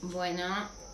Bueno, 0.00 0.44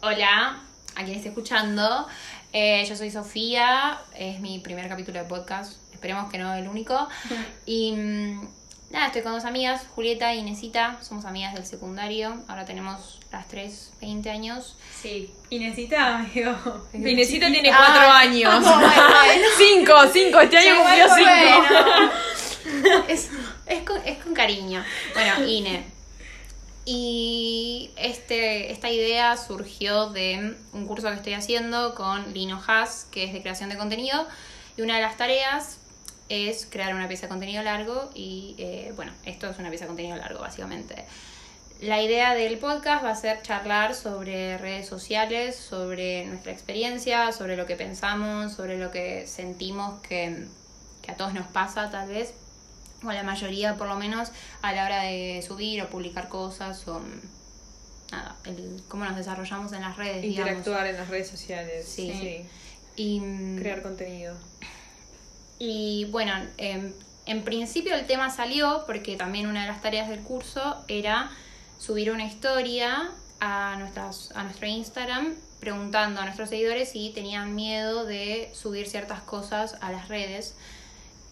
hola 0.02 0.60
a 0.96 1.04
quien 1.04 1.16
esté 1.16 1.28
escuchando. 1.28 2.06
Eh, 2.52 2.84
yo 2.88 2.96
soy 2.96 3.10
Sofía, 3.10 3.98
es 4.16 4.40
mi 4.40 4.60
primer 4.60 4.88
capítulo 4.88 5.18
de 5.18 5.24
podcast, 5.26 5.74
esperemos 5.92 6.30
que 6.30 6.38
no 6.38 6.54
el 6.54 6.68
único. 6.68 7.08
Y 7.66 7.92
mm, 7.92 8.48
nada, 8.90 9.06
estoy 9.06 9.22
con 9.22 9.32
dos 9.32 9.44
amigas, 9.44 9.86
Julieta 9.94 10.32
y 10.34 10.38
Inesita, 10.38 10.98
somos 11.02 11.24
amigas 11.24 11.54
del 11.54 11.66
secundario, 11.66 12.42
ahora 12.48 12.64
tenemos 12.64 13.18
las 13.32 13.48
tres 13.48 13.92
20 14.00 14.30
años. 14.30 14.76
Sí, 15.02 15.32
Inesita, 15.50 16.18
amigo. 16.18 16.86
Inesita 16.92 17.50
tiene 17.50 17.70
Ah, 17.72 17.76
cuatro 17.76 18.10
años. 18.10 18.60
bueno, 18.62 18.80
bueno. 18.80 19.46
cinco, 19.58 19.94
cinco. 20.12 20.40
Este 20.40 20.58
año 20.58 20.76
cumplió 20.82 21.06
cinco. 21.14 21.30
Bueno, 22.80 23.04
es, 23.08 23.30
es, 23.66 23.82
con, 23.82 24.00
es 24.06 24.18
con 24.22 24.32
cariño. 24.34 24.82
Bueno, 25.14 25.46
Ine. 25.46 25.93
Y 26.84 27.90
este, 27.96 28.70
esta 28.72 28.90
idea 28.90 29.36
surgió 29.36 30.10
de 30.10 30.56
un 30.72 30.86
curso 30.86 31.08
que 31.08 31.14
estoy 31.14 31.32
haciendo 31.32 31.94
con 31.94 32.32
Lino 32.34 32.62
Haas, 32.66 33.06
que 33.10 33.24
es 33.24 33.32
de 33.32 33.40
creación 33.40 33.70
de 33.70 33.78
contenido. 33.78 34.26
Y 34.76 34.82
una 34.82 34.96
de 34.96 35.02
las 35.02 35.16
tareas 35.16 35.78
es 36.28 36.66
crear 36.66 36.94
una 36.94 37.08
pieza 37.08 37.22
de 37.22 37.28
contenido 37.30 37.62
largo. 37.62 38.10
Y 38.14 38.54
eh, 38.58 38.92
bueno, 38.96 39.12
esto 39.24 39.48
es 39.48 39.58
una 39.58 39.70
pieza 39.70 39.84
de 39.84 39.88
contenido 39.88 40.16
largo, 40.16 40.40
básicamente. 40.40 41.06
La 41.80 42.02
idea 42.02 42.34
del 42.34 42.58
podcast 42.58 43.04
va 43.04 43.10
a 43.10 43.16
ser 43.16 43.42
charlar 43.42 43.94
sobre 43.94 44.58
redes 44.58 44.86
sociales, 44.86 45.56
sobre 45.56 46.26
nuestra 46.26 46.52
experiencia, 46.52 47.32
sobre 47.32 47.56
lo 47.56 47.66
que 47.66 47.76
pensamos, 47.76 48.52
sobre 48.52 48.78
lo 48.78 48.90
que 48.90 49.26
sentimos 49.26 50.00
que, 50.02 50.46
que 51.02 51.12
a 51.12 51.16
todos 51.16 51.34
nos 51.34 51.46
pasa 51.48 51.90
tal 51.90 52.08
vez, 52.08 52.32
o 53.06 53.12
la 53.12 53.22
mayoría 53.22 53.76
por 53.76 53.88
lo 53.88 53.96
menos, 53.96 54.30
a 54.62 54.72
la 54.72 54.84
hora 54.84 55.02
de 55.02 55.42
subir 55.46 55.82
o 55.82 55.90
publicar 55.90 56.28
cosas 56.28 56.86
o 56.88 57.00
nada, 58.10 58.36
el, 58.44 58.82
cómo 58.88 59.04
nos 59.04 59.16
desarrollamos 59.16 59.72
en 59.72 59.82
las 59.82 59.96
redes. 59.96 60.22
digamos. 60.22 60.50
Interactuar 60.50 60.86
en 60.86 60.96
las 60.96 61.08
redes 61.08 61.28
sociales. 61.28 61.86
Sí. 61.86 62.46
Y, 62.96 63.20
mm, 63.20 63.58
Crear 63.58 63.82
contenido. 63.82 64.36
y 65.58 66.06
bueno, 66.06 66.32
em, 66.58 66.92
en 67.26 67.42
principio 67.42 67.94
el 67.94 68.06
tema 68.06 68.30
salió 68.30 68.84
porque 68.86 69.16
también 69.16 69.46
una 69.46 69.62
de 69.62 69.68
las 69.68 69.80
tareas 69.82 70.08
del 70.08 70.20
curso 70.20 70.84
era 70.88 71.30
subir 71.78 72.10
una 72.10 72.24
historia 72.24 73.12
a, 73.40 73.76
nuestras, 73.78 74.30
a 74.34 74.44
nuestro 74.44 74.66
Instagram 74.66 75.34
preguntando 75.60 76.20
a 76.20 76.24
nuestros 76.24 76.50
seguidores 76.50 76.90
si 76.90 77.10
tenían 77.10 77.54
miedo 77.54 78.04
de 78.04 78.50
subir 78.52 78.86
ciertas 78.86 79.20
cosas 79.20 79.76
a 79.80 79.90
las 79.90 80.08
redes 80.08 80.54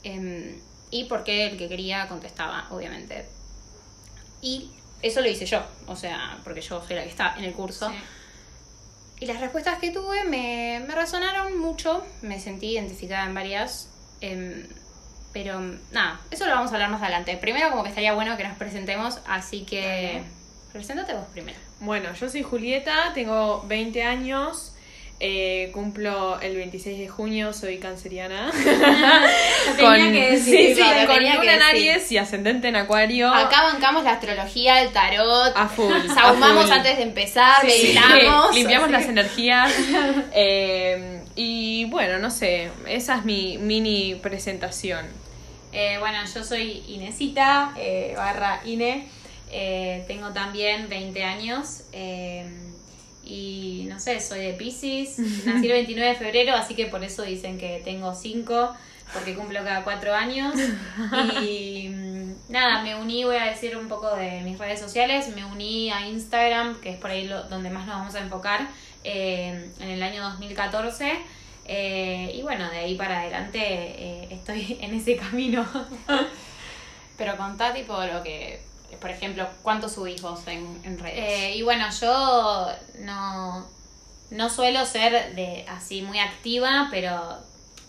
em, 0.02 0.58
y 0.92 1.04
porque 1.04 1.46
el 1.46 1.58
que 1.58 1.68
quería 1.68 2.06
contestaba, 2.06 2.68
obviamente. 2.70 3.26
Y 4.40 4.70
eso 5.00 5.20
lo 5.20 5.28
hice 5.28 5.46
yo, 5.46 5.64
o 5.86 5.96
sea, 5.96 6.38
porque 6.44 6.60
yo 6.60 6.84
soy 6.86 6.94
la 6.94 7.02
que 7.02 7.08
está 7.08 7.34
en 7.36 7.44
el 7.44 7.54
curso. 7.54 7.88
Sí. 7.88 7.96
Y 9.20 9.26
las 9.26 9.40
respuestas 9.40 9.78
que 9.78 9.90
tuve 9.90 10.24
me, 10.24 10.84
me 10.86 10.94
resonaron 10.94 11.58
mucho, 11.58 12.04
me 12.20 12.38
sentí 12.38 12.72
identificada 12.72 13.24
en 13.24 13.34
varias, 13.34 13.88
em, 14.20 14.66
pero 15.32 15.60
nada, 15.92 16.20
eso 16.30 16.44
lo 16.44 16.52
vamos 16.52 16.70
a 16.72 16.74
hablar 16.74 16.90
más 16.90 17.00
adelante. 17.00 17.36
Primero 17.38 17.70
como 17.70 17.84
que 17.84 17.88
estaría 17.88 18.12
bueno 18.12 18.36
que 18.36 18.44
nos 18.44 18.58
presentemos, 18.58 19.20
así 19.26 19.64
que 19.64 20.22
preséntate 20.72 21.14
vos 21.14 21.26
primero. 21.32 21.58
Bueno, 21.80 22.12
yo 22.12 22.28
soy 22.28 22.42
Julieta, 22.42 23.12
tengo 23.14 23.62
20 23.66 24.02
años. 24.02 24.71
Eh, 25.24 25.70
cumplo 25.72 26.40
el 26.40 26.56
26 26.56 26.98
de 26.98 27.06
junio, 27.06 27.52
soy 27.52 27.78
canceriana. 27.78 28.50
tenía 29.76 30.10
que 30.10 30.32
decir, 30.32 30.74
sí, 30.74 30.82
sí, 30.82 31.06
con 31.06 31.14
que 31.14 31.20
luna 31.20 31.54
en. 31.54 31.62
Aries 31.62 32.10
y 32.10 32.18
ascendente 32.18 32.66
en 32.66 32.74
Acuario. 32.74 33.32
Acá 33.32 33.62
bancamos 33.62 34.02
la 34.02 34.14
astrología, 34.14 34.82
el 34.82 34.90
tarot, 34.90 35.52
a 35.54 35.68
full. 35.68 35.94
a 35.94 36.32
full. 36.32 36.72
antes 36.72 36.96
de 36.96 37.04
empezar, 37.04 37.60
Sí, 37.60 37.94
meditamos. 37.94 38.52
limpiamos 38.52 38.90
las 38.90 39.04
energías. 39.06 39.72
eh, 40.34 41.22
y 41.36 41.84
bueno, 41.84 42.18
no 42.18 42.28
sé, 42.28 42.72
esa 42.88 43.18
es 43.18 43.24
mi 43.24 43.58
mini 43.58 44.16
presentación. 44.16 45.06
Eh, 45.70 45.98
bueno, 46.00 46.18
yo 46.34 46.42
soy 46.42 46.82
Inesita, 46.88 47.74
eh, 47.78 48.14
barra 48.16 48.60
Ine. 48.64 49.06
Eh, 49.52 50.02
tengo 50.08 50.32
también 50.32 50.88
20 50.88 51.22
años. 51.22 51.84
Y 53.24 53.86
no 53.88 53.98
sé, 54.00 54.20
soy 54.20 54.40
de 54.40 54.52
Pisces. 54.54 55.18
Nací 55.46 55.66
el 55.66 55.72
29 55.72 56.10
de 56.10 56.16
febrero, 56.16 56.54
así 56.54 56.74
que 56.74 56.86
por 56.86 57.02
eso 57.04 57.22
dicen 57.22 57.58
que 57.58 57.80
tengo 57.84 58.14
5, 58.14 58.74
porque 59.12 59.34
cumplo 59.34 59.62
cada 59.64 59.84
4 59.84 60.14
años. 60.14 60.54
Y 61.42 61.88
mm, 61.88 62.34
nada, 62.48 62.82
me 62.82 62.94
uní, 62.96 63.24
voy 63.24 63.36
a 63.36 63.44
decir 63.44 63.76
un 63.76 63.88
poco 63.88 64.14
de 64.16 64.40
mis 64.42 64.58
redes 64.58 64.80
sociales. 64.80 65.28
Me 65.34 65.44
uní 65.44 65.90
a 65.90 66.06
Instagram, 66.06 66.80
que 66.80 66.90
es 66.90 66.96
por 66.96 67.10
ahí 67.10 67.26
lo- 67.28 67.44
donde 67.44 67.70
más 67.70 67.86
nos 67.86 67.96
vamos 67.96 68.14
a 68.14 68.20
enfocar, 68.20 68.68
eh, 69.04 69.70
en 69.80 69.88
el 69.88 70.02
año 70.02 70.22
2014. 70.22 71.12
Eh, 71.64 72.32
y 72.34 72.42
bueno, 72.42 72.68
de 72.70 72.78
ahí 72.78 72.96
para 72.96 73.20
adelante 73.20 73.60
eh, 73.60 74.28
estoy 74.30 74.78
en 74.80 74.94
ese 74.94 75.16
camino. 75.16 75.64
Pero 77.16 77.36
contá 77.36 77.72
tipo 77.72 78.02
lo 78.04 78.22
que, 78.22 78.60
por 79.00 79.10
ejemplo, 79.10 79.48
¿cuánto 79.62 79.88
subís 79.88 80.20
vos 80.22 80.46
en, 80.46 80.80
en 80.84 80.98
redes? 80.98 81.18
Eh, 81.18 81.56
y 81.56 81.62
bueno, 81.62 81.86
yo 82.00 82.68
no, 83.00 83.66
no 84.30 84.48
suelo 84.50 84.84
ser 84.86 85.34
de 85.34 85.64
así 85.68 86.02
muy 86.02 86.18
activa, 86.18 86.88
pero 86.90 87.38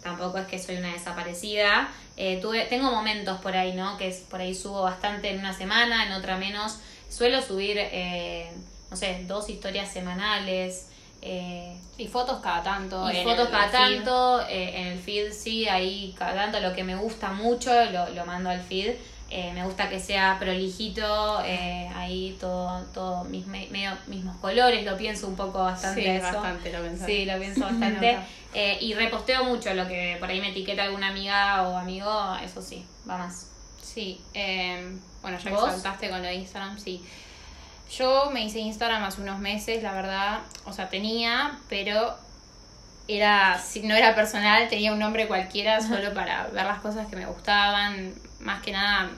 tampoco 0.01 0.37
es 0.37 0.47
que 0.47 0.59
soy 0.59 0.77
una 0.77 0.93
desaparecida. 0.93 1.89
Eh, 2.17 2.39
tuve, 2.41 2.65
tengo 2.65 2.91
momentos 2.91 3.39
por 3.41 3.55
ahí, 3.55 3.73
¿no? 3.73 3.97
Que 3.97 4.07
es, 4.09 4.17
por 4.17 4.39
ahí 4.41 4.53
subo 4.53 4.83
bastante 4.83 5.29
en 5.31 5.39
una 5.39 5.53
semana, 5.53 6.05
en 6.05 6.13
otra 6.13 6.37
menos. 6.37 6.77
Suelo 7.09 7.41
subir, 7.41 7.77
eh, 7.79 8.51
no 8.89 8.97
sé, 8.97 9.23
dos 9.27 9.49
historias 9.49 9.91
semanales. 9.91 10.87
eh, 11.21 11.77
y 11.97 12.07
fotos 12.07 12.39
cada 12.41 12.61
tanto. 12.63 13.09
y 13.11 13.17
en 13.17 13.23
fotos 13.23 13.45
el 13.45 13.51
cada 13.51 13.71
tanto, 13.71 14.41
eh, 14.49 14.81
en 14.81 14.87
el 14.87 14.99
feed 14.99 15.31
sí, 15.31 15.67
ahí 15.69 16.13
cada 16.17 16.33
tanto 16.33 16.59
lo 16.59 16.73
que 16.73 16.83
me 16.83 16.95
gusta 16.95 17.31
mucho 17.31 17.71
lo, 17.91 18.09
lo 18.09 18.25
mando 18.25 18.49
al 18.49 18.61
feed. 18.61 18.95
Eh, 19.35 19.51
me 19.51 19.63
gusta 19.65 19.89
que 19.89 19.99
sea 19.99 20.37
prolijito, 20.39 21.41
eh, 21.43 21.89
ahí 21.95 22.37
todo, 22.39 22.83
todo 22.93 23.23
mis, 23.23 23.47
me- 23.47 23.67
medio 23.71 23.89
mismos 24.05 24.37
colores, 24.37 24.85
lo 24.85 24.95
pienso 24.95 25.27
un 25.27 25.35
poco 25.35 25.63
bastante 25.63 26.01
Sí, 26.03 26.07
eso. 26.07 26.21
bastante 26.23 26.71
lo 26.71 26.83
pensás. 26.83 27.07
Sí, 27.07 27.25
lo 27.25 27.39
pienso 27.39 27.61
bastante. 27.65 28.15
Eh, 28.53 28.77
y 28.81 28.93
reposteo 28.93 29.43
mucho 29.45 29.73
lo 29.73 29.87
que 29.87 30.17
por 30.19 30.29
ahí 30.29 30.39
me 30.39 30.49
etiqueta 30.49 30.83
alguna 30.83 31.07
amiga 31.07 31.63
o 31.63 31.75
amigo, 31.75 32.35
eso 32.43 32.61
sí, 32.61 32.85
va 33.09 33.17
más. 33.17 33.47
Sí, 33.81 34.21
eh, 34.35 34.95
bueno, 35.23 35.37
ya 35.39 35.43
que 35.45 35.49
¿Vos? 35.55 35.71
saltaste 35.71 36.09
con 36.11 36.19
lo 36.21 36.27
de 36.27 36.35
Instagram, 36.35 36.77
sí. 36.77 37.03
Yo 37.97 38.29
me 38.31 38.45
hice 38.45 38.59
Instagram 38.59 39.03
hace 39.03 39.21
unos 39.21 39.39
meses, 39.39 39.81
la 39.81 39.93
verdad, 39.93 40.39
o 40.65 40.73
sea, 40.73 40.89
tenía, 40.89 41.57
pero 41.69 42.15
era, 43.07 43.59
si 43.59 43.81
no 43.81 43.95
era 43.95 44.15
personal, 44.15 44.67
tenía 44.69 44.93
un 44.93 44.99
nombre 44.99 45.27
cualquiera 45.27 45.81
solo 45.81 46.13
para 46.15 46.45
ver 46.47 46.65
las 46.65 46.79
cosas 46.81 47.07
que 47.07 47.15
me 47.15 47.25
gustaban, 47.25 48.13
más 48.39 48.61
que 48.61 48.71
nada 48.71 49.09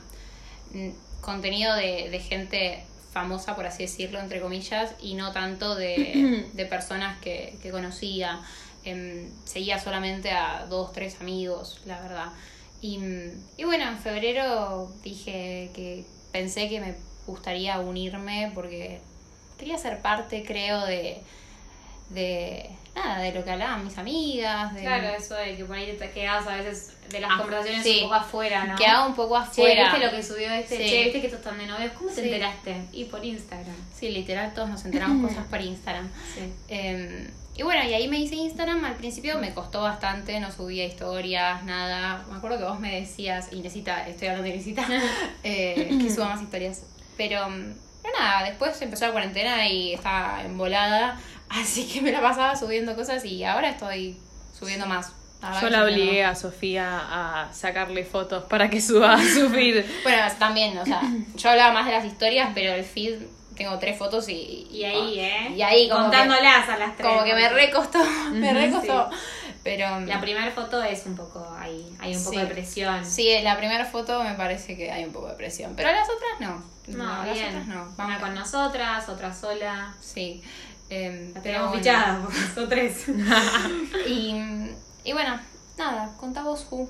contenido 1.22 1.76
de, 1.76 2.10
de 2.10 2.20
gente 2.20 2.84
famosa, 3.12 3.56
por 3.56 3.66
así 3.66 3.84
decirlo, 3.84 4.20
entre 4.20 4.42
comillas, 4.42 4.94
y 5.02 5.14
no 5.14 5.32
tanto 5.32 5.76
de, 5.76 6.50
de 6.54 6.66
personas 6.66 7.20
que, 7.22 7.58
que 7.62 7.72
conocía. 7.72 8.42
Em, 8.84 9.32
seguía 9.46 9.80
solamente 9.80 10.32
a 10.32 10.68
dos, 10.70 10.94
tres 10.94 11.20
amigos, 11.22 11.82
la 11.86 12.00
verdad. 12.02 12.28
Y, 12.82 12.98
mm, 13.00 13.32
y 13.58 13.64
bueno, 13.64 13.88
en 13.88 13.98
febrero 13.98 14.92
dije 15.04 15.72
que 15.74 16.06
pensé 16.32 16.70
que 16.70 16.80
me 16.82 16.96
gustaría 17.26 17.80
unirme 17.80 18.52
porque 18.54 19.00
quería 19.58 19.78
ser 19.78 20.02
parte, 20.02 20.44
creo, 20.46 20.86
de, 20.86 21.22
de 22.10 22.70
nada, 22.96 23.20
de 23.20 23.34
lo 23.34 23.44
que 23.44 23.52
hablaban 23.52 23.84
mis 23.84 23.98
amigas. 23.98 24.74
De, 24.74 24.82
Claro, 24.82 25.08
eso 25.10 25.36
de 25.36 25.56
que 25.58 25.66
por 25.66 25.76
ahí 25.76 25.96
te 25.98 26.10
quedas 26.12 26.48
a 26.48 26.56
veces 26.56 26.94
de 27.10 27.20
las 27.20 27.30
Ah, 27.34 27.38
conversaciones 27.40 27.84
sí. 27.84 27.98
un 27.98 28.04
poco 28.04 28.14
afuera, 28.16 28.66
¿no? 28.66 28.76
Quedaba 28.76 29.06
un 29.08 29.16
poco 29.16 29.36
Che, 29.36 29.42
afuera. 29.42 29.92
¿viste 29.92 30.06
lo 30.06 30.12
que 30.12 30.24
subió 30.24 30.50
este? 30.52 30.78
Sí. 30.78 30.90
Che, 30.90 31.04
¿viste 31.04 31.22
que 31.22 31.28
estos 31.28 31.40
están 31.42 31.58
de 31.58 31.68
novios? 31.68 31.92
¿Cómo 31.98 32.10
te 32.10 32.24
enteraste? 32.24 32.76
Y 32.94 33.04
por 33.06 33.24
Instagram. 33.24 33.76
Sí, 33.94 34.10
literal, 34.10 34.54
todos 34.54 34.70
nos 34.70 34.86
enteramos 34.86 35.30
cosas 35.30 35.46
por 35.48 35.60
Instagram. 35.62 36.10
Sí. 36.34 36.54
Eh, 36.70 37.30
y 37.58 37.64
bueno, 37.64 37.84
y 37.84 37.94
ahí 37.94 38.08
me 38.08 38.20
hice 38.20 38.36
Instagram. 38.36 38.84
Al 38.86 38.96
principio 38.96 39.38
me 39.40 39.54
costó 39.54 39.82
bastante, 39.82 40.40
no 40.40 40.52
subía 40.52 40.86
historias, 40.86 41.64
nada. 41.64 42.26
Me 42.30 42.38
acuerdo 42.38 42.58
que 42.58 42.64
vos 42.66 42.80
me 42.80 43.00
decías, 43.00 43.52
Inesita, 43.54 44.08
estoy 44.08 44.30
hablando 44.30 44.50
de 44.50 44.56
Inesita, 44.56 44.86
eh, 45.44 45.98
que 46.02 46.10
suba 46.10 46.30
más 46.30 46.42
historias. 46.42 46.82
Pero, 47.18 47.50
mm, 47.50 47.74
pero 48.04 48.20
nada, 48.20 48.44
después 48.44 48.82
empezó 48.82 49.06
la 49.06 49.12
cuarentena 49.14 49.68
y 49.68 49.94
estaba 49.94 50.44
embolada. 50.44 51.20
Así 51.50 51.88
que 51.88 52.02
me 52.02 52.12
la 52.12 52.22
pasaba 52.22 52.56
subiendo 52.56 52.96
cosas 52.96 53.24
y 53.26 53.44
ahora 53.44 53.70
estoy 53.70 54.18
subiendo 54.58 54.86
más. 54.86 55.12
Yo 55.62 55.70
la 55.70 55.84
obligué 55.84 56.24
a 56.24 56.34
Sofía 56.34 57.00
a 57.00 57.54
sacarle 57.54 58.04
fotos 58.04 58.46
para 58.46 58.70
que 58.70 58.82
suba 58.82 59.14
a 59.14 59.22
su 59.24 59.50
feed. 59.50 59.86
Bueno, 60.04 60.24
también, 60.40 60.78
o 60.78 60.86
sea, 60.86 61.02
yo 61.36 61.50
hablaba 61.52 61.72
más 61.74 61.86
de 61.86 61.92
las 61.92 62.06
historias, 62.06 62.50
pero 62.56 62.74
el 62.74 62.84
feed 62.84 63.20
tengo 63.56 63.78
tres 63.78 63.98
fotos 63.98 64.28
y. 64.28 64.68
Y 64.72 64.84
ahí, 64.86 65.20
¿eh? 65.20 65.52
Y 65.56 65.62
ahí 65.62 65.88
como 65.88 66.10
que- 66.10 66.18
Contándolas 66.18 66.68
a 66.68 66.78
las 66.78 66.96
tres. 66.96 67.08
Como 67.08 67.24
que 67.24 67.36
me 67.36 67.48
recostó, 67.50 68.00
me 68.32 68.54
recostó. 68.54 69.10
Pero 69.64 70.00
La 70.02 70.20
primera 70.22 70.50
foto 70.52 70.82
es 70.84 71.06
un 71.06 71.16
poco 71.16 71.48
ahí, 71.60 71.96
hay 72.00 72.16
un 72.16 72.24
poco 72.24 72.36
Sí. 72.36 72.42
de 72.42 72.46
presión. 72.48 73.06
sí, 73.06 73.30
la 73.44 73.58
primera 73.58 73.86
foto 73.86 74.24
me 74.24 74.34
parece 74.36 74.76
que 74.78 74.92
hay 74.92 75.06
un 75.06 75.12
poco 75.12 75.28
de 75.28 75.36
presión. 75.36 75.74
Pero 75.76 75.92
las 75.92 76.08
otras 76.10 76.40
no. 76.40 76.64
No, 76.96 77.24
las 77.26 77.34
bien. 77.34 77.48
otras 77.50 77.68
no. 77.68 77.94
Una 78.04 78.20
con 78.20 78.34
nosotras, 78.36 79.10
otra 79.10 79.34
sola. 79.34 79.94
Sí. 80.02 80.44
Em, 80.90 81.34
La 81.34 81.42
tenemos 81.42 81.70
bueno. 81.70 81.84
fichada 81.84 82.22
porque 82.22 82.38
son 82.56 82.70
tres. 82.70 83.06
Y, 84.08 84.36
y 85.04 85.14
bueno, 85.14 85.40
nada, 85.78 86.16
contá 86.18 86.44
vos, 86.44 86.66
Ju. 86.70 86.88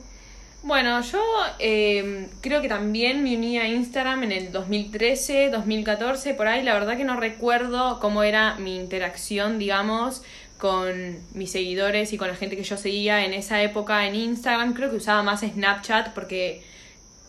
Bueno, 0.63 0.99
yo 1.01 1.21
eh, 1.59 2.27
creo 2.41 2.59
que 2.61 2.67
también 2.67 3.23
me 3.23 3.37
uní 3.37 3.59
a 3.59 3.67
Instagram 3.67 4.23
en 4.23 4.31
el 4.31 4.51
2013, 4.51 5.51
2014, 5.51 6.33
por 6.33 6.47
ahí. 6.47 6.63
La 6.63 6.73
verdad 6.73 6.97
que 6.97 7.03
no 7.03 7.19
recuerdo 7.19 7.99
cómo 7.99 8.23
era 8.23 8.55
mi 8.55 8.75
interacción, 8.75 9.59
digamos, 9.59 10.23
con 10.57 11.19
mis 11.35 11.51
seguidores 11.51 12.13
y 12.13 12.17
con 12.17 12.29
la 12.29 12.35
gente 12.35 12.57
que 12.57 12.63
yo 12.63 12.77
seguía 12.77 13.25
en 13.25 13.33
esa 13.33 13.61
época 13.61 14.07
en 14.07 14.15
Instagram. 14.15 14.73
Creo 14.73 14.89
que 14.89 14.95
usaba 14.95 15.21
más 15.21 15.41
Snapchat 15.41 16.13
porque 16.15 16.63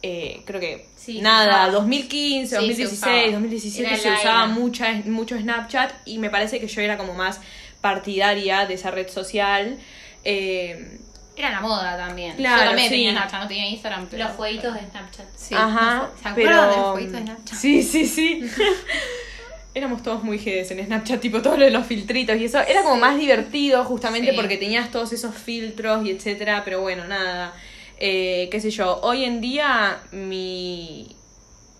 eh, 0.08 0.42
creo 0.44 0.60
que 0.60 0.86
Sí, 0.96 1.20
nada, 1.20 1.66
usaba. 1.66 1.70
2015, 1.72 2.46
Sí, 2.46 2.48
se 2.48 2.56
2016, 2.56 2.92
usaba. 2.92 3.30
2017 3.32 3.88
Era 3.88 3.96
se 3.96 4.12
usaba 4.12 4.46
mucha, 4.46 4.92
mucho 5.06 5.38
Snapchat 5.38 5.92
y 6.04 6.18
me 6.18 6.30
parece 6.30 6.60
que 6.60 6.66
yo 6.68 6.80
era 6.80 6.96
como 6.96 7.14
más 7.14 7.40
partidaria 7.80 8.66
de 8.66 8.74
esa 8.74 8.90
red 8.90 9.08
social. 9.08 9.78
Eh, 10.24 10.98
Era 11.36 11.50
la 11.50 11.60
moda 11.60 11.96
también. 11.96 12.34
Claro, 12.36 12.62
Yo 12.62 12.66
también 12.68 12.88
sí. 12.88 12.94
tenía 12.94 13.12
Snapchat, 13.12 13.40
no 13.42 13.48
tenía 13.48 13.68
Instagram. 13.68 14.06
Pero, 14.10 14.24
Los 14.24 14.32
jueguitos 14.36 14.74
de 14.74 14.80
Snapchat. 14.80 15.26
Sí. 15.36 15.54
Ajá, 15.54 16.10
¿Se 16.22 16.28
acuerdan 16.28 16.70
pero... 16.70 16.70
del 16.70 16.92
jueguito 16.92 17.12
de 17.18 17.22
Snapchat? 17.22 17.58
Sí, 17.58 17.82
sí, 17.82 18.06
sí. 18.06 18.40
Éramos 19.74 20.02
todos 20.02 20.22
muy 20.24 20.38
jedes 20.38 20.70
en 20.70 20.84
Snapchat, 20.86 21.20
tipo 21.20 21.42
todo 21.42 21.58
lo 21.58 21.64
de 21.66 21.70
los 21.70 21.86
filtritos 21.86 22.36
y 22.38 22.44
eso. 22.46 22.60
Era 22.60 22.82
como 22.82 22.96
más 22.96 23.18
divertido 23.18 23.84
justamente 23.84 24.30
Sí. 24.30 24.36
porque 24.36 24.56
tenías 24.56 24.90
todos 24.90 25.12
esos 25.12 25.34
filtros 25.34 26.06
y 26.06 26.10
etcétera, 26.12 26.62
pero 26.64 26.80
bueno, 26.80 27.04
nada. 27.06 27.52
Eh, 27.98 28.48
qué 28.50 28.60
sé 28.60 28.70
yo, 28.70 29.00
hoy 29.02 29.24
en 29.24 29.40
día 29.40 30.02
mi, 30.12 31.16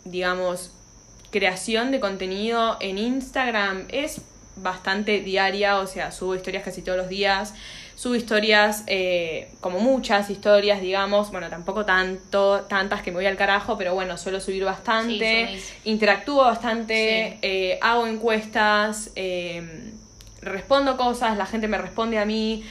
digamos, 0.05 0.71
creación 1.31 1.91
de 1.91 2.01
contenido 2.01 2.77
en 2.81 2.97
Instagram 2.99 3.85
es 3.91 4.23
bastante 4.57 5.21
diaria, 5.21 5.79
o 5.79 5.87
sea, 5.87 6.11
subo 6.11 6.35
historias 6.35 6.65
casi 6.65 6.81
todos 6.81 6.97
los 6.97 7.09
días. 7.09 7.53
Subo 7.95 8.15
historias, 8.15 8.85
eh, 8.87 9.51
como 9.61 9.79
muchas 9.79 10.29
historias, 10.31 10.81
digamos, 10.83 11.31
bueno, 11.31 11.49
tampoco 11.49 11.85
tanto, 11.87 12.63
tantas 12.69 13.03
que 13.03 13.11
me 13.11 13.17
voy 13.17 13.27
al 13.27 13.37
carajo, 13.37 13.77
pero 13.79 13.95
bueno, 13.95 14.17
suelo 14.19 14.39
subir 14.41 14.65
bastante, 14.65 15.49
Sí, 15.57 15.91
interactúo 15.91 16.43
bastante, 16.45 17.33
Sí. 17.33 17.39
eh, 17.43 17.79
hago 17.81 18.07
encuestas, 18.07 19.11
respondo 20.43 20.97
cosas, 20.97 21.37
la 21.37 21.47
gente 21.47 21.69
me 21.69 21.79
responde 21.79 22.19
a 22.19 22.25
mí, 22.27 22.65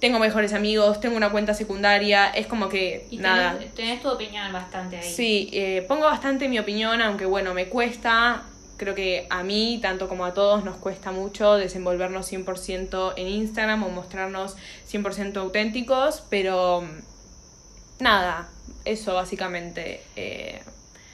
tengo 0.00 0.18
mejores 0.18 0.52
amigos, 0.54 1.00
tengo 1.00 1.16
una 1.16 1.30
cuenta 1.30 1.54
secundaria, 1.54 2.30
es 2.30 2.46
como 2.46 2.68
que 2.68 3.06
Y 3.10 3.18
nada. 3.18 3.58
tenés, 3.58 3.74
tenés 3.74 4.02
tu 4.02 4.08
opinión 4.08 4.52
bastante 4.52 4.96
ahí. 4.98 5.14
Sí, 5.14 5.50
eh, 5.52 5.84
pongo 5.88 6.04
bastante 6.06 6.48
mi 6.48 6.58
opinión, 6.58 7.02
aunque 7.02 7.26
bueno, 7.26 7.54
me 7.54 7.68
cuesta. 7.68 8.42
Creo 8.78 8.94
que 8.94 9.26
a 9.28 9.42
mí, 9.42 9.78
tanto 9.82 10.08
como 10.08 10.24
a 10.24 10.32
todos, 10.32 10.64
nos 10.64 10.76
cuesta 10.76 11.12
mucho 11.12 11.54
desenvolvernos 11.56 12.26
100% 12.26 13.12
en 13.16 13.28
Instagram 13.28 13.82
o 13.84 13.90
mostrarnos 13.90 14.56
100% 14.90 15.36
auténticos, 15.40 16.22
pero 16.30 16.80
mm, 16.82 18.02
nada, 18.02 18.48
eso 18.84 19.14
básicamente. 19.14 20.02
eh, 20.16 20.62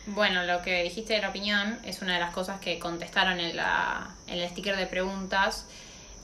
Bueno, 0.07 0.45
lo 0.45 0.63
que 0.63 0.85
dijiste 0.85 1.15
de 1.15 1.21
la 1.23 1.31
opinión 1.31 1.79
es 1.85 2.01
una 2.03 2.15
de 2.15 2.21
las 2.21 2.33
cosas 2.33 2.61
que 2.61 2.79
contestaron 2.79 3.41
en, 3.41 3.57
la, 3.57 4.15
en 4.29 4.39
el 4.39 4.49
sticker 4.49 4.77
de 4.77 4.87
preguntas. 4.87 5.67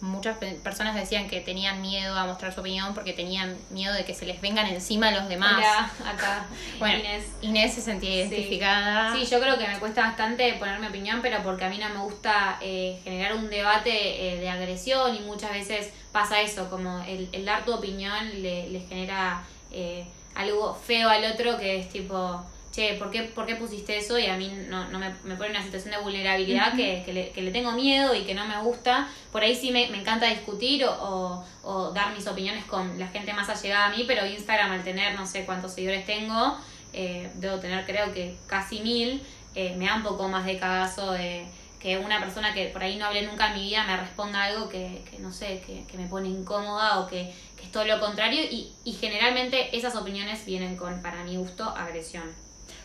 Muchas 0.02 0.36
pe- 0.38 0.58
personas 0.64 0.94
decían 0.96 1.28
que 1.28 1.40
tenían 1.40 1.80
miedo 1.80 2.18
a 2.18 2.24
mostrar 2.26 2.52
su 2.52 2.60
opinión 2.60 2.92
porque 2.92 3.12
tenían 3.12 3.56
miedo 3.70 3.94
de 3.94 4.04
que 4.04 4.14
se 4.14 4.26
les 4.26 4.40
vengan 4.40 4.66
encima 4.66 5.12
los 5.12 5.28
demás. 5.28 5.54
Hola, 5.56 5.90
acá. 6.12 6.46
Bueno, 6.80 6.98
Inés. 6.98 7.24
Inés. 7.40 7.74
se 7.74 7.80
sentía 7.80 8.10
identificada. 8.16 9.14
Sí, 9.14 9.24
yo 9.24 9.40
creo 9.40 9.56
que 9.58 9.66
me 9.68 9.78
cuesta 9.78 10.02
bastante 10.02 10.54
poner 10.54 10.80
mi 10.80 10.88
opinión, 10.88 11.20
pero 11.22 11.40
porque 11.44 11.64
a 11.64 11.68
mí 11.68 11.78
no 11.78 11.88
me 11.88 11.98
gusta 12.00 12.58
eh, 12.60 12.98
generar 13.04 13.34
un 13.34 13.48
debate 13.48 14.34
eh, 14.34 14.40
de 14.40 14.48
agresión 14.50 15.14
y 15.14 15.20
muchas 15.20 15.52
veces 15.52 15.90
pasa 16.10 16.40
eso, 16.40 16.68
como 16.68 17.00
el, 17.04 17.28
el 17.32 17.44
dar 17.44 17.64
tu 17.64 17.72
opinión 17.72 18.42
le, 18.42 18.68
le 18.70 18.80
genera 18.80 19.44
eh, 19.70 20.04
algo 20.34 20.74
feo 20.74 21.08
al 21.08 21.24
otro 21.30 21.56
que 21.58 21.78
es 21.78 21.88
tipo, 21.90 22.44
che, 22.72 22.94
¿por 22.94 23.10
qué, 23.10 23.24
por 23.24 23.46
qué 23.46 23.54
pusiste 23.54 23.98
eso? 23.98 24.18
Y 24.18 24.26
a 24.26 24.36
mí 24.36 24.50
no, 24.68 24.88
no 24.88 24.98
me, 24.98 25.10
me 25.24 25.36
pone 25.36 25.50
en 25.50 25.56
una 25.56 25.62
situación 25.62 25.92
de 25.92 25.98
vulnerabilidad 26.00 26.74
que, 26.74 27.02
que, 27.04 27.12
le, 27.12 27.30
que 27.30 27.42
le 27.42 27.52
tengo 27.52 27.72
miedo 27.72 28.14
y 28.14 28.22
que 28.22 28.34
no 28.34 28.46
me 28.46 28.58
gusta. 28.62 29.08
Por 29.30 29.42
ahí 29.42 29.54
sí 29.54 29.70
me, 29.70 29.88
me 29.88 29.98
encanta 29.98 30.26
discutir 30.26 30.84
o, 30.84 30.90
o, 30.92 31.44
o 31.62 31.90
dar 31.92 32.14
mis 32.14 32.26
opiniones 32.26 32.64
con 32.64 32.98
la 32.98 33.08
gente 33.08 33.32
más 33.34 33.48
allegada 33.50 33.86
a 33.86 33.90
mí, 33.90 34.04
pero 34.06 34.26
Instagram 34.26 34.72
al 34.72 34.82
tener 34.82 35.14
no 35.14 35.26
sé 35.26 35.44
cuántos 35.44 35.74
seguidores 35.74 36.06
tengo, 36.06 36.56
eh, 36.92 37.30
debo 37.34 37.58
tener 37.58 37.84
creo 37.84 38.12
que 38.12 38.36
casi 38.46 38.80
mil, 38.80 39.22
eh, 39.54 39.74
me 39.76 39.86
da 39.86 39.96
un 39.96 40.02
poco 40.02 40.28
más 40.28 40.46
de 40.46 40.58
cagazo 40.58 41.12
de 41.12 41.44
que 41.78 41.98
una 41.98 42.20
persona 42.20 42.54
que 42.54 42.66
por 42.66 42.82
ahí 42.82 42.96
no 42.96 43.06
hable 43.06 43.26
nunca 43.26 43.48
en 43.48 43.54
mi 43.54 43.64
vida 43.68 43.84
me 43.84 43.96
responda 43.96 44.44
algo 44.44 44.68
que, 44.68 45.02
que 45.10 45.18
no 45.18 45.32
sé, 45.32 45.62
que, 45.66 45.84
que 45.90 45.98
me 45.98 46.06
pone 46.06 46.28
incómoda 46.28 47.00
o 47.00 47.08
que, 47.08 47.34
que 47.56 47.64
es 47.64 47.72
todo 47.72 47.84
lo 47.84 47.98
contrario 48.00 48.40
y, 48.42 48.72
y 48.84 48.92
generalmente 48.92 49.76
esas 49.76 49.96
opiniones 49.96 50.46
vienen 50.46 50.76
con, 50.76 51.02
para 51.02 51.24
mi 51.24 51.36
gusto, 51.36 51.68
agresión. 51.68 52.41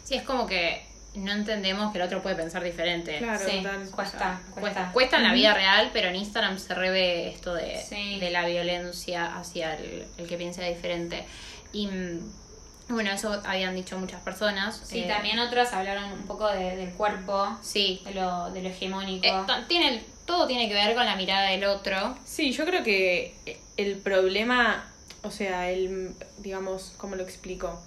Sí, 0.08 0.16
es 0.16 0.24
como 0.24 0.48
que 0.48 0.86
no 1.16 1.34
entendemos 1.34 1.92
que 1.92 1.98
el 1.98 2.06
otro 2.06 2.22
puede 2.22 2.36
pensar 2.38 2.64
diferente. 2.64 3.18
Claro, 3.18 3.40
sí, 3.40 3.62
cuesta, 3.62 3.92
Cuesta, 3.96 4.42
cuesta. 4.62 4.92
cuesta 4.94 5.18
en 5.18 5.24
la 5.24 5.34
vida 5.34 5.54
real, 5.54 5.90
pero 5.92 6.08
en 6.08 6.16
Instagram 6.16 6.58
se 6.60 6.74
revé 6.76 7.28
esto 7.28 7.54
de, 7.54 7.76
Sí. 7.82 8.18
de 8.20 8.30
la 8.30 8.46
violencia 8.46 9.36
hacia 9.38 9.76
el, 9.76 10.06
el 10.18 10.28
que 10.28 10.38
piensa 10.38 10.64
diferente. 10.64 11.26
Y 11.74 11.88
mm, 11.88 12.20
bueno, 12.90 13.12
eso 13.12 13.42
habían 13.46 13.76
dicho 13.76 13.98
muchas 14.00 14.22
personas. 14.22 14.82
Sí, 14.86 15.00
Eh, 15.00 15.08
también 15.10 15.40
otros 15.40 15.74
hablaron 15.74 16.10
un 16.14 16.24
poco 16.26 16.48
de- 16.50 16.78
del 16.78 16.92
cuerpo, 16.92 17.58
Sí. 17.62 18.02
de 18.06 18.14
lo, 18.14 18.50
de 18.52 18.62
lo 18.62 18.70
hegemónico. 18.70 19.26
Eh, 19.28 19.64
tiene, 19.68 20.02
todo 20.26 20.48
tiene 20.48 20.70
que 20.70 20.74
ver 20.76 20.96
con 20.96 21.06
la 21.06 21.18
mirada 21.18 21.50
del 21.50 21.66
otro. 21.66 22.18
Sí, 22.24 22.54
yo 22.54 22.64
creo 22.66 22.82
que 22.84 23.36
el 23.76 23.98
problema, 23.98 24.90
o 25.24 25.32
sea, 25.32 25.70
el, 25.70 26.14
digamos, 26.38 26.94
¿cómo 26.98 27.16
lo 27.18 27.24
explico? 27.24 27.82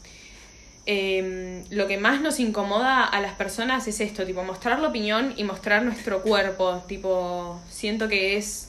Eh, 0.87 1.63
lo 1.71 1.87
que 1.87 1.99
más 1.99 2.21
nos 2.21 2.41
incomoda 2.41 3.05
a 3.05 3.21
las 3.21 3.35
personas 3.35 3.87
es 3.87 4.01
esto, 4.01 4.25
tipo, 4.25 4.43
mostrar 4.43 4.81
la 4.81 4.89
opinión 4.89 5.35
y 5.37 5.45
mostrar 5.45 5.83
nuestro 5.83 6.23
cuerpo, 6.23 6.83
tipo, 6.89 7.61
siento 7.69 8.09
que 8.09 8.37
es, 8.37 8.69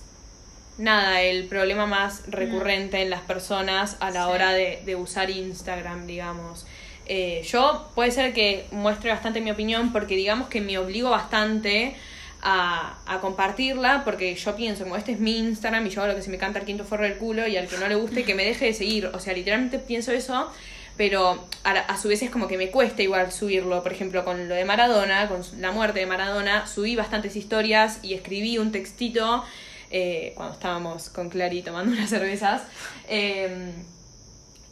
nada, 0.78 1.22
el 1.22 1.48
problema 1.48 1.86
más 1.86 2.24
recurrente 2.28 3.02
en 3.02 3.10
las 3.10 3.22
personas 3.22 3.98
a 4.02 4.12
la 4.12 4.26
Sí. 4.26 4.32
hora 4.32 4.52
de, 4.52 4.82
de 4.86 4.96
usar 4.96 5.30
Instagram, 5.30 6.06
digamos. 6.06 6.66
Eh, 7.08 7.42
yo 7.50 7.90
puede 7.96 8.12
ser 8.12 8.34
que 8.34 8.66
muestre 8.72 9.10
bastante 9.10 9.42
mi 9.42 9.50
opinión 9.52 9.92
porque 9.92 10.16
digamos 10.16 10.48
que 10.50 10.62
me 10.62 10.78
obligo 10.78 11.10
bastante 11.10 11.96
a, 12.44 12.98
a 13.06 13.20
compartirla 13.20 14.04
porque 14.04 14.36
yo 14.36 14.56
pienso 14.56 14.84
como 14.84 14.96
este 14.96 15.14
es 15.14 15.20
mi 15.20 15.38
Instagram 15.38 15.86
y 15.88 15.90
yo 15.90 16.02
hago 16.02 16.12
lo 16.12 16.16
que 16.18 16.22
se 16.24 16.30
me 16.30 16.38
canta 16.38 16.60
el 16.60 16.66
quinto 16.66 16.84
forro 16.86 17.04
del 17.04 17.18
culo 17.18 17.48
y 17.48 17.58
al 17.58 17.68
que 17.68 17.78
no 17.78 17.88
le 17.88 17.96
guste 17.96 18.24
que 18.24 18.36
me 18.36 18.44
deje 18.46 18.66
de 18.66 18.74
seguir. 18.74 19.08
O 19.08 19.20
sea, 19.20 19.34
literalmente 19.34 19.80
pienso 19.80 20.12
eso, 20.12 20.52
pero 20.98 21.48
a, 21.64 21.72
a 21.72 21.98
su 21.98 22.08
vez 22.08 22.22
es 22.22 22.30
como 22.30 22.48
que 22.48 22.58
me 22.58 22.72
cuesta 22.72 23.02
igual 23.02 23.32
subirlo. 23.32 23.84
Por 23.84 23.92
ejemplo, 23.92 24.24
con 24.24 24.50
lo 24.50 24.56
de 24.56 24.66
Maradona, 24.66 25.28
con 25.28 25.42
la 25.60 25.72
muerte 25.72 26.00
de 26.00 26.06
Maradona, 26.06 26.68
subí 26.68 26.96
bastantes 26.96 27.36
historias 27.36 28.00
y 28.02 28.14
escribí 28.14 28.58
un 28.58 28.72
textito 28.72 29.44
eh, 29.92 30.32
cuando 30.36 30.54
estábamos 30.54 31.10
con 31.10 31.30
Clary 31.30 31.62
tomando 31.62 31.92
unas 31.98 32.10
cervezas. 32.10 32.64
Eh, 33.08 33.74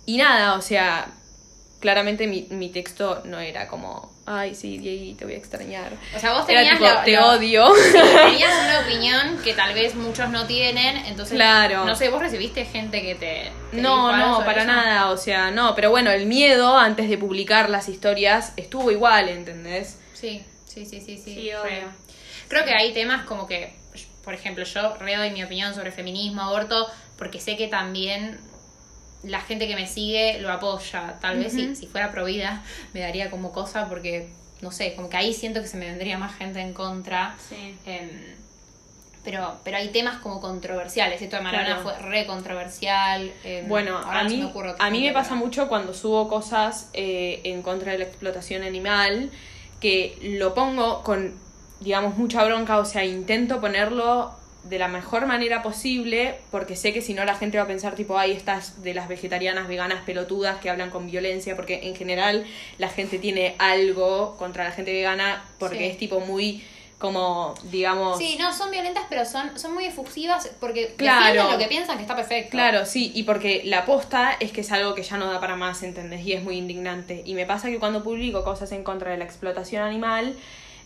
y 0.05 0.17
nada, 0.17 0.55
o 0.55 0.61
sea, 0.61 1.13
claramente 1.79 2.27
mi, 2.27 2.47
mi 2.49 2.69
texto 2.69 3.21
no 3.25 3.39
era 3.39 3.67
como, 3.67 4.11
ay, 4.25 4.53
sí, 4.55 4.77
Diego, 4.77 5.17
te 5.17 5.25
voy 5.25 5.33
a 5.35 5.37
extrañar. 5.37 5.91
O 6.15 6.19
sea, 6.19 6.33
vos 6.33 6.43
Era 6.49 6.59
tenías 6.61 6.77
tipo, 6.79 6.89
lo- 6.91 7.01
te 7.03 7.11
lo- 7.13 7.27
odio. 7.29 7.73
Sí, 7.75 7.91
tenías 7.93 8.53
una 8.65 8.79
opinión 8.81 9.37
que 9.43 9.53
tal 9.53 9.73
vez 9.73 9.95
muchos 9.95 10.29
no 10.29 10.45
tienen, 10.45 10.97
entonces 11.05 11.35
Claro. 11.35 11.85
no 11.85 11.95
sé, 11.95 12.09
vos 12.09 12.19
recibiste 12.21 12.65
gente 12.65 13.01
que 13.01 13.15
te, 13.15 13.51
te 13.71 13.81
No, 13.81 14.15
no, 14.15 14.39
para 14.45 14.63
eso? 14.63 14.71
nada, 14.71 15.09
o 15.11 15.17
sea, 15.17 15.51
no, 15.51 15.73
pero 15.75 15.89
bueno, 15.89 16.11
el 16.11 16.25
miedo 16.25 16.77
antes 16.77 17.09
de 17.09 17.17
publicar 17.17 17.69
las 17.69 17.87
historias 17.89 18.53
estuvo 18.57 18.91
igual, 18.91 19.29
¿entendés? 19.29 19.97
Sí, 20.13 20.43
sí, 20.65 20.85
sí, 20.85 20.99
sí, 21.01 21.17
sí. 21.17 21.33
Sí, 21.33 21.51
re. 21.51 21.57
obvio. 21.57 21.91
Creo 22.49 22.65
que 22.65 22.73
hay 22.73 22.93
temas 22.93 23.25
como 23.25 23.47
que, 23.47 23.73
por 24.23 24.33
ejemplo, 24.33 24.63
yo 24.65 24.95
re 24.97 25.15
doy 25.15 25.31
mi 25.31 25.43
opinión 25.43 25.73
sobre 25.73 25.91
feminismo, 25.91 26.41
aborto, 26.41 26.87
porque 27.17 27.39
sé 27.39 27.55
que 27.57 27.67
también 27.67 28.39
la 29.23 29.41
gente 29.41 29.67
que 29.67 29.75
me 29.75 29.85
sigue 29.87 30.39
lo 30.41 30.51
apoya. 30.51 31.17
Tal 31.19 31.37
vez 31.39 31.53
si, 31.53 31.75
si 31.75 31.87
fuera 31.87 32.11
provida 32.11 32.63
me 32.93 33.01
daría 33.01 33.29
como 33.29 33.51
cosa 33.51 33.87
porque, 33.89 34.29
no 34.61 34.71
sé, 34.71 34.95
como 34.95 35.09
que 35.09 35.17
ahí 35.17 35.33
siento 35.33 35.61
que 35.61 35.67
se 35.67 35.77
me 35.77 35.85
vendría 35.87 36.17
más 36.17 36.35
gente 36.35 36.59
en 36.61 36.73
contra. 36.73 37.35
Sí. 37.49 37.75
Em, 37.85 38.09
pero, 39.23 39.57
pero 39.65 39.75
hay 39.77 39.89
temas 39.89 40.19
como 40.19 40.39
controversiales. 40.39 41.21
Esto 41.21 41.35
de 41.35 41.41
Maradona 41.41 41.81
Claro. 41.81 41.83
fue 41.99 42.09
re 42.09 42.25
controversial. 42.25 43.31
em, 43.43 43.67
Bueno, 43.67 43.97
a 43.97 44.23
no 44.23 44.29
mí, 44.29 44.37
me 44.37 44.73
a 44.79 44.89
mí 44.89 45.01
me 45.01 45.11
pasa 45.11 45.35
mucho 45.35 45.67
cuando 45.67 45.93
subo 45.93 46.29
cosas 46.29 46.89
eh, 46.93 47.41
en 47.43 47.61
contra 47.61 47.91
de 47.91 47.97
la 47.99 48.05
explotación 48.05 48.63
animal, 48.63 49.29
que 49.81 50.17
lo 50.21 50.53
pongo 50.53 51.03
con, 51.03 51.37
digamos, 51.81 52.17
mucha 52.17 52.43
bronca, 52.45 52.77
o 52.77 52.85
sea, 52.85 53.03
intento 53.03 53.59
ponerlo 53.59 54.33
de 54.69 54.79
la 54.79 54.87
mejor 54.87 55.25
manera 55.25 55.61
posible, 55.63 56.35
porque 56.51 56.75
sé 56.75 56.93
que 56.93 57.01
si 57.01 57.13
no 57.13 57.25
la 57.25 57.35
gente 57.35 57.57
va 57.57 57.63
a 57.63 57.67
pensar 57.67 57.95
tipo, 57.95 58.17
ay, 58.17 58.31
estas 58.31 58.83
de 58.83 58.93
las 58.93 59.07
vegetarianas, 59.07 59.67
veganas, 59.67 60.03
pelotudas 60.05 60.59
que 60.59 60.69
hablan 60.69 60.89
con 60.91 61.09
violencia, 61.09 61.55
porque 61.55 61.87
en 61.87 61.95
general 61.95 62.45
la 62.77 62.89
gente 62.89 63.17
tiene 63.19 63.55
algo 63.57 64.35
contra 64.37 64.63
la 64.63 64.71
gente 64.71 64.91
vegana, 64.93 65.43
porque 65.57 65.79
Sí. 65.79 65.83
es 65.85 65.97
tipo 65.97 66.19
muy 66.19 66.63
como, 66.99 67.53
digamos... 67.71 68.17
Sí, 68.17 68.35
no, 68.37 68.53
son 68.53 68.71
violentas, 68.71 69.05
pero 69.09 69.23
son, 69.23 69.57
son 69.57 69.73
muy 69.73 69.85
efusivas 69.85 70.51
porque 70.59 70.93
Claro. 70.97 71.49
lo 71.53 71.57
que 71.57 71.67
piensan 71.67 71.95
que 71.95 72.01
está 72.01 72.13
perfecto. 72.15 72.51
Claro, 72.51 72.85
sí, 72.85 73.13
y 73.15 73.23
porque 73.23 73.61
la 73.63 73.85
posta 73.85 74.35
es 74.41 74.51
que 74.51 74.61
es 74.61 74.71
algo 74.73 74.93
que 74.95 75.03
ya 75.03 75.15
no 75.17 75.31
da 75.31 75.39
para 75.39 75.55
más, 75.55 75.81
¿entendés? 75.81 76.25
Y 76.25 76.33
es 76.33 76.43
muy 76.43 76.57
indignante. 76.57 77.21
Y 77.25 77.35
me 77.35 77.45
pasa 77.45 77.69
que 77.69 77.79
cuando 77.79 78.03
publico 78.03 78.43
cosas 78.43 78.73
en 78.73 78.83
contra 78.83 79.11
de 79.11 79.17
la 79.17 79.23
explotación 79.23 79.81
animal, 79.81 80.35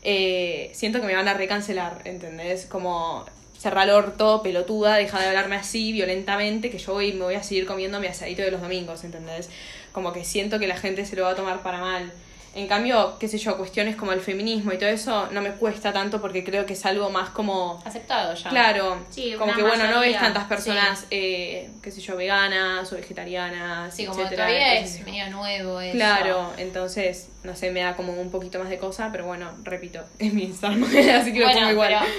eh, 0.03 0.69
siento 0.75 1.01
que 1.01 1.07
me 1.07 1.15
van 1.15 1.27
a 1.27 1.33
recancelar, 1.33 2.01
¿entendés? 2.05 2.67
Como 2.67 3.25
cerrar 3.63 3.87
el 3.87 3.93
orto, 3.95 4.41
pelotuda, 4.43 4.95
deja 4.97 5.19
de 5.21 5.27
hablarme 5.27 5.55
así 5.55 5.93
violentamente, 5.93 6.69
que 6.69 6.77
yo 6.77 6.93
voy, 6.93 7.13
me 7.13 7.23
voy 7.23 7.35
a 7.35 7.43
seguir 7.43 7.65
comiendo 7.65 7.99
mi 8.01 8.07
asadito 8.07 8.41
de 8.41 8.51
los 8.51 8.61
domingos, 8.61 9.03
¿entendés? 9.05 9.49
Como 9.93 10.11
que 10.11 10.23
siento 10.25 10.59
que 10.59 10.67
la 10.67 10.75
gente 10.77 11.05
se 11.05 11.15
lo 11.15 11.23
va 11.23 11.31
a 11.31 11.35
tomar 11.35 11.63
para 11.63 11.79
mal. 11.79 12.11
En 12.55 12.67
cambio, 12.67 13.17
qué 13.19 13.27
sé 13.27 13.39
yo, 13.39 13.57
cuestiones 13.57 13.95
como 13.95 14.11
el 14.11 14.19
feminismo 14.19 14.71
y 14.73 14.77
todo 14.77 14.89
eso 14.89 15.27
no 15.31 15.41
me 15.41 15.51
cuesta 15.53 15.91
tanto 15.91 16.21
porque 16.21 16.43
creo 16.43 16.67
que 16.67 16.73
es 16.73 16.85
algo 16.85 17.09
más 17.09 17.29
como 17.29 17.81
Aceptado 17.83 18.35
ya. 18.35 18.49
Claro, 18.51 18.99
Sí, 19.09 19.33
como 19.39 19.53
que 19.55 19.63
bueno, 19.63 19.85
no 19.85 19.89
ves 20.01 20.11
mayoría, 20.11 20.19
tantas 20.19 20.43
personas, 20.43 21.07
eh, 21.09 21.71
qué 21.81 21.89
sé 21.89 21.99
yo, 22.01 22.15
veganas 22.15 22.91
o 22.93 22.95
vegetarianas, 22.95 23.95
Sí, 23.95 24.05
como 24.05 24.19
etcétera, 24.19 24.45
todavía 24.45 24.73
entonces, 24.75 24.99
es 24.99 25.05
medio 25.05 25.29
nuevo 25.31 25.79
eso. 25.81 25.95
Claro, 25.95 26.53
entonces, 26.57 27.29
no 27.43 27.55
sé, 27.55 27.71
me 27.71 27.79
da 27.81 27.95
como 27.95 28.13
un 28.13 28.29
poquito 28.29 28.59
más 28.59 28.69
de 28.69 28.77
cosa, 28.77 29.09
pero 29.11 29.25
bueno, 29.25 29.49
repito, 29.63 30.01
es 30.19 30.31
mi 30.31 30.43
Instagram, 30.43 30.83
así 30.83 31.33
que 31.33 31.39
lo 31.39 31.45
Bueno, 31.45 31.59
pongo 31.61 31.71
igual. 31.71 31.95
pero 32.01 32.13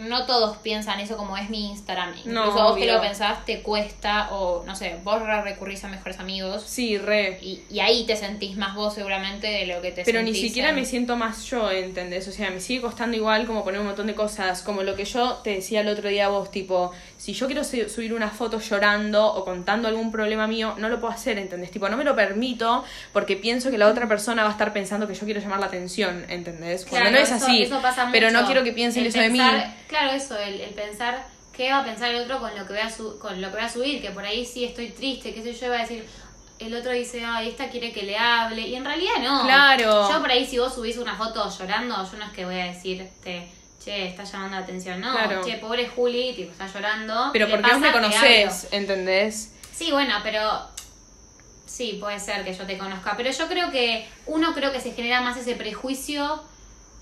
no 0.00 0.26
todos 0.26 0.56
piensan 0.58 1.00
eso 1.00 1.16
como 1.16 1.36
es 1.36 1.48
mi 1.50 1.70
Instagram. 1.70 2.10
Incluso 2.16 2.30
No, 2.32 2.50
vos 2.52 2.76
que 2.76 2.86
lo 2.86 3.00
pensás 3.00 3.44
te 3.44 3.62
cuesta 3.62 4.30
o, 4.32 4.62
no 4.66 4.74
sé, 4.76 4.96
vos 5.04 5.20
re- 5.22 5.42
recurrís 5.42 5.82
a 5.84 5.88
mejores 5.88 6.18
amigos 6.18 6.62
Sí, 6.66 6.98
re. 6.98 7.38
y, 7.42 7.62
y 7.70 7.80
ahí 7.80 8.04
te 8.06 8.16
sentís 8.16 8.56
más 8.56 8.74
vos 8.74 8.94
seguramente 8.94 9.46
de 9.46 9.66
lo 9.66 9.80
que 9.82 9.92
te 9.92 10.02
Pero 10.04 10.22
ni 10.22 10.34
siquiera 10.34 10.70
en- 10.70 10.74
me 10.76 10.84
siento 10.84 11.16
más 11.16 11.44
yo, 11.44 11.70
¿entendés? 11.70 12.26
O 12.28 12.32
sea, 12.32 12.50
me 12.50 12.60
sigue 12.60 12.80
costando 12.80 13.16
igual 13.16 13.46
como 13.46 13.62
poner 13.64 13.80
un 13.80 13.86
montón 13.86 14.06
de 14.06 14.14
cosas, 14.14 14.62
como 14.62 14.82
lo 14.82 14.94
que 14.96 15.04
yo 15.04 15.34
te 15.44 15.50
decía 15.50 15.80
el 15.82 15.88
otro 15.88 16.08
día 16.08 16.26
a 16.26 16.28
vos, 16.28 16.50
tipo, 16.50 16.92
si 17.16 17.32
yo 17.34 17.46
quiero 17.46 17.64
su- 17.64 17.88
subir 17.88 18.14
una 18.14 18.30
foto 18.30 18.58
llorando 18.60 19.26
o 19.26 19.44
contando 19.44 19.88
algún 19.88 20.10
problema 20.10 20.46
mío, 20.46 20.74
no 20.78 20.88
lo 20.88 21.00
puedo 21.00 21.12
hacer, 21.12 21.38
¿entendés? 21.38 21.70
Tipo, 21.70 21.88
no 21.88 21.96
me 21.96 22.04
lo 22.04 22.14
permito 22.16 22.84
porque 23.12 23.36
pienso 23.36 23.70
que 23.70 23.78
la 23.78 23.88
otra 23.88 24.08
persona 24.08 24.42
va 24.42 24.48
a 24.48 24.52
estar 24.52 24.72
pensando 24.72 25.06
que 25.06 25.14
yo 25.14 25.24
quiero 25.24 25.40
llamar 25.40 25.60
la 25.60 25.66
atención, 25.66 26.24
¿entendés? 26.28 26.84
Cuando 26.86 27.10
Claro, 27.10 27.16
no 27.16 27.22
es 27.22 27.30
eso- 27.30 27.44
así, 27.46 27.62
eso 27.62 27.80
pasa 27.82 28.08
pero 28.10 28.30
no 28.30 28.38
mucho. 28.40 28.46
quiero 28.46 28.64
que 28.64 28.72
piensen 28.72 29.02
El 29.02 29.08
eso 29.08 29.20
de 29.20 29.28
mí. 29.30 29.38
Claro, 29.90 30.12
eso, 30.12 30.38
el, 30.38 30.60
el 30.60 30.70
pensar 30.70 31.26
qué 31.52 31.72
va 31.72 31.80
a 31.80 31.84
pensar 31.84 32.10
el 32.14 32.22
otro 32.22 32.38
con 32.38 32.56
lo 32.56 32.64
que 32.64 32.72
voy 32.74 32.82
a, 32.82 32.88
su- 32.88 33.18
con 33.18 33.40
lo 33.42 33.48
que 33.48 33.56
voy 33.56 33.64
a 33.64 33.68
subir, 33.68 34.00
que 34.00 34.10
por 34.12 34.24
ahí 34.24 34.46
sí 34.46 34.64
estoy 34.64 34.90
triste, 34.90 35.34
qué 35.34 35.42
sé 35.42 35.52
yo, 35.52 35.66
iba 35.66 35.76
a 35.76 35.80
decir, 35.80 36.06
el 36.60 36.74
otro 36.76 36.92
dice, 36.92 37.24
ay, 37.24 37.48
esta 37.48 37.68
quiere 37.70 37.90
que 37.92 38.04
le 38.04 38.16
hable, 38.16 38.60
y 38.62 38.76
en 38.76 38.84
realidad 38.84 39.14
no. 39.20 39.42
Claro. 39.44 40.08
Yo 40.08 40.20
por 40.20 40.30
ahí 40.30 40.46
si 40.46 40.58
vos 40.58 40.72
subís 40.72 40.96
una 40.96 41.16
foto 41.16 41.50
llorando, 41.58 41.96
yo 42.08 42.18
no 42.18 42.24
es 42.26 42.30
que 42.32 42.44
voy 42.44 42.60
a 42.60 42.66
decirte, 42.66 43.50
che, 43.84 44.06
está 44.08 44.22
llamando 44.22 44.56
la 44.58 44.62
atención, 44.62 45.00
no, 45.00 45.10
Claro. 45.10 45.42
che, 45.44 45.56
pobre 45.56 45.88
Juli, 45.88 46.34
tipo, 46.36 46.52
está 46.52 46.66
llorando. 46.68 47.30
Pero 47.32 47.50
porque 47.50 47.70
vos 47.72 47.80
me 47.80 47.90
conocés. 47.92 48.68
¿entendés? 48.70 49.52
Sí, 49.72 49.90
bueno, 49.90 50.14
pero 50.22 50.68
sí, 51.66 51.96
puede 52.00 52.18
ser 52.20 52.44
que 52.44 52.52
yo 52.52 52.64
te 52.66 52.76
conozca, 52.78 53.14
pero 53.16 53.30
yo 53.30 53.48
creo 53.48 53.70
que 53.70 54.06
uno 54.26 54.52
creo 54.54 54.70
que 54.72 54.80
se 54.80 54.92
genera 54.92 55.20
más 55.20 55.36
ese 55.36 55.54
prejuicio 55.56 56.42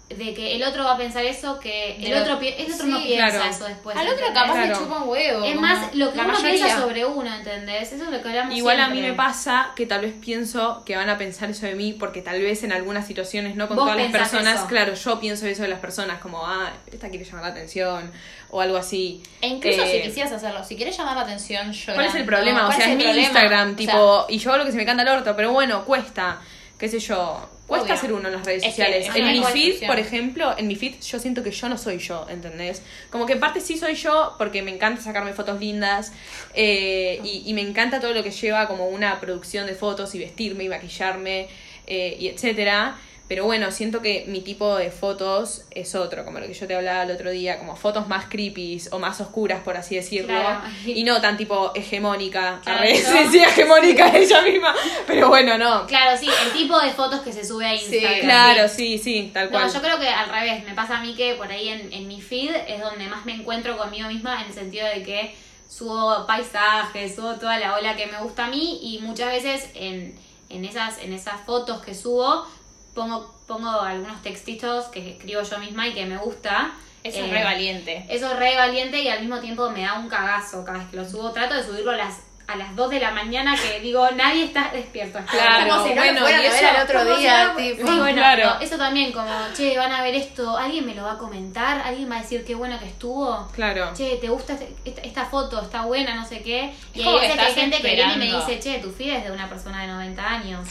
de 0.09 0.33
que 0.33 0.57
el 0.57 0.63
otro 0.63 0.85
va 0.85 0.95
a 0.95 0.97
pensar 0.97 1.23
eso 1.25 1.61
que 1.61 1.97
el 1.97 2.03
De 2.05 2.15
otro 2.21 2.39
el 2.41 2.73
otro 2.73 2.87
no 2.87 2.99
sí, 2.99 3.05
piensa 3.09 3.29
claro. 3.31 3.51
eso 3.51 3.65
después. 3.67 3.95
Al 3.97 4.09
otro 4.09 4.27
capaz 4.33 4.55
le 4.59 4.67
Claro. 4.69 4.79
chupa 4.79 5.03
un 5.03 5.09
huevo. 5.11 5.45
es 5.45 5.57
más 5.61 5.95
lo 5.95 6.13
que 6.13 6.19
uno 6.19 6.29
mayoría. 6.29 6.51
piensa 6.65 6.81
sobre 6.81 7.05
uno, 7.05 7.35
¿entendés? 7.35 7.93
Eso 7.93 8.05
es 8.05 8.11
lo 8.11 8.23
que 8.23 8.29
hablamos 8.29 8.55
Igual 8.57 8.81
a 8.81 8.87
mí 8.89 8.95
siempre. 8.95 9.11
me 9.11 9.17
pasa 9.17 9.73
que 9.77 9.85
tal 9.85 10.01
vez 10.01 10.15
pienso 10.19 10.83
que 10.87 10.97
van 10.97 11.11
a 11.11 11.19
pensar 11.19 11.51
eso 11.51 11.67
de 11.67 11.75
mí 11.75 11.93
porque 11.93 12.23
tal 12.23 12.41
vez 12.41 12.63
en 12.65 12.73
algunas 12.73 13.07
situaciones, 13.07 13.55
no 13.55 13.69
con 13.69 13.77
todas 13.77 13.97
las 13.99 14.11
personas, 14.11 14.61
eso. 14.61 14.67
claro, 14.67 14.95
yo 14.95 15.21
pienso 15.21 15.47
eso 15.47 15.61
de 15.63 15.69
las 15.69 15.81
personas, 15.81 16.21
como, 16.21 16.47
ah, 16.47 16.73
esta 16.91 17.11
quiere 17.11 17.27
llamar 17.27 17.43
la 17.43 17.49
atención 17.51 18.11
o 18.51 18.63
algo 18.63 18.79
así. 18.79 19.23
E 19.43 19.49
incluso 19.49 19.83
Eh, 19.83 20.01
si 20.01 20.09
quisieras 20.09 20.33
hacerlo, 20.33 20.65
si 20.65 20.75
quieres 20.77 20.97
llamar 20.97 21.17
la 21.17 21.23
atención, 21.25 21.71
llorando. 21.71 21.95
¿Cuál 21.95 22.07
es 22.07 22.15
el 22.15 22.25
problema? 22.25 22.63
O 22.63 22.67
¿cuál 22.69 22.79
sea, 22.79 22.91
es 22.93 22.97
mi 22.97 23.03
problema? 23.05 23.27
Instagram, 23.27 23.73
O 23.73 23.77
tipo, 23.77 24.25
sea, 24.27 24.35
y 24.35 24.39
yo 24.39 24.51
hago 24.51 24.59
lo 24.61 24.65
que 24.65 24.71
se 24.73 24.79
me 24.79 24.87
canta 24.87 25.03
el 25.03 25.09
orto, 25.11 25.37
pero 25.37 25.53
bueno, 25.53 25.85
cuesta, 25.85 26.41
qué 26.79 26.89
sé 26.89 26.99
yo, 26.99 27.47
cuesta 27.69 27.91
Obvio. 27.93 28.01
ser 28.01 28.13
uno 28.15 28.27
en 28.29 28.35
las 28.35 28.45
redes 28.45 28.65
Es 28.65 28.71
sociales. 28.71 29.07
es 29.09 29.15
en 29.15 29.27
mi 29.31 29.45
feed, 29.45 29.87
por 29.87 29.99
ejemplo, 30.01 30.55
en 30.59 30.67
mi 30.67 30.75
feed 30.75 30.95
yo 31.01 31.19
siento 31.21 31.45
que 31.45 31.53
yo 31.53 31.69
no 31.69 31.79
soy 31.79 31.99
yo, 31.99 32.27
¿entendés? 32.29 32.83
Como 33.11 33.25
que 33.27 33.35
en 33.35 33.41
parte 33.41 33.61
sí 33.61 33.79
soy 33.79 33.95
yo 33.95 34.35
porque 34.39 34.63
me 34.63 34.73
encanta 34.75 35.01
sacarme 35.01 35.33
fotos 35.35 35.61
lindas 35.61 36.13
eh, 36.55 37.21
y, 37.23 37.45
y 37.47 37.55
me 37.55 37.61
encanta 37.61 38.01
todo 38.01 38.13
lo 38.15 38.23
que 38.25 38.31
lleva 38.33 38.67
como 38.67 38.89
una 38.89 39.21
producción 39.21 39.67
de 39.67 39.75
fotos 39.75 40.15
y 40.17 40.19
vestirme 40.19 40.65
y 40.65 40.69
maquillarme 40.69 41.47
eh, 41.87 42.17
y 42.19 42.27
etcétera. 42.29 42.97
Pero 43.29 43.45
bueno, 43.45 43.71
siento 43.71 44.01
que 44.01 44.25
mi 44.27 44.41
tipo 44.41 44.77
de 44.77 44.91
fotos 44.91 45.67
es 45.71 45.95
otro, 45.95 46.25
como 46.25 46.41
lo 46.41 46.47
que 46.47 46.55
yo 46.55 46.67
te 46.67 46.75
hablaba 46.75 47.03
el 47.03 47.11
otro 47.11 47.31
día, 47.31 47.59
como 47.59 47.77
fotos 47.77 48.09
más 48.09 48.25
creepy 48.25 48.81
o 48.91 48.99
más 48.99 49.21
oscuras, 49.21 49.61
por 49.63 49.77
así 49.77 49.97
decirlo. 49.97 50.29
Claro. 50.29 50.63
Y 50.87 51.05
no 51.05 51.21
tan 51.21 51.37
tipo 51.37 51.71
hegemónica. 51.75 52.61
Claro, 52.65 52.79
Arre, 52.81 52.95
yo- 52.97 53.05
sí, 53.13 53.19
sí, 53.33 53.39
hegemónica 53.41 54.09
ella 54.17 54.41
misma. 54.41 54.75
Pero 55.07 55.29
bueno, 55.29 55.59
no. 55.59 55.87
Claro, 55.87 56.17
sí, 56.19 56.27
el 56.47 56.53
tipo 56.53 56.81
de 56.81 56.91
fotos 56.91 57.21
que 57.21 57.31
se 57.33 57.45
sube 57.45 57.67
a 57.67 57.77
Sí, 57.77 57.97
Instagram. 57.97 58.21
Claro, 58.21 58.69
sí, 58.69 58.97
sí, 58.97 59.31
tal 59.35 59.51
cual. 59.51 59.67
No, 59.67 59.73
yo 59.75 59.81
creo 59.83 59.99
que 59.99 60.09
al 60.09 60.31
revés, 60.31 60.65
me 60.65 60.73
pasa 60.75 60.97
a 60.97 61.03
mí 61.03 61.15
que 61.15 61.35
por 61.35 61.53
ahí 61.53 61.69
en, 61.69 61.93
en 61.93 62.09
mi 62.09 62.23
feed 62.23 62.55
es 62.67 62.81
donde 62.81 63.07
más 63.09 63.27
me 63.27 63.35
encuentro 63.35 63.77
conmigo 63.77 64.09
misma 64.09 64.41
en 64.41 64.47
el 64.49 64.55
sentido 64.55 64.87
de 64.87 65.03
que 65.03 65.35
subo 65.69 66.27
paisajes, 66.27 67.15
subo 67.15 67.35
toda 67.35 67.59
la 67.59 67.75
ola 67.77 67.95
que 67.95 68.07
me 68.07 68.19
gusta 68.23 68.47
a 68.47 68.49
mí 68.49 68.79
y 68.83 69.01
muchas 69.01 69.31
veces 69.31 69.69
en, 69.75 70.19
en, 70.49 70.65
esas, 70.65 70.97
en 71.03 71.13
esas 71.13 71.43
fotos 71.43 71.83
que 71.83 71.95
subo 71.95 72.47
pongo, 72.95 73.35
pongo 73.47 73.71
algunos 73.81 74.23
textitos 74.23 74.87
que 74.87 75.11
escribo 75.13 75.43
yo 75.43 75.59
misma 75.59 75.87
y 75.89 75.95
que 75.95 76.07
me 76.07 76.17
gusta. 76.17 76.73
Eso 77.05 77.19
Eh, 77.21 77.27
es 77.27 77.31
re 77.31 77.45
valiente. 77.45 78.05
Eso 78.09 78.31
es 78.33 78.37
re 78.39 78.57
valiente 78.57 79.01
y 79.01 79.09
al 79.09 79.21
mismo 79.21 79.39
tiempo 79.39 79.71
me 79.71 79.83
da 79.83 79.95
un 79.95 80.09
cagazo 80.09 80.65
cada 80.65 80.79
vez 80.79 80.89
que 80.89 80.97
lo 80.97 81.09
subo. 81.09 81.31
Trato 81.31 81.55
de 81.55 81.63
subirlo 81.63 81.93
a 81.93 81.97
las, 81.97 82.21
a 82.49 82.57
las 82.57 82.75
2 82.75 82.91
de 82.91 82.99
la 82.99 83.13
mañana 83.13 83.55
que 83.57 83.79
digo, 83.81 84.11
nadie 84.11 84.45
está 84.45 84.71
despierto. 84.73 85.19
Claro, 85.31 85.69
Como 85.71 85.85
si 85.87 85.91
no 85.95 85.97
bueno, 86.03 86.13
lo 86.15 86.21
fueran 86.27 86.43
y 86.43 86.47
a 86.47 86.51
ver 86.51 86.65
eso- 86.65 86.77
al 86.77 86.83
otro 86.83 87.15
si 87.15 87.21
día, 87.21 87.45
no- 87.47 87.57
tipo. 87.57 87.87
Sí, 87.87 87.99
bueno, 87.99 88.17
Claro. 88.19 88.45
no, 88.55 88.61
eso 88.61 88.77
también, 88.79 89.13
como, 89.13 89.31
che, 89.55 89.79
van 89.79 89.93
a 89.93 90.03
ver 90.03 90.15
esto, 90.17 90.57
alguien 90.57 90.85
me 90.87 90.95
lo 90.95 91.05
va 91.05 91.13
a 91.13 91.19
comentar, 91.19 91.81
alguien 91.83 92.11
va 92.11 92.17
a 92.17 92.23
decir 92.23 92.45
qué 92.45 92.55
bueno 92.57 92.79
que 92.81 92.87
estuvo. 92.87 93.47
Claro. 93.55 93.93
Che, 93.95 94.17
¿te 94.17 94.29
gusta 94.29 94.55
este- 94.55 94.75
esta, 94.85 95.01
esta 95.03 95.25
foto? 95.27 95.63
Está 95.63 95.83
buena, 95.83 96.15
no 96.17 96.27
sé 96.27 96.43
qué. 96.43 96.75
Y 96.95 97.03
hay 97.07 97.15
veces 97.21 97.37
que 97.37 97.41
hay 97.43 97.55
gente 97.55 97.81
que 97.81 97.95
viene 97.95 98.15
y 98.15 98.19
me 98.19 98.25
dice, 98.39 98.59
che, 98.59 98.79
tu 98.81 98.91
feed 98.91 99.15
es 99.19 99.25
de 99.25 99.31
una 99.31 99.49
persona 99.49 99.83
de 99.83 99.87
90 99.87 100.27
años. 100.29 100.67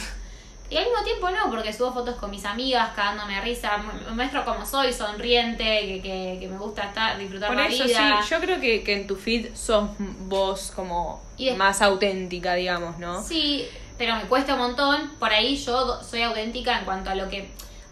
Y 0.70 0.76
al 0.78 0.84
mismo 0.84 1.02
tiempo 1.04 1.30
no, 1.30 1.50
porque 1.50 1.72
subo 1.72 1.94
fotos 1.94 2.16
con 2.18 2.30
mis 2.30 2.44
amigas, 2.44 2.90
cagándome 2.96 3.38
a 3.38 3.42
risa, 3.42 3.78
mu- 3.78 4.14
muestro 4.16 4.44
como 4.44 4.66
soy, 4.66 4.92
sonriente, 4.92 5.64
que, 5.64 6.02
que, 6.02 6.38
que 6.42 6.48
me 6.48 6.58
gusta 6.58 6.84
estar, 6.84 7.18
disfrutar 7.18 7.48
Por 7.50 7.58
la 7.58 7.68
eso 7.68 7.86
vida. 7.86 8.22
sí, 8.22 8.30
yo 8.30 8.40
creo 8.42 8.60
que, 8.60 8.84
que 8.84 8.94
en 8.94 9.08
tu 9.08 9.16
feed 9.16 9.56
sos 9.56 9.90
vos 9.98 10.74
como 10.76 11.22
Y 11.38 11.52
más 11.52 11.82
auténtica, 11.82 12.54
digamos, 12.56 12.98
¿no? 13.00 13.24
Sí, 13.24 13.66
pero 13.98 14.16
me 14.18 14.24
cuesta 14.24 14.56
un 14.56 14.60
montón. 14.60 15.12
Por 15.20 15.32
ahí 15.32 15.56
yo 15.56 16.02
soy 16.04 16.24
auténtica 16.24 16.80
en 16.80 16.86
cuanto 16.86 17.10
a 17.12 17.16
lo 17.16 17.30
que. 17.30 17.50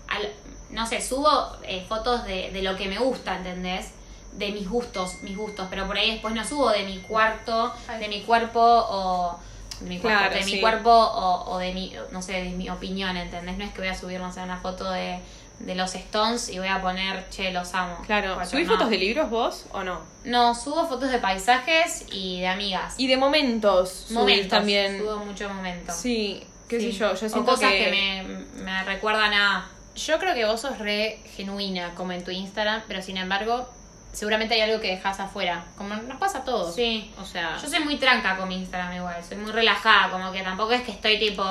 al- 0.10 0.32
no 0.72 0.86
sé, 0.86 1.00
subo 1.00 1.30
eh, 1.64 1.86
fotos 1.88 2.26
de, 2.26 2.52
de 2.52 2.62
lo 2.62 2.76
que 2.76 2.90
me 2.90 2.98
gusta, 2.98 3.38
¿entendés? 3.38 3.92
De 4.34 4.52
mis 4.52 4.68
gustos, 4.68 5.22
mis 5.22 5.38
gustos. 5.38 5.68
Pero 5.70 5.88
por 5.88 5.96
ahí 5.98 6.12
después 6.12 6.34
no 6.36 6.44
subo 6.44 6.70
de 6.72 6.84
mi 6.84 6.98
cuarto, 7.00 7.72
Ay. 7.88 8.00
de 8.02 8.08
mi 8.10 8.22
cuerpo 8.24 8.60
o. 8.62 9.40
De 9.82 9.90
mi, 9.90 10.00
cuerpo, 10.00 10.18
Claro, 10.20 10.36
de 10.36 10.44
sí. 10.44 10.52
mi 10.56 10.62
cuerpo 10.62 10.90
o, 10.92 11.52
o 11.52 11.58
de 11.58 11.74
mi, 11.74 11.94
no 12.12 12.22
sé, 12.22 12.34
de 12.34 12.50
mi 12.50 12.70
opinión, 12.70 13.16
¿entendés? 13.18 13.58
No 13.58 13.64
es 13.66 13.74
que 13.74 13.80
voy 13.80 13.90
a 13.90 13.96
subir, 13.96 14.20
no 14.20 14.32
sé, 14.32 14.42
una 14.42 14.58
foto 14.58 14.90
de, 14.92 15.20
de 15.60 15.76
los 15.76 15.96
Stones 15.96 16.50
y 16.50 16.60
voy 16.60 16.68
a 16.68 16.82
poner, 16.82 17.28
che, 17.30 17.52
los 17.52 17.74
amo. 17.74 17.98
Claro. 18.06 18.44
¿Subís 18.46 18.68
no. 18.68 18.74
fotos 18.74 18.90
de 18.90 18.98
libros 18.98 19.30
vos 19.30 19.66
o 19.72 19.84
no? 19.84 20.00
No, 20.24 20.56
subo 20.56 20.88
fotos 20.88 21.12
de 21.12 21.20
paisajes 21.20 22.06
y 22.12 22.40
de 22.42 22.48
amigas. 22.48 22.96
Y 22.98 23.08
de 23.08 23.18
momentos, 23.18 24.08
momentos, 24.12 24.48
también. 24.50 25.00
Subo 25.00 25.18
muchos 25.26 25.52
momentos. 25.54 25.96
Sí, 25.96 26.46
qué 26.70 26.80
Sí. 26.80 26.92
sé 26.92 26.98
yo, 27.00 27.08
yo 27.08 27.14
O 27.14 27.18
siento 27.30 27.46
cosas 27.46 27.72
que... 27.72 27.86
que, 27.86 27.92
me, 27.92 28.64
me 28.64 28.84
recuerdan 28.84 29.34
a. 29.34 29.70
Yo 29.96 30.20
creo 30.20 30.34
que 30.36 30.44
vos 30.46 30.60
sos 30.60 30.78
re 30.80 31.20
genuina 31.36 31.94
como 31.96 32.12
en 32.12 32.24
tu 32.24 32.32
Instagram, 32.32 32.82
pero 32.88 33.02
sin 33.02 33.16
embargo, 33.18 33.70
seguramente 34.16 34.56
hay 34.56 34.62
algo 34.62 34.80
que 34.82 34.88
dejas 34.96 35.20
afuera. 35.20 35.66
Como 35.78 35.94
nos 35.96 36.18
pasa 36.18 36.40
a 36.40 36.44
todos. 36.44 36.74
Sí. 36.74 37.12
O 37.20 37.26
sea, 37.26 37.58
Yo 37.62 37.68
soy 37.70 37.80
muy 37.82 37.98
tranca 37.98 38.36
con 38.38 38.48
mi 38.48 38.56
Instagram 38.56 38.96
igual, 38.96 39.24
soy 39.24 39.38
muy 39.38 39.52
relajada, 39.52 40.10
como 40.10 40.32
que 40.32 40.42
tampoco 40.42 40.72
es 40.72 40.82
que 40.82 40.92
estoy 40.92 41.20
tipo. 41.20 41.44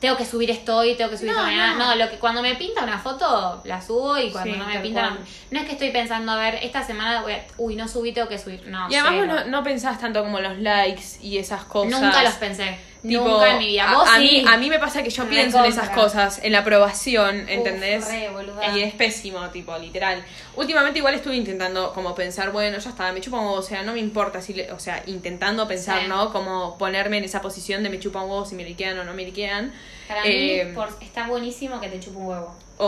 Tengo 0.00 0.18
que 0.18 0.26
subir 0.26 0.50
esto 0.50 0.76
hoy, 0.76 0.96
tengo 0.96 1.10
que 1.10 1.16
subir 1.16 1.30
No, 1.32 1.38
esto 1.38 1.46
mañana. 1.46 1.74
no. 1.78 1.86
No. 1.86 1.94
lo 1.94 2.10
que 2.10 2.18
cuando 2.18 2.42
me 2.42 2.56
pinta 2.56 2.82
una 2.84 2.98
foto, 2.98 3.62
la 3.64 3.80
subo 3.80 4.18
y 4.18 4.30
cuando 4.30 4.52
Sí, 4.52 4.58
no 4.60 4.66
me 4.66 4.78
pinta. 4.80 5.16
No 5.50 5.58
es 5.60 5.64
que 5.64 5.72
estoy 5.72 5.92
pensando, 5.92 6.32
a 6.32 6.36
ver, 6.36 6.56
esta 6.56 6.82
semana 6.82 7.22
voy 7.22 7.32
a- 7.32 7.44
Uy, 7.56 7.74
no 7.74 7.88
subí, 7.88 8.12
tengo 8.12 8.28
que 8.28 8.38
subir. 8.38 8.66
No, 8.66 8.90
Y 8.90 8.96
además 8.96 9.16
vos 9.16 9.26
no, 9.26 9.44
no 9.50 9.62
pensás 9.64 9.98
tanto 9.98 10.22
como 10.22 10.40
los 10.40 10.58
likes 10.58 11.04
y 11.22 11.38
esas 11.38 11.64
cosas. 11.64 11.98
Nunca 12.02 12.22
los 12.22 12.34
pensé. 12.34 12.76
Nunca 13.04 13.52
en 13.52 13.58
mi 13.58 13.66
vida. 13.66 13.92
Vos 13.94 14.08
a, 14.08 14.16
sí. 14.16 14.22
mí, 14.22 14.44
a 14.48 14.56
mí 14.56 14.70
me 14.70 14.78
pasa 14.78 15.02
que 15.02 15.10
yo 15.10 15.28
pienso 15.28 15.58
en 15.62 15.66
esas 15.70 15.90
cosas, 15.90 16.40
en 16.42 16.52
la 16.52 16.60
aprobación, 16.60 17.48
¿entendés? 17.48 18.06
re, 18.08 18.30
boluda. 18.30 18.76
y 18.76 18.82
es 18.82 18.94
pésimo, 18.94 19.46
tipo, 19.50 19.76
literal. 19.78 20.24
Últimamente 20.56 20.98
igual 21.00 21.14
estuve 21.14 21.36
intentando 21.36 21.92
como 21.92 22.14
pensar, 22.14 22.50
bueno, 22.50 22.78
ya 22.78 22.88
está, 22.90 23.12
me 23.12 23.20
chupa 23.20 23.38
un 23.38 23.44
huevo, 23.46 23.58
o 23.58 23.62
sea, 23.62 23.82
no 23.82 23.92
me 23.92 24.00
importa 24.00 24.40
si, 24.40 24.54
le- 24.54 24.72
o 24.72 24.78
sea, 24.78 25.02
intentando 25.06 25.68
pensar, 25.68 26.00
Sí. 26.02 26.08
¿no? 26.08 26.32
Como 26.32 26.78
ponerme 26.78 27.18
en 27.18 27.24
esa 27.24 27.42
posición 27.42 27.82
de 27.82 27.90
me 27.90 27.98
chupa 28.00 28.22
un 28.22 28.30
huevo 28.30 28.46
si 28.46 28.54
me 28.54 28.64
liquean 28.64 28.98
o 28.98 29.04
no 29.04 29.12
me 29.12 29.24
liquean. 29.24 29.72
Para 30.08 30.22
mí 30.22 30.28
Eh, 30.30 30.72
por- 30.74 30.96
está 31.02 31.26
buenísimo 31.28 31.80
que 31.80 31.88
te 31.88 32.00
chupe 32.00 32.16
un 32.16 32.26
huevo. 32.26 32.54
O, 32.78 32.86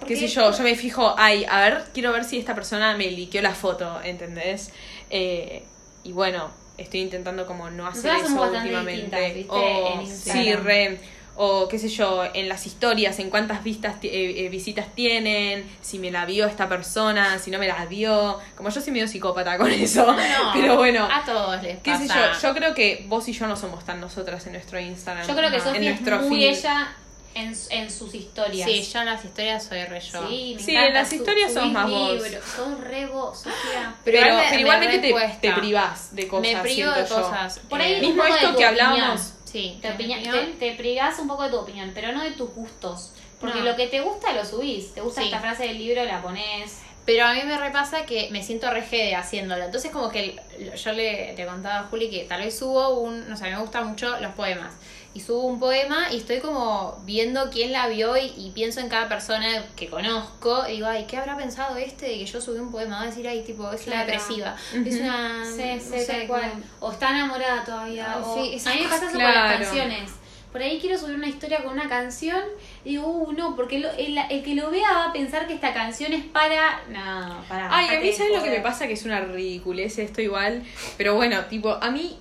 o 0.00 0.06
qué 0.06 0.14
sé 0.14 0.28
yo, 0.28 0.52
yo 0.52 0.62
me 0.62 0.74
fijo, 0.76 1.14
ay, 1.16 1.44
a 1.48 1.60
ver, 1.60 1.84
quiero 1.92 2.12
ver 2.12 2.24
si 2.24 2.38
esta 2.38 2.54
persona 2.54 2.96
me 2.96 3.10
liqueó 3.10 3.42
la 3.42 3.54
foto, 3.54 4.00
¿entendés? 4.04 4.72
Eh, 5.10 5.64
y 6.04 6.12
bueno, 6.12 6.50
estoy 6.78 7.00
intentando 7.00 7.46
como 7.46 7.70
no 7.70 7.86
hacer 7.86 8.12
Nosotras 8.12 8.32
eso 8.32 8.42
últimamente. 8.58 9.46
O, 9.48 10.02
sí, 10.06 10.54
re. 10.54 11.00
O 11.40 11.68
qué 11.68 11.78
sé 11.78 11.88
yo, 11.88 12.24
en 12.34 12.48
las 12.48 12.66
historias, 12.66 13.20
en 13.20 13.30
cuántas 13.30 13.62
vistas 13.62 13.94
eh, 14.02 14.34
eh, 14.38 14.48
visitas 14.48 14.92
tienen, 14.96 15.64
si 15.80 16.00
me 16.00 16.10
la 16.10 16.24
vio 16.26 16.46
esta 16.46 16.68
persona, 16.68 17.38
si 17.38 17.52
no 17.52 17.60
me 17.60 17.68
la 17.68 17.86
vio. 17.86 18.38
Como 18.56 18.70
yo 18.70 18.80
soy 18.80 18.92
medio 18.92 19.06
psicópata 19.06 19.56
con 19.56 19.70
eso. 19.70 20.04
No, 20.04 20.16
Pero 20.54 20.76
bueno, 20.76 21.04
A 21.08 21.24
todos 21.24 21.62
les 21.62 21.78
qué 21.78 21.92
pasa. 21.92 22.06
sé 22.06 22.12
yo, 22.42 22.48
yo 22.48 22.54
creo 22.56 22.74
que 22.74 23.04
vos 23.08 23.28
y 23.28 23.32
yo 23.32 23.46
no 23.46 23.54
somos 23.54 23.84
tan 23.84 24.00
nosotras 24.00 24.44
en 24.48 24.54
nuestro 24.54 24.80
Instagram. 24.80 25.28
Yo 25.28 25.36
creo 25.36 25.50
que 25.50 25.58
No. 25.58 25.64
Sofía 25.64 25.90
en 25.90 25.94
es 25.94 26.22
muy 26.28 26.38
feed. 26.40 26.48
ella 26.58 26.96
en, 27.38 27.54
en 27.70 27.90
sus 27.90 28.14
historias. 28.14 28.68
Sí, 28.68 28.82
yo 28.82 29.00
en 29.00 29.06
las 29.06 29.24
historias 29.24 29.64
soy 29.64 29.84
re 29.84 30.00
yo. 30.00 30.28
Sí, 30.28 30.52
me 30.56 30.62
Sí, 30.62 30.70
encanta. 30.72 30.88
en 30.88 30.94
las 30.94 31.08
Su- 31.08 31.14
historias 31.16 31.52
sos 31.54 31.72
más 31.72 31.90
vos. 31.90 32.12
libros, 32.22 32.44
Sos 32.44 32.80
re 32.80 33.06
vos, 33.06 33.38
Sofía. 33.38 33.94
Pero, 34.04 34.18
Pero 34.20 34.36
pero 34.36 34.50
me 34.54 34.60
igualmente 34.60 34.98
te, 34.98 35.38
te 35.40 35.52
privás 35.54 36.14
de 36.14 36.28
cosas. 36.28 36.42
Me 36.54 36.60
privo 36.60 36.90
de 36.92 37.02
cosas. 37.06 37.58
Por 37.68 37.80
ahí 37.80 37.92
Eh, 37.94 38.00
un 38.00 38.06
Mismo 38.06 38.24
esto 38.24 38.56
que 38.56 38.64
hablábamos. 38.64 39.32
Sí, 39.44 39.78
Te, 39.80 39.88
mi 39.88 39.94
opinión- 39.94 40.20
opinión. 40.20 40.58
te, 40.58 40.70
te 40.70 40.76
privás 40.76 41.18
un 41.18 41.28
poco 41.28 41.44
de 41.44 41.50
tu 41.50 41.56
opinión, 41.56 41.92
pero 41.94 42.12
no 42.12 42.22
de 42.22 42.32
tus 42.32 42.50
gustos. 42.54 43.12
Porque 43.40 43.60
No. 43.60 43.66
lo 43.66 43.76
que 43.76 43.86
te 43.86 44.00
gusta 44.00 44.32
lo 44.32 44.44
subís. 44.44 44.92
Te 44.94 45.00
gusta 45.00 45.20
Sí. 45.22 45.28
esta 45.28 45.38
frase 45.40 45.62
del 45.68 45.78
libro, 45.78 46.04
la 46.04 46.20
pones. 46.20 46.80
Pero 47.08 47.24
a 47.24 47.32
mí 47.32 47.40
me 47.46 47.56
repasa 47.56 48.04
que 48.04 48.28
me 48.30 48.42
siento 48.42 48.70
regede 48.70 49.14
haciéndolo. 49.14 49.64
Entonces 49.64 49.90
como 49.90 50.10
que 50.10 50.36
yo 50.76 50.92
le, 50.92 51.34
le 51.34 51.46
contaba 51.46 51.78
a 51.78 51.82
Juli 51.84 52.10
que 52.10 52.24
tal 52.24 52.42
vez 52.42 52.58
subo 52.58 53.00
un, 53.00 53.26
no 53.30 53.34
sé, 53.34 53.44
me 53.44 53.56
gustan 53.58 53.86
mucho 53.86 54.20
los 54.20 54.34
poemas. 54.34 54.74
Y 55.14 55.20
subo 55.20 55.44
un 55.46 55.58
poema 55.58 56.12
y 56.12 56.18
estoy 56.18 56.40
como 56.40 57.00
viendo 57.06 57.48
quién 57.50 57.72
la 57.72 57.88
vio 57.88 58.14
y, 58.18 58.26
y 58.36 58.50
pienso 58.54 58.80
en 58.80 58.90
cada 58.90 59.08
persona 59.08 59.64
que 59.74 59.88
conozco. 59.88 60.68
Y 60.68 60.72
digo, 60.72 60.86
ay, 60.86 61.06
¿qué 61.08 61.16
habrá 61.16 61.34
pensado 61.34 61.78
este 61.78 62.04
de 62.04 62.18
que 62.18 62.26
yo 62.26 62.42
subí 62.42 62.58
un 62.58 62.70
poema? 62.70 62.96
Va 62.96 63.02
a 63.04 63.06
decir, 63.06 63.26
ay, 63.26 63.42
tipo, 63.42 63.72
es 63.72 63.86
una 63.86 64.04
Claro. 64.04 64.12
depresiva. 64.12 64.54
Es 64.86 65.00
una... 65.00 65.44
Sí, 65.46 65.62
no 65.76 65.80
sí, 65.98 66.04
sé, 66.04 66.12
tal 66.12 66.26
cual. 66.26 66.50
como- 66.50 66.62
O 66.80 66.92
está 66.92 67.08
enamorada 67.08 67.64
todavía. 67.64 68.18
O- 68.22 68.34
sí, 68.34 68.60
a 68.68 68.74
mí 68.74 68.80
me 68.82 68.88
pasa 68.88 69.06
eso 69.08 69.12
con 69.14 69.22
las 69.22 69.52
canciones. 69.56 70.10
Por 70.52 70.62
ahí 70.62 70.78
quiero 70.80 70.98
subir 70.98 71.14
una 71.14 71.28
historia 71.28 71.62
con 71.62 71.72
una 71.74 71.88
canción 71.88 72.40
y 72.84 72.90
digo, 72.90 73.06
uh, 73.06 73.32
no, 73.32 73.54
porque 73.54 73.78
lo- 73.80 73.90
el, 73.92 74.16
el 74.30 74.42
que 74.42 74.54
lo 74.54 74.70
vea 74.70 74.90
va 74.92 75.04
a 75.06 75.12
pensar 75.12 75.46
que 75.46 75.52
esta 75.54 75.74
canción 75.74 76.12
es 76.12 76.24
para. 76.24 76.80
No, 76.88 77.44
para. 77.48 77.68
Ay, 77.70 77.96
a 77.96 78.00
mí 78.00 78.12
sabes 78.12 78.32
lo 78.34 78.42
que 78.42 78.50
me 78.50 78.60
pasa 78.60 78.86
que 78.86 78.94
es 78.94 79.04
una 79.04 79.20
ridiculez 79.20 79.98
esto 79.98 80.22
igual. 80.22 80.62
Pero 80.96 81.14
bueno, 81.16 81.44
tipo, 81.46 81.70
a 81.70 81.90
mí 81.90 82.18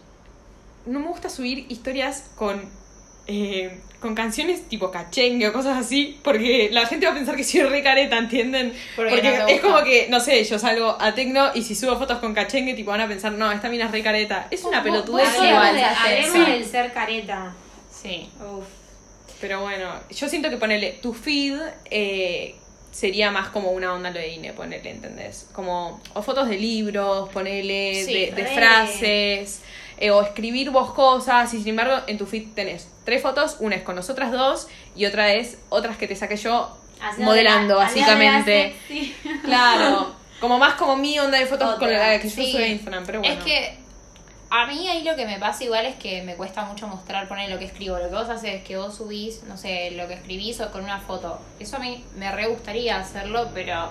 no 0.85 0.99
me 0.99 1.07
gusta 1.07 1.29
subir 1.29 1.65
historias 1.69 2.31
con 2.35 2.69
eh, 3.27 3.81
con 3.99 4.13
canciones 4.15 4.69
tipo 4.69 4.89
cachengue 4.91 5.47
o 5.47 5.53
cosas 5.53 5.77
así, 5.77 6.19
porque 6.23 6.69
la 6.71 6.85
gente 6.85 7.05
va 7.07 7.13
a 7.13 7.15
pensar 7.15 7.35
que 7.35 7.43
soy 7.43 7.63
re 7.63 7.81
careta, 7.83 8.17
¿entienden? 8.17 8.73
Porque 8.95 9.11
Porque, 9.15 9.37
no 9.39 9.45
te 9.45 9.55
es 9.55 9.61
como 9.61 9.83
que, 9.83 10.07
no 10.09 10.19
sé, 10.19 10.43
yo 10.43 10.59
salgo 10.59 10.95
a 10.99 11.13
tecno 11.15 11.49
y 11.55 11.61
si 11.63 11.75
subo 11.75 11.97
fotos 11.97 12.19
con 12.19 12.33
cachengue, 12.33 12.73
tipo 12.73 12.91
van 12.91 13.01
a 13.01 13.07
pensar, 13.07 13.31
no, 13.33 13.51
esta 13.51 13.69
mina 13.69 13.85
es 13.85 13.91
re 13.91 14.03
careta. 14.03 14.47
Es 14.51 14.63
una 14.63 14.83
pelotudez 14.83 15.33
igual. 15.35 15.77
hablemos 15.79 16.47
del 16.47 16.65
ser 16.65 16.93
careta. 16.93 17.53
Sí. 18.01 18.29
Uf. 18.39 18.65
Pero 19.41 19.61
bueno, 19.61 19.91
yo 20.09 20.27
siento 20.29 20.49
que 20.49 20.57
ponerle 20.57 20.93
tu 21.01 21.13
feed 21.13 21.59
eh, 21.91 22.55
sería 22.91 23.29
más 23.31 23.49
como 23.49 23.71
una 23.71 23.93
onda 23.93 24.09
lo 24.09 24.19
de 24.19 24.29
INE, 24.29 24.53
ponerle, 24.53 24.89
¿entendés? 24.91 25.47
Como, 25.53 26.01
o 26.15 26.21
fotos 26.23 26.49
de 26.49 26.57
libros, 26.57 27.29
ponerle 27.29 28.03
Sí, 28.03 28.13
de, 28.13 28.31
de 28.31 28.45
frases, 28.47 29.61
eh, 29.99 30.09
o 30.11 30.21
escribir 30.23 30.71
vos 30.71 30.91
cosas, 30.93 31.53
y 31.53 31.59
sin 31.59 31.69
embargo 31.69 32.03
en 32.07 32.17
tu 32.17 32.25
feed 32.25 32.47
tenés 32.55 32.87
tres 33.05 33.21
fotos, 33.21 33.57
una 33.59 33.75
es 33.75 33.83
con 33.83 33.95
nosotras 33.95 34.31
dos 34.31 34.67
y 34.95 35.05
otra 35.05 35.33
es 35.33 35.57
otras 35.69 35.97
que 35.97 36.07
te 36.07 36.15
saqué 36.15 36.35
yo 36.37 36.75
modelando, 37.19 37.75
de 37.75 37.79
la- 37.81 37.87
aliada 37.87 38.15
de 38.17 38.25
la 38.25 38.31
básicamente. 38.39 38.75
sexy. 38.87 39.15
Claro, 39.43 40.15
como 40.39 40.57
más 40.57 40.73
como 40.75 40.95
mi 40.97 41.19
onda 41.19 41.37
de 41.37 41.45
fotos 41.45 41.75
con 41.75 41.91
la 41.93 42.19
que 42.19 42.27
yo 42.29 42.35
sí. 42.35 42.51
subí 42.51 42.63
a 42.63 42.67
Instagram, 42.67 43.05
pero 43.05 43.19
bueno. 43.19 43.35
Es 43.35 43.43
que 43.43 43.77
a 44.49 44.65
mí 44.67 44.87
ahí 44.87 45.03
lo 45.03 45.15
que 45.15 45.25
me 45.25 45.39
pasa 45.39 45.63
igual 45.63 45.85
es 45.85 45.95
que 45.97 46.21
me 46.23 46.35
cuesta 46.35 46.63
mucho 46.65 46.87
mostrar, 46.87 47.27
poner 47.27 47.49
lo 47.49 47.59
que 47.59 47.65
escribo. 47.65 47.97
Lo 47.97 48.09
que 48.09 48.15
vos 48.15 48.29
haces 48.29 48.55
es 48.55 48.63
que 48.63 48.77
vos 48.77 48.95
subís, 48.95 49.43
no 49.43 49.57
sé, 49.57 49.91
lo 49.91 50.07
que 50.07 50.13
escribís 50.15 50.59
o 50.61 50.71
con 50.71 50.83
una 50.83 50.99
foto. 50.99 51.39
Eso 51.59 51.75
a 51.77 51.79
mí 51.79 52.03
me 52.15 52.31
re 52.31 52.47
gustaría 52.47 52.97
hacerlo, 52.97 53.49
pero 53.53 53.89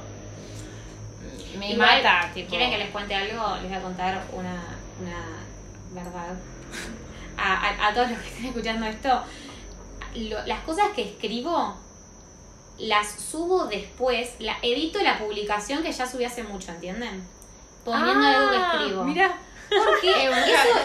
me 1.58 1.72
Igual, 1.72 2.02
mata. 2.02 2.30
Tipo. 2.34 2.50
¿Quieren 2.50 2.70
que 2.70 2.78
les 2.78 2.90
cuente 2.90 3.14
algo? 3.14 3.56
Les 3.56 3.68
voy 3.68 3.74
a 3.78 3.82
contar 3.82 4.22
una, 4.32 4.64
una 5.00 6.02
verdad. 6.02 6.34
A, 7.38 7.52
a- 7.52 7.88
a 7.88 7.92
todos 7.92 8.10
los 8.12 8.18
que 8.20 8.28
estén 8.28 8.46
escuchando 8.46 8.86
esto, 8.86 9.22
lo- 10.14 10.46
las 10.46 10.60
cosas 10.60 10.86
que 10.94 11.02
escribo 11.02 11.76
las 12.78 13.10
subo 13.10 13.66
después, 13.66 14.36
la 14.38 14.56
edito 14.62 15.02
la 15.02 15.18
publicación 15.18 15.82
que 15.82 15.92
ya 15.92 16.06
subí 16.06 16.24
hace 16.24 16.42
mucho, 16.44 16.72
¿entienden? 16.72 17.22
Poniendo 17.84 18.26
algo 18.26 18.50
que 18.52 18.56
escribo. 18.56 19.02
Ah, 19.02 19.04
Mira, 19.04 19.36
Porque 19.68 20.10
Eh, 20.10 20.30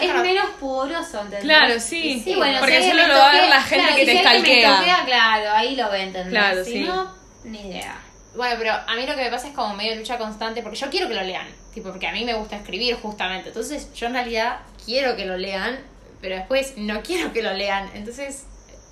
es 0.00 0.14
menos 0.22 0.50
pudoroso, 0.58 1.20
¿entendés? 1.20 1.42
claro, 1.44 1.78
sí. 1.80 2.20
Sí, 2.24 2.34
bueno, 2.34 2.58
porque 2.60 2.82
si 2.82 2.88
solo 2.90 3.06
lo 3.06 3.14
va 3.14 3.30
a 3.30 3.32
ver 3.32 3.48
la 3.48 3.62
gente 3.62 3.84
claro, 3.84 3.96
que 3.96 4.04
te 4.06 4.16
si 4.18 4.22
toquea, 4.38 5.04
claro, 5.06 5.50
ahí 5.52 5.76
lo 5.76 5.90
ve, 5.90 6.02
¿entendés? 6.02 6.30
Claro, 6.32 6.64
si 6.64 6.72
sí. 6.72 6.80
no, 6.80 7.14
ni 7.44 7.68
idea. 7.68 7.96
Bueno, 8.34 8.54
pero 8.58 8.72
a 8.72 8.96
mí 8.96 9.06
lo 9.06 9.14
que 9.14 9.22
me 9.24 9.30
pasa 9.30 9.48
es 9.48 9.54
como 9.54 9.74
medio 9.74 9.94
lucha 9.94 10.16
constante, 10.18 10.62
porque 10.62 10.78
yo 10.78 10.88
quiero 10.90 11.06
que 11.08 11.14
lo 11.14 11.22
lean, 11.22 11.46
tipo, 11.74 11.90
porque 11.90 12.08
a 12.08 12.12
mí 12.12 12.24
me 12.24 12.34
gusta 12.34 12.56
escribir 12.56 12.96
justamente. 12.96 13.48
Entonces, 13.48 13.92
yo 13.94 14.06
en 14.06 14.14
realidad 14.14 14.60
quiero 14.84 15.14
que 15.16 15.26
lo 15.26 15.36
lean, 15.36 15.78
pero 16.20 16.36
después 16.36 16.74
no 16.76 17.02
quiero 17.04 17.32
que 17.32 17.42
lo 17.42 17.52
lean. 17.52 17.90
Entonces, 17.94 18.44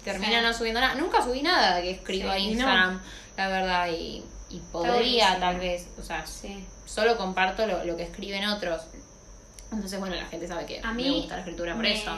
termina 0.04 0.40
Sí. 0.40 0.46
no 0.46 0.52
subiendo 0.54 0.80
nada. 0.80 0.94
Nunca 0.94 1.22
subí 1.22 1.42
nada 1.42 1.80
que 1.82 1.90
escribo 1.92 2.28
Sí, 2.30 2.34
a 2.34 2.38
y 2.38 2.44
no. 2.46 2.52
Instagram, 2.52 3.00
la 3.36 3.48
verdad, 3.48 3.88
y, 3.88 4.22
y 4.50 4.58
podría 4.70 5.38
tal 5.40 5.58
vez, 5.58 5.88
o 5.98 6.02
sea, 6.02 6.26
Sí. 6.26 6.64
solo 6.84 7.16
comparto 7.16 7.66
lo, 7.66 7.82
lo 7.84 7.96
que 7.96 8.02
escriben 8.04 8.46
otros. 8.46 8.82
Entonces, 9.72 9.98
bueno, 10.00 10.16
la 10.16 10.26
gente 10.26 10.46
sabe 10.48 10.66
que 10.66 10.80
A 10.82 10.92
mí 10.92 11.04
me 11.04 11.10
gusta 11.12 11.34
la 11.34 11.40
escritura 11.40 11.74
por 11.74 11.82
me, 11.82 11.92
eso. 11.92 12.10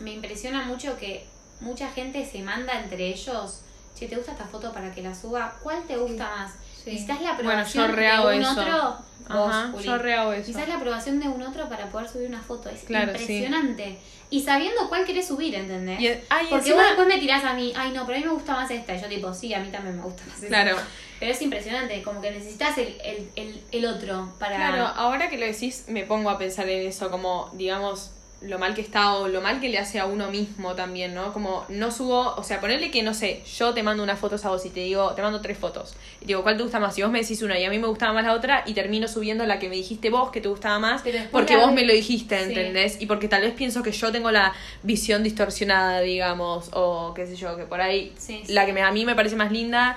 me 0.00 0.12
impresiona 0.14 0.64
mucho 0.66 0.96
que 0.98 1.26
mucha 1.60 1.90
gente 1.90 2.24
se 2.24 2.42
manda 2.42 2.80
entre 2.82 3.08
ellos. 3.08 3.60
Si 3.94 4.06
te 4.08 4.16
gusta 4.16 4.32
esta 4.32 4.44
foto 4.46 4.72
para 4.72 4.92
que 4.94 5.02
la 5.02 5.14
suba, 5.14 5.56
¿cuál 5.62 5.82
te 5.86 5.96
gusta 5.96 6.28
más? 6.36 6.52
Sí. 6.86 6.92
Necesitas 6.92 7.20
la 7.20 7.32
Bueno, 7.34 7.50
aprobación 7.50 7.90
yo 7.90 8.28
de 8.28 8.36
un 8.36 8.42
eso. 8.42 8.60
otro. 8.60 8.96
Vos, 9.28 9.48
Ajá, 9.52 9.68
Juli. 9.72 9.84
yo 9.84 9.98
re 9.98 10.14
hago 10.14 10.32
eso. 10.32 10.38
Necesitas 10.38 10.68
la 10.68 10.74
aprobación 10.76 11.18
de 11.18 11.26
un 11.28 11.42
otro 11.42 11.68
para 11.68 11.86
poder 11.90 12.08
subir 12.08 12.28
una 12.28 12.40
foto. 12.40 12.70
Es 12.70 12.84
Claro, 12.84 13.12
sí. 13.16 13.22
impresionante. 13.22 13.98
Y 14.30 14.40
sabiendo 14.42 14.88
cuál 14.88 15.04
querés 15.04 15.26
subir, 15.26 15.52
¿entendés? 15.56 16.00
Y- 16.00 16.06
ay, 16.28 16.46
Porque 16.48 16.54
encima- 16.70 16.76
vos 16.76 16.84
después 16.86 17.08
me 17.08 17.18
tirás 17.18 17.42
a 17.44 17.52
mí, 17.54 17.72
ay 17.76 17.90
no, 17.90 18.06
pero 18.06 18.18
a 18.18 18.20
mí 18.20 18.26
me 18.26 18.32
gusta 18.32 18.54
más 18.54 18.70
esta. 18.70 18.94
Y 18.94 19.00
yo 19.00 19.08
tipo, 19.08 19.34
sí, 19.34 19.52
a 19.52 19.58
mí 19.58 19.68
también 19.70 19.96
me 19.96 20.02
gusta 20.02 20.22
más 20.26 20.36
esta. 20.36 20.46
Claro. 20.46 20.76
Pero 21.18 21.32
es 21.32 21.42
impresionante, 21.42 22.02
como 22.02 22.20
que 22.20 22.30
necesitas 22.30 22.78
el, 22.78 22.96
el, 23.02 23.28
el, 23.34 23.60
el 23.72 23.86
otro 23.86 24.32
para... 24.38 24.54
Claro, 24.56 24.86
ahora 24.86 25.28
que 25.28 25.38
lo 25.38 25.46
decís, 25.46 25.86
me 25.88 26.04
pongo 26.04 26.30
a 26.30 26.38
pensar 26.38 26.68
en 26.68 26.86
eso, 26.86 27.10
como, 27.10 27.50
digamos, 27.54 28.12
lo 28.42 28.58
mal 28.58 28.74
que 28.74 28.82
está 28.82 29.14
o 29.14 29.28
lo 29.28 29.40
mal 29.40 29.60
que 29.60 29.68
le 29.70 29.78
hace 29.78 29.98
a 29.98 30.04
uno 30.04 30.30
mismo 30.30 30.74
también, 30.74 31.14
¿no? 31.14 31.32
Como 31.32 31.64
no 31.70 31.90
subo, 31.90 32.34
o 32.36 32.42
sea, 32.42 32.60
ponerle 32.60 32.90
que, 32.90 33.02
no 33.02 33.14
sé, 33.14 33.42
yo 33.56 33.72
te 33.72 33.82
mando 33.82 34.02
unas 34.02 34.18
fotos 34.18 34.44
a 34.44 34.50
vos 34.50 34.64
y 34.66 34.70
te 34.70 34.80
digo, 34.80 35.10
te 35.14 35.22
mando 35.22 35.40
tres 35.40 35.56
fotos. 35.56 35.94
Y 36.16 36.20
te 36.20 36.26
digo, 36.28 36.42
¿cuál 36.42 36.56
te 36.58 36.62
gusta 36.62 36.78
más? 36.78 36.96
Y 36.98 37.02
vos 37.02 37.10
me 37.10 37.20
decís 37.22 37.40
una 37.42 37.58
y 37.58 37.64
a 37.64 37.70
mí 37.70 37.78
me 37.78 37.86
gustaba 37.86 38.12
más 38.12 38.24
la 38.24 38.34
otra 38.34 38.62
y 38.66 38.74
termino 38.74 39.08
subiendo 39.08 39.46
la 39.46 39.58
que 39.58 39.68
me 39.70 39.76
dijiste 39.76 40.10
vos 40.10 40.30
que 40.30 40.42
te 40.42 40.48
gustaba 40.48 40.78
más 40.78 41.02
porque 41.32 41.56
vos 41.56 41.72
me 41.72 41.84
lo 41.86 41.94
dijiste, 41.94 42.36
Sí. 42.38 42.44
¿entendés? 42.50 43.00
Y 43.00 43.06
porque 43.06 43.26
tal 43.28 43.40
vez 43.40 43.54
pienso 43.54 43.82
que 43.82 43.90
yo 43.92 44.12
tengo 44.12 44.30
la 44.30 44.52
visión 44.82 45.22
distorsionada, 45.22 46.00
digamos, 46.00 46.68
o 46.74 47.14
qué 47.14 47.26
sé 47.26 47.36
yo, 47.36 47.56
que 47.56 47.64
por 47.64 47.80
ahí 47.80 48.12
Sí, 48.18 48.42
sí. 48.44 48.52
la 48.52 48.66
que 48.66 48.72
me- 48.74 48.82
a 48.82 48.90
mí 48.92 49.04
me 49.06 49.14
parece 49.14 49.36
más 49.36 49.50
linda 49.50 49.96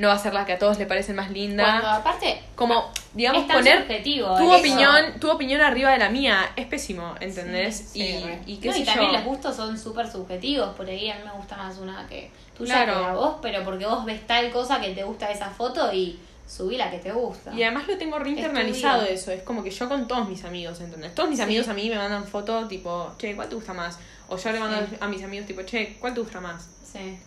no 0.00 0.08
va 0.08 0.14
a 0.14 0.18
ser 0.18 0.32
la 0.32 0.44
que 0.46 0.54
a 0.54 0.58
todos 0.58 0.78
le 0.78 0.86
parece 0.86 1.12
más 1.12 1.30
linda. 1.30 1.64
Cuando 1.64 1.88
aparte, 1.88 2.40
Como, 2.54 2.90
digamos, 3.14 3.42
Es 3.42 3.52
poner 3.52 3.80
subjetivo 3.82 4.36
tu 4.36 4.44
eso. 4.44 4.58
opinión, 4.58 5.20
tu 5.20 5.30
opinión 5.30 5.60
arriba 5.60 5.90
de 5.90 5.98
la 5.98 6.08
mía 6.08 6.50
es 6.56 6.66
pésimo, 6.66 7.14
¿entendés? 7.20 7.90
Sí, 7.92 8.00
y, 8.02 8.06
sí, 8.22 8.24
y 8.46 8.56
qué 8.56 8.68
No, 8.68 8.74
sé 8.74 8.80
y 8.80 8.84
también 8.84 9.10
yo. 9.12 9.16
los 9.18 9.24
gustos 9.26 9.56
son 9.56 9.78
súper 9.78 10.10
subjetivos. 10.10 10.74
Por 10.76 10.88
ahí 10.88 11.10
a 11.10 11.16
mí 11.16 11.20
me 11.24 11.32
gusta 11.32 11.56
más 11.56 11.76
una 11.78 12.06
que 12.08 12.30
tuya 12.56 12.84
Claro. 12.84 12.98
que 13.00 13.04
a 13.06 13.12
vos, 13.14 13.36
pero 13.42 13.62
porque 13.64 13.84
vos 13.86 14.04
ves 14.04 14.26
tal 14.26 14.50
cosa 14.50 14.80
que 14.80 14.90
te 14.94 15.04
gusta 15.04 15.26
de 15.28 15.34
esa 15.34 15.50
foto 15.50 15.92
y 15.92 16.18
subí 16.48 16.76
la 16.76 16.90
que 16.90 16.98
te 16.98 17.12
gusta. 17.12 17.52
Y 17.54 17.62
además 17.62 17.86
lo 17.86 17.96
tengo 17.98 18.16
Es 18.16 18.22
reinternalizado 18.24 19.02
vida. 19.02 19.12
eso, 19.12 19.30
es 19.32 19.42
como 19.42 19.62
que 19.62 19.70
yo 19.70 19.88
con 19.88 20.08
todos 20.08 20.28
mis 20.28 20.44
amigos, 20.44 20.80
¿entendés? 20.80 21.14
Todos 21.14 21.28
mis 21.28 21.38
Sí. 21.38 21.44
amigos 21.44 21.68
a 21.68 21.74
mí 21.74 21.88
me 21.90 21.96
mandan 21.96 22.24
fotos 22.26 22.68
tipo, 22.68 23.12
che, 23.18 23.36
¿cuál 23.36 23.48
te 23.48 23.54
gusta 23.54 23.72
más? 23.74 23.98
O 24.28 24.36
yo 24.36 24.50
le 24.50 24.58
mando 24.60 24.76
a 25.00 25.06
mis 25.08 25.22
amigos 25.22 25.46
tipo, 25.46 25.62
che, 25.62 25.96
¿cuál 26.00 26.14
te 26.14 26.20
gusta 26.20 26.40
más? 26.40 26.68
Sí. 26.90 27.18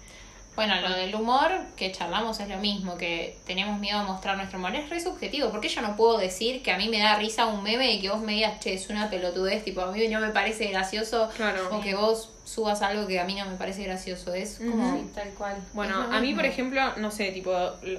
Bueno, 0.56 0.80
lo 0.82 0.90
del 0.96 1.16
humor 1.16 1.50
que 1.76 1.92
charlamos 1.92 2.40
es 2.40 2.48
lo 2.48 2.58
mismo, 2.58 2.96
que 2.96 3.38
tenemos 3.46 3.80
miedo 3.80 3.98
a 4.00 4.04
mostrar 4.04 4.38
nuestro 4.38 4.60
humor. 4.60 4.76
Es 4.76 4.88
re 4.90 5.00
subjetivo, 5.00 5.50
porque 5.50 5.68
yo 5.68 5.82
no 5.82 5.96
puedo 5.96 6.18
decir 6.20 6.62
que 6.62 6.72
a 6.72 6.78
mí 6.78 6.90
me 6.90 7.00
da 7.00 7.16
risa 7.16 7.48
un 7.48 7.64
meme 7.64 7.92
y 7.94 8.02
que 8.02 8.10
vos 8.10 8.20
me 8.22 8.34
digas, 8.34 8.60
che, 8.60 8.74
es 8.76 8.88
una 8.90 9.10
pelotudez, 9.10 9.64
tipo, 9.64 9.82
a 9.82 9.92
mí 9.92 10.08
no 10.08 10.20
me 10.20 10.30
parece 10.30 10.66
gracioso, 10.68 11.30
Claro. 11.36 11.70
o 11.76 11.82
que 11.82 11.96
vos 11.96 12.30
subas 12.46 12.82
algo 12.82 13.08
que 13.08 13.20
a 13.20 13.24
mí 13.24 13.36
no 13.36 13.46
me 13.46 13.56
parece 13.56 13.84
gracioso. 13.84 14.34
Es 14.34 14.58
como. 14.60 14.98
Sí, 14.98 15.06
tal 15.16 15.30
cual. 15.30 15.56
Bueno, 15.74 16.02
a 16.12 16.20
mí, 16.20 16.34
por 16.36 16.46
ejemplo, 16.46 16.82
no 16.98 17.10
sé, 17.10 17.32
tipo, 17.32 17.52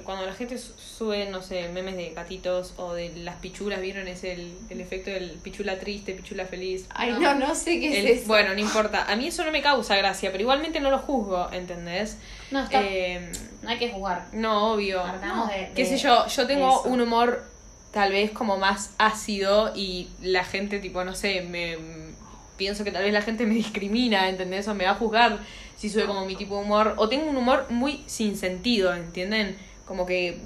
cuando 0.03 0.25
la 0.25 0.33
gente 0.33 0.57
su- 0.57 0.73
sube, 0.77 1.25
no 1.29 1.41
sé, 1.41 1.67
memes 1.69 1.97
de 1.97 2.11
gatitos 2.11 2.73
o 2.77 2.93
de 2.93 3.09
las 3.17 3.35
pichulas, 3.37 3.81
¿vieron? 3.81 4.07
Es 4.07 4.23
el, 4.23 4.53
el 4.69 4.81
efecto 4.81 5.09
del 5.09 5.31
pichula 5.41 5.79
triste, 5.79 6.13
pichula 6.13 6.45
feliz. 6.45 6.85
Ay, 6.91 7.13
no, 7.19 7.33
no 7.35 7.55
sé 7.55 7.79
qué 7.79 7.99
El- 7.99 8.07
es 8.07 8.17
eso. 8.19 8.27
bueno, 8.27 8.53
no 8.53 8.59
importa. 8.59 9.11
A 9.11 9.15
mí 9.15 9.27
eso 9.27 9.43
no 9.43 9.51
me 9.51 9.61
causa 9.63 9.95
gracia, 9.95 10.31
pero 10.31 10.41
igualmente 10.43 10.79
no 10.79 10.91
lo 10.91 10.99
juzgo, 10.99 11.49
¿entendés? 11.51 12.17
No, 12.51 12.63
está, 12.63 12.81
Eh, 12.83 13.31
no 13.63 13.69
hay 13.69 13.79
que 13.79 13.89
jugar. 13.91 14.27
no, 14.31 14.73
obvio. 14.73 15.01
Partamos 15.01 15.49
de- 15.49 15.71
Qué 15.75 15.83
de 15.83 15.89
sé 15.89 15.97
yo, 15.97 16.27
yo 16.27 16.45
tengo 16.45 16.69
eso. 16.81 16.89
un 16.89 17.01
humor 17.01 17.43
tal 17.91 18.11
vez 18.11 18.29
como 18.31 18.57
más 18.57 18.91
ácido 18.99 19.71
y 19.75 20.09
la 20.21 20.43
gente, 20.43 20.79
tipo, 20.79 21.03
no 21.03 21.15
sé, 21.15 21.41
me 21.41 21.77
pienso 22.57 22.83
que 22.83 22.91
tal 22.91 23.03
vez 23.03 23.13
la 23.13 23.21
gente 23.21 23.45
me 23.45 23.53
discrimina, 23.55 24.29
¿entendés? 24.29 24.67
O 24.67 24.73
me 24.75 24.85
va 24.85 24.91
a 24.91 24.95
juzgar 24.95 25.39
si 25.75 25.89
sube 25.89 26.05
como 26.05 26.25
mi 26.25 26.35
tipo 26.35 26.55
de 26.57 26.63
humor. 26.63 26.93
O 26.97 27.09
tengo 27.09 27.29
un 27.29 27.37
humor 27.37 27.65
muy 27.69 28.03
sin 28.07 28.37
sentido, 28.37 28.93
¿entienden? 28.93 29.57
Como 29.85 30.05
que, 30.05 30.39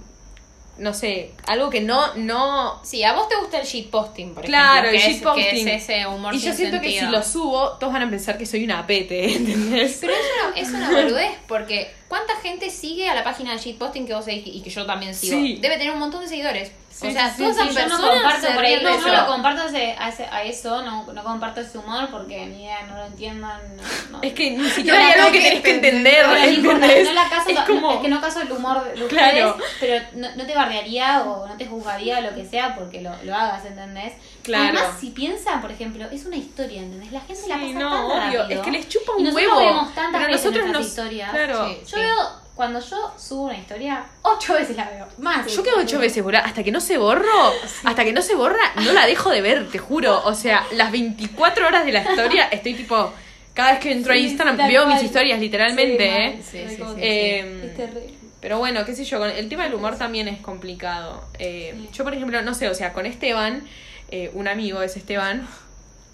no 0.78 0.94
sé, 0.94 1.32
algo 1.48 1.70
que 1.70 1.82
no, 1.82 2.16
no... 2.16 2.80
Sí, 2.84 3.04
a 3.04 3.14
vos 3.14 3.28
te 3.30 3.36
gusta 3.36 3.60
el 3.60 3.66
shitposting, 3.68 4.34
por 4.34 4.44
Claro, 4.46 4.90
ejemplo. 4.90 4.90
el 4.90 4.96
que 4.96 5.08
es- 5.12 5.16
shitposting. 5.16 5.66
Que 5.66 5.76
es 5.76 5.84
ese 5.84 6.08
humor 6.08 6.34
Y 6.34 6.40
yo 6.40 6.54
siento 6.54 6.82
que 6.82 7.00
si 7.00 7.06
lo 7.06 7.22
subo, 7.24 7.72
todos 7.80 7.94
van 7.94 8.04
a 8.04 8.10
pensar 8.10 8.38
que 8.38 8.46
soy 8.46 8.64
una 8.64 8.86
pete, 8.88 9.34
¿entendés? 9.36 9.98
Pero 10.02 10.14
es 10.14 10.20
una, 10.46 10.58
es 10.60 10.70
una 10.70 10.92
boludez, 11.02 11.32
porque 11.48 11.92
¿cuánta 12.10 12.36
gente 12.38 12.70
sigue 12.70 13.08
a 13.08 13.16
la 13.16 13.24
página 13.24 13.54
de 13.54 13.60
shitposting 13.60 14.06
que 14.06 14.14
vos 14.14 14.26
seguís 14.26 14.56
y 14.56 14.62
que 14.62 14.70
yo 14.70 14.86
también 14.86 15.16
sigo? 15.16 15.38
Sí. 15.38 15.58
Debe 15.62 15.78
tener 15.78 15.94
un 15.94 16.00
montón 16.00 16.22
de 16.22 16.28
seguidores. 16.28 16.74
Sí, 16.90 17.08
o 17.08 17.12
sea, 17.12 17.32
sí, 17.34 17.44
todas 17.44 17.56
yo 17.74 17.88
no 17.88 17.98
comparto 17.98 18.48
por 18.56 18.66
ahí, 18.66 18.82
no, 18.84 18.98
lo 18.98 19.26
comparto 19.28 19.64
ese- 19.68 19.96
a, 19.98 20.10
ese- 20.10 20.26
a 20.26 20.44
eso, 20.44 20.82
no, 20.84 21.06
no 21.14 21.24
comparto 21.24 21.62
ese 21.62 21.78
humor 21.78 22.10
porque 22.12 22.46
ni 22.48 22.64
idea, 22.64 22.82
no 22.88 22.98
lo 22.98 23.06
entiendan. 23.06 23.62
No, 23.78 24.18
no. 24.18 24.24
Es 24.24 24.34
que 24.34 24.52
ni 24.52 24.70
siquiera 24.70 25.00
No, 25.00 25.06
hay 25.06 25.14
algo 25.14 25.32
que 25.32 25.40
tenés 25.40 25.62
que 25.62 25.72
entender. 25.76 26.28
no 26.28 27.14
la 27.14 27.30
caso, 27.30 27.50
es 27.50 27.56
no- 27.56 27.66
como... 27.66 27.92
es 27.94 28.00
que 28.00 28.08
no 28.10 28.20
caso 28.20 28.42
el 28.42 28.52
humor 28.52 28.84
de 28.84 29.04
ustedes, 29.04 29.10
Claro. 29.10 29.56
pero 29.80 30.04
no, 30.16 30.36
no 30.36 30.46
te 30.46 30.54
bardearía 30.56 31.22
o 31.22 31.48
no 31.48 31.56
te 31.56 31.68
juzgaría 31.68 32.20
lo 32.20 32.36
que 32.36 32.46
sea 32.46 32.76
porque 32.76 33.00
lo, 33.02 33.12
lo 33.24 33.34
hagas, 33.36 33.64
¿entendés? 33.66 34.14
Claro. 34.44 34.64
Además, 34.80 34.98
si 35.00 35.12
piensan, 35.12 35.62
por 35.62 35.72
ejemplo, 35.72 36.06
es 36.12 36.26
una 36.26 36.36
historia, 36.38 36.82
¿entendés? 36.82 37.12
La 37.14 37.22
gente 37.22 37.48
la 37.48 37.56
Sí, 37.60 37.62
pasa 37.68 37.80
no, 37.80 37.90
tan 37.92 38.04
obvio. 38.06 38.42
rápido. 38.42 38.60
Es 38.60 38.66
que 38.66 38.72
les 38.72 38.90
chupa 38.90 39.12
Y 39.14 39.22
un 39.22 39.24
nosotros 39.26 39.48
huevo. 39.54 39.66
vemos 39.68 39.96
tantas 39.96 40.22
pero 40.22 40.34
veces 40.34 40.46
nosotros 40.52 40.72
nos... 40.74 40.86
historias. 40.88 41.32
Claro. 41.32 41.70
Sí. 41.70 41.78
Yo 42.00 42.16
veo, 42.16 42.30
cuando 42.56 42.80
yo 42.80 43.14
subo 43.18 43.44
una 43.44 43.58
historia, 43.58 44.04
ocho 44.22 44.54
veces 44.54 44.76
la 44.76 44.90
veo. 44.90 45.08
Más. 45.18 45.48
Yo 45.54 45.64
quedo 45.64 45.78
ocho 45.80 46.00
veces, 46.00 46.24
boludo. 46.24 46.42
Hasta 46.44 46.64
que 46.64 46.72
no 46.72 46.82
se 46.82 46.98
borro, 46.98 47.54
hasta 47.84 48.04
que 48.04 48.12
no 48.14 48.22
se 48.22 48.36
borra, 48.36 48.60
no 48.84 48.92
la 48.92 49.06
dejo 49.06 49.30
de 49.30 49.42
ver, 49.42 49.70
te 49.70 49.78
juro. 49.80 50.22
O 50.26 50.34
sea, 50.34 50.66
las 50.72 50.92
24 50.92 51.68
horas 51.68 51.86
de 51.86 51.92
la 51.92 52.02
historia 52.02 52.46
estoy 52.52 52.74
tipo. 52.74 53.14
Cada 53.54 53.72
vez 53.74 53.82
que 53.82 53.92
entro 53.92 54.14
a 54.14 54.18
Instagram 54.18 54.56
veo 54.58 54.84
cual. 54.84 54.94
mis 54.96 55.04
historias, 55.04 55.40
literalmente, 55.40 56.42
Sí, 56.50 56.58
¿eh? 56.60 56.68
Sí, 56.70 56.76
sí, 56.78 56.84
Eh, 56.98 57.62
Es 57.66 57.78
terrible. 57.78 58.14
Pero 58.42 58.58
bueno, 58.58 58.86
qué 58.86 58.96
sé 58.96 59.04
yo, 59.04 59.26
el 59.26 59.50
tema 59.50 59.64
del 59.66 59.74
humor 59.74 59.98
también 59.98 60.30
es 60.30 60.40
complicado. 60.40 61.26
Eh, 61.40 61.74
Sí. 61.76 61.90
Yo, 61.94 62.04
por 62.06 62.14
ejemplo, 62.14 62.42
no 62.42 62.54
sé, 62.54 62.70
o 62.70 62.74
sea, 62.74 62.94
con 62.94 63.06
Esteban, 63.06 63.68
eh, 64.12 64.32
un 64.34 64.48
amigo 64.48 64.82
es 64.82 64.96
Esteban, 64.96 65.46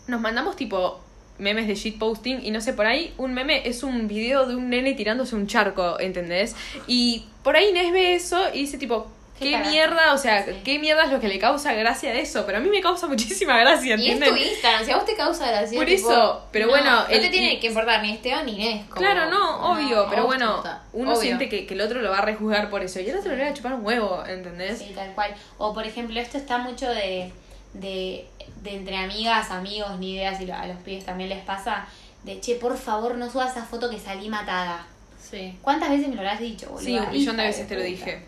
nos 0.08 0.22
mandamos 0.22 0.56
tipo 0.56 1.05
memes 1.38 1.68
de 1.68 1.76
shitposting 1.76 2.46
y 2.46 2.52
no 2.52 2.62
sé, 2.62 2.74
por 2.74 2.86
ahí 2.86 3.14
un 3.18 3.34
meme 3.34 3.68
es 3.68 3.84
un 3.84 4.08
video 4.08 4.46
de 4.46 4.56
un 4.56 4.70
nene 4.70 4.94
tirándose 4.94 5.36
un 5.36 5.48
charco, 5.48 6.00
¿entendés? 6.00 6.56
Y 6.88 7.26
por 7.44 7.56
ahí 7.58 7.70
Inés 7.70 7.92
ve 7.92 8.16
eso 8.16 8.42
y 8.54 8.60
dice 8.62 8.78
tipo, 8.78 9.08
Qué 9.38 9.48
¿qué, 9.48 9.52
carajo. 9.52 9.70
mierda? 9.72 10.14
O 10.14 10.18
sea, 10.18 10.46
Sí. 10.46 10.52
¿qué 10.64 10.80
mierda 10.80 11.04
es 11.04 11.12
lo 11.12 11.20
que 11.20 11.28
le 11.28 11.38
causa 11.40 11.74
gracia 11.74 12.14
de 12.14 12.22
eso? 12.22 12.46
Pero 12.46 12.60
a 12.60 12.62
mí 12.62 12.70
me 12.70 12.80
causa 12.80 13.06
muchísima 13.10 13.60
gracia, 13.60 13.98
Y 13.98 14.12
es 14.12 14.20
tu 14.22 14.34
Instagram, 14.34 14.86
si 14.86 14.92
a 14.92 14.96
vos 14.96 15.06
te 15.06 15.14
causa 15.18 15.48
gracia. 15.52 15.78
Por 15.78 15.86
tipo, 15.88 16.10
eso, 16.10 16.46
pero 16.54 16.68
no, 16.68 16.72
bueno, 16.72 16.92
No 17.02 17.08
el- 17.10 17.20
te 17.20 17.28
tiene 17.30 17.60
que 17.60 17.68
importar 17.68 18.02
ni 18.02 18.14
Esteban 18.14 18.46
ni 18.46 18.54
Inés. 18.54 18.86
como- 18.86 18.96
Claro, 19.02 19.30
no, 19.30 19.74
obvio, 19.74 20.08
pero 20.10 20.26
bueno, 20.26 20.64
uno 20.94 21.10
obvio. 21.12 21.22
siente 21.22 21.50
que, 21.50 21.66
que 21.68 21.74
el 21.74 21.82
otro 21.82 22.02
lo 22.02 22.12
va 22.12 22.20
a 22.20 22.22
rejuzgar 22.22 22.70
por 22.70 22.82
eso 22.82 23.02
y 23.02 23.10
el 23.10 23.18
otro 23.18 23.36
le 23.36 23.44
va 23.44 23.50
a 23.50 23.54
chupar 23.54 23.74
un 23.74 23.86
huevo, 23.86 24.24
¿entendés? 24.26 24.80
Sí, 24.80 24.94
tal 24.96 25.12
cual. 25.14 25.36
O 25.58 25.74
por 25.74 25.86
ejemplo, 25.86 26.18
esto 26.18 26.38
está 26.38 26.58
mucho 26.60 26.90
de, 26.90 27.34
de, 27.74 28.26
de 28.62 28.76
entre 28.76 28.98
amigas, 28.98 29.52
amigos, 29.52 29.98
ni 30.00 30.14
idea 30.16 30.36
si 30.38 30.46
lo- 30.46 30.56
a 30.56 30.66
los 30.68 30.78
pibes 30.82 31.06
también 31.06 31.30
les 31.30 31.44
pasa. 31.44 31.86
De 32.24 32.40
che, 32.42 32.56
por 32.56 32.78
favor, 32.78 33.16
no 33.16 33.30
subas 33.30 33.52
esa 33.52 33.66
foto 33.66 33.90
que 33.90 34.00
salí 34.00 34.30
matada. 34.30 34.86
Sí. 35.22 35.58
¿Cuántas 35.62 35.90
veces 35.90 36.08
me 36.08 36.16
lo 36.16 36.22
habrás 36.22 36.40
dicho, 36.40 36.68
boludo? 36.70 36.86
Sí, 36.86 36.98
un 36.98 37.10
millón 37.12 37.38
de 37.38 37.44
veces 37.44 37.68
te 37.68 37.76
lo 37.76 37.84
dije. 37.84 38.24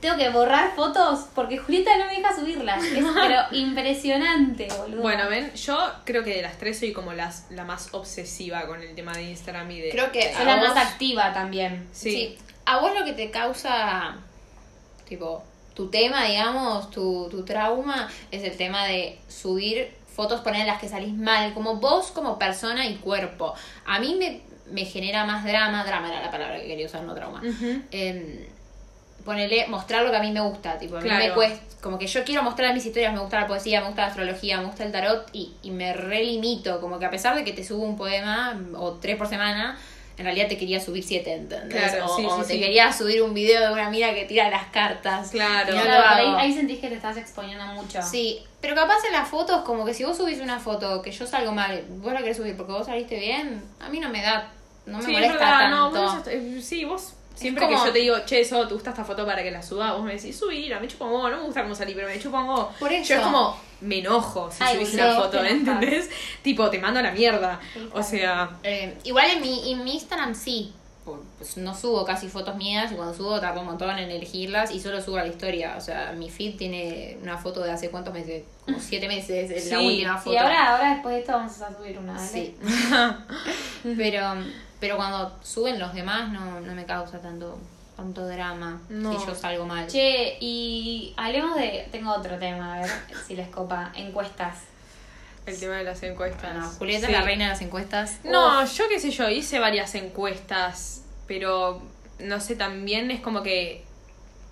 Tengo 0.00 0.16
que 0.16 0.30
borrar 0.30 0.74
fotos 0.74 1.26
porque 1.34 1.58
Julieta 1.58 1.96
no 1.98 2.06
me 2.06 2.16
deja 2.16 2.34
subirlas. 2.34 2.82
Es 2.82 3.04
pero 3.14 3.42
impresionante, 3.52 4.68
boludo. 4.78 5.02
Bueno, 5.02 5.28
ven, 5.28 5.52
yo 5.54 5.76
creo 6.04 6.24
que 6.24 6.34
de 6.36 6.42
las 6.42 6.56
tres 6.58 6.78
soy 6.78 6.92
como 6.92 7.12
las, 7.12 7.50
la 7.50 7.64
más 7.64 7.88
obsesiva 7.92 8.66
con 8.66 8.82
el 8.82 8.94
tema 8.94 9.12
de 9.12 9.24
Instagram 9.24 9.70
y 9.70 9.80
de... 9.80 9.90
Creo 9.90 10.10
que 10.12 10.32
Soy 10.34 10.44
la 10.46 10.56
vos- 10.56 10.68
más 10.68 10.76
activa 10.86 11.32
también. 11.34 11.86
Sí. 11.92 12.10
Sí. 12.12 12.38
A 12.64 12.78
vos 12.78 12.92
lo 12.98 13.04
que 13.04 13.12
te 13.12 13.30
causa, 13.30 14.16
tipo, 15.08 15.42
tu 15.74 15.88
tema, 15.88 16.24
digamos, 16.24 16.90
tu, 16.90 17.28
tu 17.30 17.44
trauma, 17.44 18.08
es 18.30 18.42
el 18.42 18.56
tema 18.56 18.86
de 18.86 19.18
subir 19.28 19.90
fotos, 20.14 20.40
poner 20.40 20.66
las 20.66 20.80
que 20.80 20.88
salís 20.88 21.14
mal, 21.14 21.54
como 21.54 21.76
vos 21.76 22.10
como 22.10 22.38
persona 22.38 22.86
y 22.86 22.96
cuerpo. 22.96 23.54
A 23.86 23.98
mí 24.00 24.16
me, 24.18 24.40
me 24.72 24.84
genera 24.84 25.24
más 25.24 25.44
drama, 25.44 25.84
drama 25.84 26.08
era 26.10 26.20
la 26.22 26.30
palabra 26.30 26.60
que 26.60 26.66
quería 26.66 26.86
usar, 26.86 27.02
no 27.04 27.14
trauma. 27.14 27.40
Ujú. 27.40 27.82
Em, 27.90 28.44
ponerle, 29.24 29.66
mostrar 29.68 30.02
lo 30.02 30.10
que 30.10 30.16
a 30.16 30.20
mí 30.20 30.32
me 30.32 30.40
gusta, 30.40 30.78
tipo, 30.78 30.96
a 30.96 31.00
mí 31.00 31.08
Claro. 31.08 31.24
me 31.24 31.32
cuesta, 31.34 31.60
como 31.80 31.98
que 31.98 32.06
yo 32.06 32.24
quiero 32.24 32.42
mostrar 32.42 32.74
mis 32.74 32.84
historias, 32.84 33.12
me 33.12 33.20
gusta 33.20 33.40
la 33.40 33.46
poesía, 33.46 33.80
me 33.80 33.86
gusta 33.86 34.02
la 34.02 34.08
astrología, 34.08 34.58
me 34.58 34.66
gusta 34.66 34.84
el 34.84 34.92
tarot 34.92 35.28
y, 35.32 35.52
y 35.62 35.70
me 35.70 35.92
relimito, 35.92 36.80
como 36.80 36.98
que 36.98 37.06
a 37.06 37.10
pesar 37.10 37.34
de 37.34 37.44
que 37.44 37.52
te 37.52 37.64
subo 37.64 37.84
un 37.84 37.96
poema 37.96 38.58
o 38.76 38.92
tres 38.94 39.16
por 39.16 39.28
semana, 39.28 39.78
en 40.20 40.26
realidad 40.26 40.48
te 40.48 40.58
quería 40.58 40.78
subir 40.80 41.02
siete, 41.02 41.32
¿entendés? 41.32 41.92
Claro, 41.92 42.04
o 42.04 42.16
sí, 42.16 42.26
o 42.26 42.36
sí, 42.36 42.48
te 42.48 42.54
sí. 42.54 42.60
quería 42.60 42.92
subir 42.92 43.22
un 43.22 43.32
video 43.32 43.66
de 43.66 43.72
una 43.72 43.88
mina 43.88 44.12
que 44.12 44.26
tira 44.26 44.50
las 44.50 44.66
cartas. 44.66 45.30
Claro. 45.30 45.74
No 45.74 45.82
Claro, 45.82 46.36
ahí, 46.36 46.46
ahí 46.46 46.52
sentís 46.52 46.78
que 46.78 46.88
te 46.88 46.96
estás 46.96 47.16
exponiendo 47.16 47.64
mucho. 47.64 48.02
Sí, 48.02 48.42
pero 48.60 48.74
capaz 48.74 48.98
en 49.06 49.14
las 49.14 49.26
fotos, 49.28 49.62
como 49.62 49.86
que 49.86 49.94
si 49.94 50.04
vos 50.04 50.18
subís 50.18 50.40
una 50.40 50.60
foto 50.60 51.00
que 51.00 51.10
yo 51.10 51.26
salgo 51.26 51.52
mal, 51.52 51.82
vos 51.88 52.12
la 52.12 52.20
querés 52.20 52.36
subir 52.36 52.54
porque 52.54 52.72
vos 52.72 52.84
saliste 52.84 53.18
bien, 53.18 53.62
a 53.80 53.88
mí 53.88 53.98
no 53.98 54.10
me 54.10 54.20
da, 54.20 54.50
no 54.84 54.98
me 54.98 55.08
molesta 55.08 55.38
verdad, 55.38 55.70
tanto. 55.70 55.76
no, 55.76 55.90
vos 55.90 56.62
sí, 56.62 56.84
vos 56.84 57.14
siempre 57.34 57.64
como- 57.64 57.78
que 57.80 57.86
yo 57.86 57.92
te 57.92 57.98
digo, 58.00 58.16
che, 58.26 58.40
eso, 58.40 58.66
¿te 58.68 58.74
gusta 58.74 58.90
esta 58.90 59.04
foto 59.04 59.24
para 59.26 59.42
que 59.42 59.50
la 59.50 59.62
suba? 59.62 59.92
Vos 59.92 60.02
me 60.04 60.14
decís, 60.14 60.38
subir, 60.38 60.74
me 60.80 60.88
chupo 60.88 61.06
no 61.06 61.36
me 61.36 61.42
gusta 61.44 61.62
cómo 61.62 61.74
salí, 61.74 61.94
pero 61.94 62.08
me 62.08 62.18
chupo. 62.20 62.70
Por 62.78 62.92
eso. 62.92 63.08
Yo 63.08 63.14
es 63.16 63.20
como, 63.22 63.56
me 63.80 63.98
enojo 64.00 64.50
si 64.50 64.62
Ay, 64.62 64.76
subís 64.76 64.90
sí, 64.90 64.96
te 64.96 65.14
foto. 65.14 65.42
¿entendés? 65.44 66.10
Tipo, 66.42 66.68
te 66.70 66.78
mando 66.78 67.00
a 67.00 67.02
la 67.02 67.12
mierda. 67.12 67.58
Sí, 67.72 67.88
O 67.92 68.02
sea, 68.02 68.50
Eh, 68.62 68.96
igual 69.04 69.30
en 69.30 69.40
mi, 69.40 69.72
en 69.72 69.84
mi 69.84 69.94
Instagram 69.94 70.34
sí. 70.34 70.72
Pues 71.38 71.56
no 71.56 71.74
subo 71.74 72.04
casi 72.04 72.28
fotos 72.28 72.54
mías 72.56 72.92
y 72.92 72.94
cuando 72.94 73.14
subo 73.14 73.40
tardo 73.40 73.60
un 73.60 73.66
montón 73.66 73.98
en 73.98 74.10
elegirlas 74.10 74.70
y 74.70 74.78
solo 74.78 75.00
subo 75.02 75.16
a 75.16 75.22
la 75.22 75.28
historia. 75.28 75.74
O 75.76 75.80
sea, 75.80 76.12
mi 76.12 76.30
feed 76.30 76.56
tiene 76.56 77.16
una 77.22 77.36
foto 77.38 77.62
de 77.62 77.72
hace 77.72 77.88
cuántos 77.90 78.12
meses, 78.14 78.44
como 78.64 78.78
siete 78.80 79.08
meses, 79.08 79.50
es 79.50 79.70
la 79.72 79.78
Sí, 79.78 79.86
última 79.86 80.18
Sí, 80.18 80.24
foto. 80.28 80.38
ahora, 80.38 80.72
ahora 80.76 80.90
después 80.92 81.14
de 81.14 81.20
esto 81.22 81.32
vamos 81.32 81.60
a 81.62 81.74
subir 81.76 81.98
una. 81.98 82.12
¿vale? 82.12 82.28
Sí. 82.28 82.54
pero, 83.96 84.34
pero 84.80 84.96
cuando 84.96 85.38
suben 85.42 85.78
los 85.78 85.94
demás 85.94 86.30
no, 86.32 86.60
no 86.60 86.74
me 86.74 86.84
causa 86.86 87.20
tanto, 87.20 87.58
tanto 87.96 88.26
drama 88.26 88.80
No. 88.88 89.18
si 89.20 89.26
yo 89.26 89.34
salgo 89.34 89.66
mal. 89.66 89.86
Che, 89.86 90.36
y 90.40 91.14
hablemos 91.16 91.54
de. 91.56 91.86
Tengo 91.92 92.12
otro 92.12 92.38
tema, 92.38 92.76
a 92.76 92.80
ver 92.80 92.90
si 93.26 93.36
les 93.36 93.48
copa. 93.48 93.92
Encuestas. 93.94 94.56
el 95.46 95.58
tema 95.58 95.76
de 95.76 95.84
las 95.84 96.02
encuestas. 96.02 96.52
Bueno, 96.52 96.70
Julieta 96.78 97.06
Sí. 97.06 97.12
es 97.12 97.18
la 97.18 97.24
reina 97.24 97.44
de 97.44 97.50
las 97.50 97.60
encuestas. 97.62 98.18
No, 98.24 98.64
yo 98.64 98.88
qué 98.88 99.00
sé 99.00 99.10
yo, 99.10 99.28
hice 99.28 99.58
varias 99.58 99.94
encuestas, 99.94 101.02
pero 101.26 101.82
no 102.20 102.40
sé, 102.40 102.56
también 102.56 103.10
es 103.10 103.20
como 103.20 103.42
que 103.42 103.84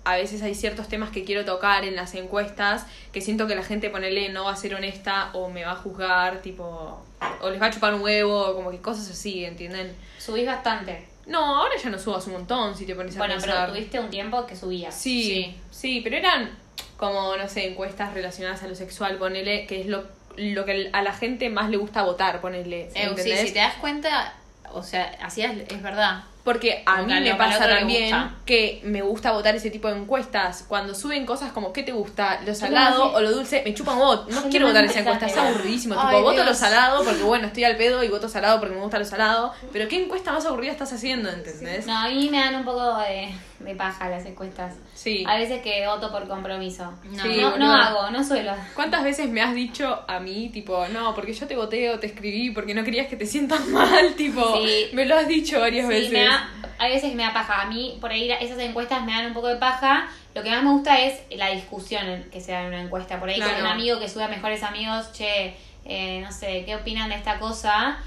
a 0.05 0.15
veces 0.15 0.41
hay 0.41 0.55
ciertos 0.55 0.87
temas 0.87 1.09
que 1.11 1.23
quiero 1.23 1.45
tocar 1.45 1.83
en 1.83 1.95
las 1.95 2.15
encuestas 2.15 2.85
que 3.11 3.21
siento 3.21 3.47
que 3.47 3.55
la 3.55 3.63
gente 3.63 3.89
ponele 3.89 4.29
no 4.29 4.45
va 4.45 4.53
a 4.53 4.55
ser 4.55 4.73
honesta 4.75 5.29
o 5.33 5.49
me 5.49 5.63
va 5.65 5.71
a 5.71 5.75
juzgar, 5.75 6.41
tipo, 6.41 7.03
o 7.41 7.49
les 7.49 7.61
va 7.61 7.67
a 7.67 7.71
chupar 7.71 7.93
un 7.93 8.01
huevo, 8.01 8.53
como 8.55 8.71
que 8.71 8.79
cosas 8.81 9.09
así, 9.09 9.45
¿entienden? 9.45 9.95
Subís 10.17 10.45
bastante. 10.45 11.07
No, 11.27 11.57
ahora 11.57 11.75
ya 11.81 11.89
no 11.91 11.99
subas 11.99 12.25
un 12.27 12.33
montón 12.33 12.75
si 12.75 12.85
te 12.85 12.95
pones 12.95 13.15
a 13.15 13.19
Bueno, 13.19 13.35
pensar. 13.35 13.55
pero 13.65 13.73
tuviste 13.73 13.99
un 13.99 14.09
tiempo 14.09 14.45
que 14.47 14.55
subías. 14.55 14.95
Sí, 14.95 15.23
Sí. 15.23 15.57
sí, 15.69 16.01
pero 16.03 16.17
eran 16.17 16.49
como, 16.97 17.35
no 17.37 17.47
sé, 17.47 17.67
encuestas 17.67 18.13
relacionadas 18.13 18.63
a 18.63 18.67
lo 18.67 18.75
sexual, 18.75 19.17
ponele, 19.17 19.67
que 19.67 19.81
es 19.81 19.87
lo, 19.87 20.05
lo 20.37 20.65
que 20.65 20.89
a 20.91 21.01
la 21.03 21.13
gente 21.13 21.49
más 21.49 21.69
le 21.69 21.77
gusta 21.77 22.01
votar, 22.03 22.41
ponele. 22.41 22.89
Eh, 22.95 23.13
sí, 23.17 23.37
si 23.37 23.53
te 23.53 23.59
das 23.59 23.75
cuenta, 23.75 24.33
o 24.71 24.81
sea, 24.81 25.15
así 25.21 25.41
es, 25.43 25.51
es 25.69 25.81
verdad. 25.83 26.23
Porque 26.43 26.81
a 26.85 27.01
mí 27.01 27.13
me 27.13 27.35
pasa 27.35 27.67
también 27.67 28.15
que 28.45 28.79
me 28.83 29.01
gusta 29.01 29.31
votar 29.33 29.55
ese 29.55 29.69
tipo 29.69 29.87
de 29.89 29.97
encuestas. 29.99 30.65
Cuando 30.67 30.95
suben 30.95 31.25
cosas 31.25 31.51
como 31.51 31.73
¿qué 31.73 31.83
te 31.83 31.91
gusta? 31.91 32.41
¿Lo 32.45 32.55
salado 32.55 33.13
o 33.13 33.19
lo 33.21 33.31
dulce? 33.31 33.61
Me 33.65 33.73
chupan 33.73 33.97
vos. 33.97 34.27
No 34.29 34.49
quiero 34.49 34.67
votar 34.67 34.85
esa 34.85 34.99
encuesta, 35.01 35.25
es 35.27 35.37
aburridísimo. 35.37 35.95
Tipo, 35.95 36.21
voto 36.23 36.43
lo 36.43 36.53
salado 36.53 37.03
porque 37.03 37.23
bueno, 37.23 37.47
estoy 37.47 37.65
al 37.65 37.75
pedo 37.75 38.03
y 38.03 38.07
voto 38.07 38.29
salado 38.29 38.59
porque 38.59 38.75
me 38.75 38.81
gusta 38.81 38.97
lo 38.99 39.05
salado. 39.05 39.53
Pero 39.71 39.87
¿qué 39.89 40.01
encuesta 40.03 40.31
más 40.31 40.45
aburrida 40.45 40.71
estás 40.71 40.91
haciendo? 40.93 41.29
¿Entendés? 41.29 41.85
No, 41.85 41.95
a 41.97 42.07
mí 42.07 42.29
me 42.31 42.37
dan 42.39 42.55
un 42.55 42.63
poco 42.63 42.97
de, 42.99 43.29
de 43.59 43.75
paja 43.75 44.09
las 44.09 44.25
encuestas. 44.25 44.75
Sí. 44.95 45.23
A 45.27 45.35
veces 45.37 45.61
que 45.61 45.85
voto 45.87 46.09
por 46.11 46.27
compromiso. 46.27 46.93
No. 47.03 47.21
Sí, 47.23 47.37
no, 47.41 47.57
no 47.57 47.71
hago, 47.73 48.09
no 48.11 48.23
suelo. 48.23 48.53
¿Cuántas 48.75 49.03
veces 49.03 49.29
me 49.29 49.41
has 49.41 49.53
dicho 49.53 49.99
a 50.07 50.19
mí, 50.19 50.49
tipo, 50.49 50.87
no, 50.87 51.13
porque 51.13 51.33
yo 51.33 51.47
te 51.47 51.55
voté 51.55 51.89
o 51.91 51.99
te 51.99 52.07
escribí 52.07 52.51
porque 52.51 52.73
no 52.73 52.83
querías 52.83 53.07
que 53.07 53.17
te 53.17 53.25
sientas 53.25 53.65
mal? 53.67 54.13
Tipo, 54.15 54.57
Sí. 54.63 54.87
me 54.93 55.05
lo 55.05 55.15
has 55.17 55.27
dicho 55.27 55.59
varias 55.59 55.85
Sí, 55.87 55.93
veces. 55.93 56.11
me 56.11 56.28
da, 56.29 56.49
hay 56.77 56.91
veces 56.93 57.09
que 57.09 57.15
me 57.15 57.23
da 57.23 57.33
paja. 57.33 57.61
A 57.61 57.65
mí, 57.65 57.97
por 58.01 58.11
ahí, 58.11 58.31
esas 58.31 58.59
encuestas 58.59 59.03
me 59.03 59.11
dan 59.13 59.25
un 59.27 59.33
poco 59.33 59.47
de 59.47 59.55
paja. 59.57 60.07
Lo 60.35 60.43
que 60.43 60.49
más 60.51 60.63
me 60.63 60.69
gusta 60.71 60.99
es 60.99 61.19
la 61.35 61.49
discusión 61.49 62.25
que 62.31 62.39
se 62.41 62.51
da 62.51 62.61
en 62.61 62.67
una 62.67 62.81
encuesta. 62.81 63.19
Por 63.19 63.29
ahí 63.29 63.35
Claro. 63.35 63.53
con 63.53 63.61
un 63.61 63.67
amigo 63.67 63.99
que 63.99 64.07
sube 64.09 64.23
a 64.23 64.27
mejores 64.27 64.63
amigos, 64.63 65.11
che, 65.13 65.55
eh, 65.85 66.21
no 66.23 66.31
sé, 66.31 66.63
¿qué 66.65 66.75
opinan 66.75 67.09
de 67.09 67.15
esta 67.15 67.39
cosa? 67.39 67.97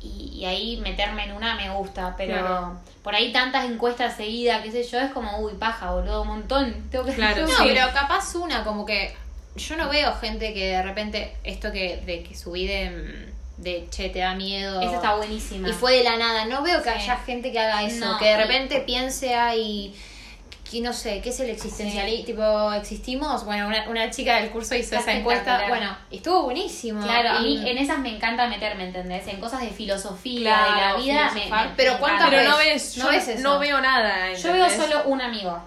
Y, 0.00 0.30
y 0.34 0.44
ahí 0.44 0.76
meterme 0.78 1.24
en 1.24 1.32
una 1.32 1.54
me 1.56 1.70
gusta. 1.70 2.14
Pero 2.16 2.38
Claro. 2.38 2.80
por 3.02 3.14
ahí 3.14 3.32
tantas 3.32 3.64
encuestas 3.64 4.16
seguidas, 4.16 4.62
qué 4.62 4.70
sé 4.70 4.84
yo, 4.84 4.98
es 5.00 5.10
como, 5.12 5.38
uy, 5.40 5.54
paja, 5.58 5.90
boludo, 5.92 6.22
un 6.22 6.28
montón. 6.28 6.74
Tengo 6.90 7.04
que 7.04 7.12
Claro, 7.14 7.42
No, 7.42 7.48
Sí. 7.48 7.62
pero 7.66 7.90
capaz 7.92 8.34
una, 8.36 8.62
como 8.64 8.84
que 8.86 9.14
yo 9.56 9.76
no 9.76 9.88
veo 9.88 10.12
gente 10.16 10.52
que 10.52 10.66
de 10.72 10.82
repente 10.82 11.36
esto 11.44 11.70
que 11.72 11.98
de 12.04 12.22
que 12.22 12.34
subí 12.36 12.66
de, 12.66 12.90
mm, 12.90 13.33
de 13.64 13.86
che, 13.90 14.10
te 14.10 14.20
da 14.20 14.34
miedo. 14.34 14.80
Esa 14.80 14.94
está 14.96 15.14
buenísima. 15.16 15.68
Y 15.68 15.72
fue 15.72 15.96
de 15.96 16.04
la 16.04 16.16
nada. 16.16 16.44
No 16.44 16.62
veo 16.62 16.82
que 16.82 16.90
Sí. 16.90 16.96
haya 16.96 17.16
gente 17.16 17.50
que 17.50 17.58
haga 17.58 17.82
eso. 17.82 18.04
No, 18.04 18.18
que 18.18 18.26
de 18.26 18.32
y- 18.32 18.36
repente 18.36 18.80
piense 18.80 19.34
ahí. 19.34 19.94
Que 20.70 20.80
no 20.80 20.92
sé, 20.92 21.20
¿qué 21.20 21.28
es 21.28 21.38
el 21.40 21.50
existencialismo? 21.50 22.24
Tipo, 22.26 22.72
¿existimos? 22.72 23.44
Bueno, 23.44 23.68
una, 23.68 23.88
una 23.88 24.10
chica 24.10 24.40
del 24.40 24.50
curso 24.50 24.74
hizo 24.74 24.96
Está 24.96 25.10
esa 25.10 25.12
encuesta. 25.12 25.64
Bueno, 25.68 25.96
estuvo 26.10 26.42
buenísimo. 26.44 27.02
Claro, 27.02 27.30
a 27.30 27.40
Y- 27.42 27.58
mí 27.58 27.70
en 27.70 27.78
esas 27.78 27.98
me 27.98 28.08
encanta 28.16 28.48
meterme, 28.48 28.84
¿entendés? 28.86 29.26
En 29.28 29.38
cosas 29.40 29.60
de 29.60 29.68
filosofía, 29.68 30.40
Claro, 30.40 30.72
de 30.74 30.80
la 30.80 30.94
vida. 30.96 31.24
me- 31.26 31.30
filosofar. 31.30 31.68
me- 31.68 31.74
Pero 31.76 31.92
me 31.92 31.98
¿cuántas. 31.98 32.30
Pero 32.30 32.50
no 32.50 32.56
ves? 32.56 32.96
No 32.96 33.04
yo 33.04 33.10
ves 33.10 33.28
eso. 33.28 33.42
no 33.42 33.58
veo 33.60 33.80
nada. 33.80 34.32
Yo 34.32 34.52
veo 34.52 34.64
¿entendés? 34.66 34.90
solo 34.90 35.04
un 35.08 35.20
amigo, 35.20 35.62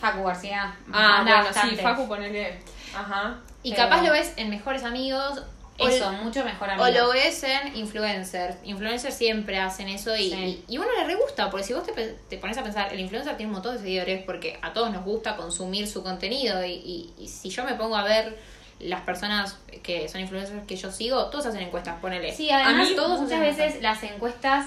Facu 0.00 0.22
García. 0.24 0.74
Ah, 0.92 1.22
bueno, 1.22 1.44
sí. 1.70 1.76
Facu, 1.76 2.08
ponele. 2.08 2.58
Ajá. 2.96 3.36
Y 3.62 3.72
Pero- 3.72 3.82
capaz 3.82 4.02
lo 4.02 4.12
ves 4.12 4.32
en 4.36 4.48
mejores 4.48 4.84
amigos. 4.84 5.42
O- 5.78 5.88
Eso, 5.88 6.10
mucho 6.12 6.44
mejor 6.44 6.70
amigo. 6.70 6.84
O 6.86 6.90
lo 6.90 7.10
ves 7.12 7.42
en 7.44 7.76
influencers. 7.76 8.56
Influencers 8.64 9.14
siempre 9.14 9.58
hacen 9.58 9.88
eso 9.88 10.16
y, 10.16 10.30
Sí. 10.30 10.64
y, 10.68 10.74
y 10.74 10.78
uno 10.78 10.88
le 10.98 11.04
re 11.04 11.14
gusta, 11.16 11.50
porque 11.50 11.66
si 11.66 11.72
vos 11.74 11.84
te, 11.86 11.92
te 12.28 12.38
pones 12.38 12.56
a 12.58 12.62
pensar, 12.62 12.92
el 12.92 13.00
influencer 13.00 13.36
tiene 13.36 13.48
un 13.50 13.54
montón 13.54 13.74
de 13.76 13.82
seguidores 13.82 14.22
porque 14.24 14.58
a 14.62 14.72
todos 14.72 14.90
nos 14.90 15.04
gusta 15.04 15.36
consumir 15.36 15.86
su 15.88 16.02
contenido 16.02 16.64
y, 16.64 16.72
y- 16.72 17.12
y 17.18 17.28
si 17.28 17.50
yo 17.50 17.64
me 17.64 17.74
pongo 17.74 17.96
a 17.96 18.04
ver 18.04 18.38
las 18.80 19.00
personas 19.02 19.56
que 19.82 20.08
son 20.08 20.20
influencers 20.20 20.66
que 20.66 20.76
yo 20.76 20.92
sigo, 20.92 21.26
todos 21.26 21.46
hacen 21.46 21.62
encuestas, 21.62 21.98
ponele. 22.00 22.34
Sí, 22.34 22.50
además 22.50 22.74
A 22.74 22.90
mí 22.90 22.96
todos 22.96 23.20
muchas 23.20 23.40
veces 23.40 23.80
las 23.82 24.02
encuestas 24.02 24.66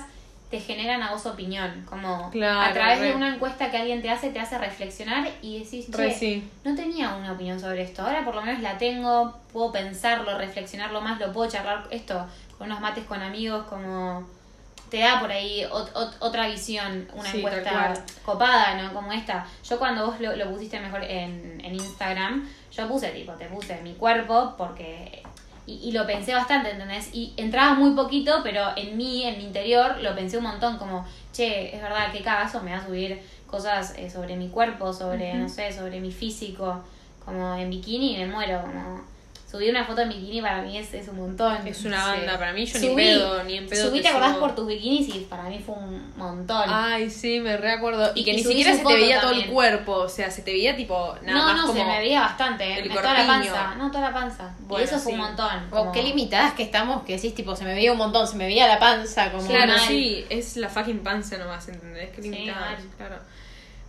te 0.50 0.60
generan 0.60 1.04
a 1.04 1.12
vos 1.12 1.26
opinión, 1.28 1.86
como 1.88 2.30
Claro, 2.32 2.62
a 2.62 2.74
través 2.74 3.00
re. 3.00 3.08
de 3.10 3.16
una 3.16 3.36
encuesta 3.36 3.70
que 3.70 3.78
alguien 3.78 4.02
te 4.02 4.10
hace, 4.10 4.32
te 4.32 4.40
hace 4.40 4.58
reflexionar 4.58 5.30
y 5.44 5.60
decís, 5.64 5.86
che, 5.92 5.98
Re 5.98 6.12
sí. 6.12 6.50
no 6.64 6.76
tenía 6.76 7.14
una 7.16 7.34
opinión 7.34 7.60
sobre 7.60 7.84
esto, 7.84 8.02
ahora 8.02 8.26
por 8.26 8.34
lo 8.36 8.42
menos 8.42 8.62
la 8.62 8.78
tengo, 8.78 9.38
puedo 9.54 9.72
pensarlo, 9.72 10.38
reflexionarlo 10.38 11.02
más, 11.02 11.20
lo 11.20 11.32
puedo 11.32 11.50
charlar 11.52 11.88
esto 11.92 12.26
con 12.58 12.68
unos 12.68 12.80
mates 12.82 13.06
con 13.06 13.22
amigos, 13.22 13.66
como 13.68 14.28
te 14.90 14.98
da 15.02 15.20
por 15.20 15.32
ahí 15.32 15.62
ot- 15.72 15.94
ot- 15.94 16.16
otra 16.20 16.48
visión, 16.48 17.08
una 17.14 17.32
Sí, 17.32 17.38
encuesta 17.38 17.94
copada, 18.26 18.74
¿no? 18.82 18.92
Como 18.92 19.14
esta. 19.14 19.46
Yo 19.64 19.78
cuando 19.78 20.08
vos 20.08 20.20
lo, 20.20 20.36
lo 20.36 20.50
pusiste 20.50 20.80
mejor 20.80 21.04
en, 21.04 21.62
en 21.64 21.76
Instagram, 21.76 22.50
yo 22.72 22.88
puse 22.88 23.10
tipo, 23.10 23.34
te 23.34 23.46
puse 23.46 23.80
mi 23.84 23.94
cuerpo 23.94 24.56
porque... 24.58 25.22
Y, 25.70 25.90
y 25.90 25.92
lo 25.92 26.08
pensé 26.08 26.34
bastante, 26.34 26.72
¿entendés? 26.72 27.10
Y 27.14 27.34
entraba 27.38 27.76
muy 27.76 27.92
poquito, 27.92 28.40
pero 28.44 28.62
en 28.76 28.98
mí, 28.98 29.24
en 29.24 29.38
mi 29.38 29.44
interior, 29.44 29.98
lo 30.02 30.16
pensé 30.16 30.38
un 30.38 30.46
montón, 30.46 30.78
como, 30.78 31.06
che, 31.32 31.76
es 31.76 31.82
verdad, 31.82 32.12
qué 32.12 32.22
cagazo 32.22 32.62
me 32.62 32.72
va 32.72 32.78
a 32.78 32.86
subir 32.86 33.22
cosas 33.46 33.94
eh, 33.98 34.10
sobre 34.10 34.36
mi 34.36 34.50
cuerpo, 34.50 34.94
sobre, 34.94 35.34
no 35.36 35.48
sé, 35.48 35.72
sobre 35.72 36.00
mi 36.00 36.12
físico, 36.12 36.82
como 37.24 37.56
en 37.56 37.70
bikini 37.70 38.16
y 38.16 38.18
me 38.18 38.28
muero, 38.28 38.62
como... 38.62 39.09
Subir 39.50 39.72
una 39.72 39.84
foto 39.84 40.02
en 40.02 40.10
bikini 40.10 40.44
para 40.44 40.62
mí 40.62 40.78
es, 40.78 40.94
es 40.94 41.08
un 41.08 41.16
montón. 41.18 41.66
Es 41.66 41.84
una 41.84 42.04
Sí. 42.04 42.12
banda, 42.20 42.38
para 42.38 42.54
mí 42.54 42.68
yo 42.68 42.78
ni 42.80 42.88
Subí- 42.90 42.96
pedo, 42.96 43.44
ni 43.46 43.58
en 43.58 43.68
pedo. 43.68 43.88
Subí, 43.90 43.98
te 43.98 44.04
¿te 44.04 44.10
acordás 44.10 44.32
subo. 44.34 44.40
por 44.42 44.54
tus 44.56 44.68
bikinis? 44.68 45.16
Y 45.16 45.20
para 45.22 45.44
mí 45.46 45.58
fue 45.66 45.74
un 45.74 46.14
montón. 46.18 46.66
Ay, 46.68 47.10
sí, 47.10 47.40
me 47.40 47.58
recuerdo. 47.58 48.12
Y 48.14 48.24
que 48.24 48.32
Y 48.32 48.36
ni 48.36 48.44
subís 48.44 48.58
siquiera 48.58 48.78
se 48.78 48.86
te 48.86 48.94
veía 48.94 49.20
todo 49.22 49.32
el 49.32 49.48
cuerpo, 49.50 49.94
o 49.94 50.08
sea, 50.10 50.30
se 50.30 50.44
te 50.44 50.52
veía 50.52 50.76
tipo 50.76 51.16
nada 51.24 51.40
no, 51.40 51.46
más 51.46 51.56
no, 51.56 51.62
como 51.68 51.80
se 51.80 51.84
me 51.84 51.98
veía 52.00 52.22
bastante. 52.22 52.78
el 52.80 52.86
eh, 52.92 52.94
toda 52.94 53.12
la 53.14 53.26
panza. 53.26 53.76
No, 53.76 53.90
toda 53.90 54.02
la 54.10 54.14
panza. 54.14 54.54
Bueno, 54.60 54.84
y 54.84 54.88
eso 54.88 55.00
fue 55.00 55.14
sí. 55.14 55.18
un 55.18 55.26
montón. 55.26 55.66
O 55.72 55.78
como- 55.78 55.92
qué 55.94 56.04
limitadas 56.04 56.54
que 56.54 56.62
estamos, 56.62 57.04
que 57.04 57.16
decís, 57.16 57.34
tipo, 57.34 57.56
se 57.56 57.64
me 57.64 57.74
veía 57.74 57.92
un 57.92 57.98
montón, 57.98 58.28
se 58.28 58.36
me 58.36 58.46
veía 58.46 58.68
la 58.68 58.78
panza, 58.78 59.32
como... 59.32 59.48
Claro, 59.48 59.72
mal. 59.74 59.80
sí, 59.80 60.26
es 60.30 60.58
la 60.58 60.70
fucking 60.70 61.00
panza 61.00 61.38
nomás, 61.40 61.68
¿entendés? 61.70 62.12
Qué 62.12 62.22
Sí, 62.22 62.30
limitada, 62.30 62.60
mal. 62.72 62.78
claro. 62.98 63.16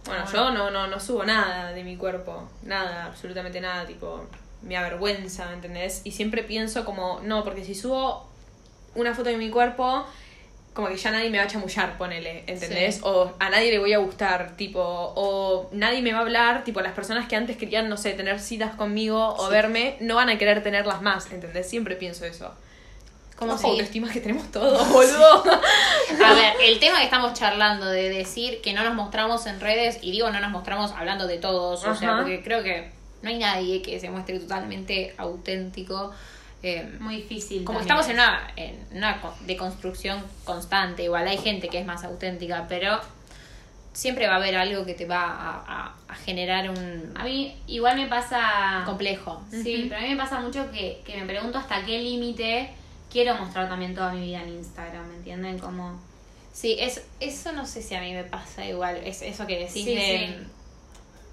Bueno, 0.07 0.25
Ah, 0.27 0.31
yo 0.33 0.51
no, 0.53 0.71
no, 0.71 0.87
no 0.87 0.99
subo 0.99 1.23
nada 1.25 1.73
de 1.73 1.85
mi 1.85 1.99
cuerpo, 1.99 2.49
nada, 2.63 3.05
absolutamente 3.05 3.61
nada, 3.61 3.85
tipo, 3.87 4.25
me 4.63 4.77
avergüenza, 4.77 5.53
¿entendés? 5.53 6.03
Y 6.05 6.13
siempre 6.13 6.43
pienso 6.43 6.85
como, 6.85 7.21
no, 7.23 7.45
porque 7.45 7.65
si 7.65 7.75
subo 7.75 8.27
una 8.95 9.15
foto 9.15 9.31
de 9.31 9.37
mi 9.37 9.51
cuerpo, 9.51 10.05
como 10.75 10.89
que 10.89 10.97
ya 10.97 11.11
nadie 11.11 11.31
me 11.31 11.39
va 11.39 11.45
a 11.45 11.47
chamullar, 11.49 11.99
ponele, 11.99 12.45
¿entendés? 12.47 12.97
Sí. 12.97 13.01
O 13.05 13.33
a 13.39 13.51
nadie 13.51 13.71
le 13.71 13.79
voy 13.79 13.93
a 13.93 13.99
gustar, 13.99 14.57
tipo, 14.57 14.81
o 14.83 15.69
nadie 15.73 16.01
me 16.03 16.13
va 16.13 16.19
a 16.19 16.23
hablar, 16.23 16.63
tipo, 16.65 16.81
las 16.81 16.93
personas 16.93 17.27
que 17.29 17.37
antes 17.37 17.57
querían, 17.57 17.89
no 17.89 17.97
sé, 17.97 18.13
tener 18.13 18.39
citas 18.41 18.75
conmigo 18.77 19.35
o 19.35 19.47
Sí. 19.47 19.53
verme, 19.53 19.97
no 20.01 20.15
van 20.15 20.29
a 20.29 20.39
querer 20.39 20.63
tenerlas 20.63 21.03
más, 21.03 21.31
¿entendés? 21.33 21.69
Siempre 21.69 21.97
pienso 21.97 22.25
eso. 22.25 22.55
Como 23.37 23.57
si- 23.57 23.67
autoestima 23.67 24.13
que 24.13 24.21
tenemos 24.21 24.49
todos, 24.53 24.87
boludo. 24.91 25.43
A 26.25 26.35
ver, 26.35 26.53
el 26.63 26.79
tema 26.79 26.99
que 26.99 27.05
estamos 27.05 27.33
charlando 27.35 27.87
de 27.87 28.09
decir 28.11 28.61
que 28.61 28.73
no 28.75 28.85
nos 28.85 28.95
mostramos 28.95 29.47
en 29.47 29.59
redes, 29.61 29.99
y 30.03 30.13
digo 30.13 30.31
no 30.31 30.41
nos 30.41 30.51
mostramos 30.51 30.93
hablando 30.93 31.27
de 31.27 31.39
todos, 31.39 31.85
o 31.85 31.95
sea, 31.95 32.17
porque 32.19 32.43
creo 32.43 32.63
que 32.63 32.91
no 33.23 33.29
hay 33.31 33.39
nadie 33.39 33.83
que 33.83 33.99
se 34.01 34.11
muestre 34.11 34.39
totalmente 34.39 35.15
auténtico. 35.19 36.13
eh, 36.63 36.97
Muy 37.01 37.17
difícil. 37.17 37.65
como 37.65 37.81
estamos 37.81 38.07
en 38.09 38.15
una, 38.15 38.51
en 38.57 38.79
una 38.93 39.21
co- 39.21 39.35
deconstrucción 39.47 40.23
constante, 40.45 41.05
igual 41.05 41.27
hay 41.27 41.39
gente 41.39 41.69
que 41.69 41.79
es 41.81 41.87
más 41.87 42.05
auténtica, 42.05 42.67
pero 42.69 43.01
siempre 43.93 44.27
va 44.27 44.35
a 44.35 44.37
haber 44.37 44.57
algo 44.57 44.85
que 44.85 44.95
te 44.95 45.05
va 45.07 45.23
a, 45.23 45.65
a- 45.87 45.95
a 46.09 46.15
generar 46.15 46.71
un 46.71 47.13
A 47.17 47.25
mí 47.25 47.57
igual 47.67 47.97
me 47.97 48.07
pasa... 48.07 48.83
complejo. 48.87 49.43
Sí, 49.51 49.87
pero 49.89 50.01
a 50.01 50.03
mí 50.05 50.11
me 50.11 50.17
pasa 50.17 50.41
mucho 50.41 50.71
que, 50.71 51.01
que 51.05 51.17
me 51.17 51.27
pregunto 51.27 51.59
hasta 51.59 51.85
qué 51.85 51.99
límite 51.99 52.71
quiero 53.11 53.35
mostrar 53.37 53.69
también 53.69 53.95
toda 53.95 54.13
mi 54.13 54.21
vida 54.27 54.43
en 54.43 54.51
Instagram, 54.51 55.09
¿me 55.09 55.17
entienden? 55.17 55.59
Como... 55.59 55.99
Sí, 56.53 56.77
es, 56.79 57.05
eso 57.21 57.53
no 57.53 57.65
sé 57.67 57.83
si 57.83 57.95
a 57.95 58.01
mí 58.01 58.13
me 58.13 58.25
pasa 58.25 58.67
igual. 58.67 58.97
Es 59.05 59.23
eso 59.23 59.47
que 59.47 59.59
decís 59.61 59.85
Sí, 59.85 59.95
de, 59.95 60.39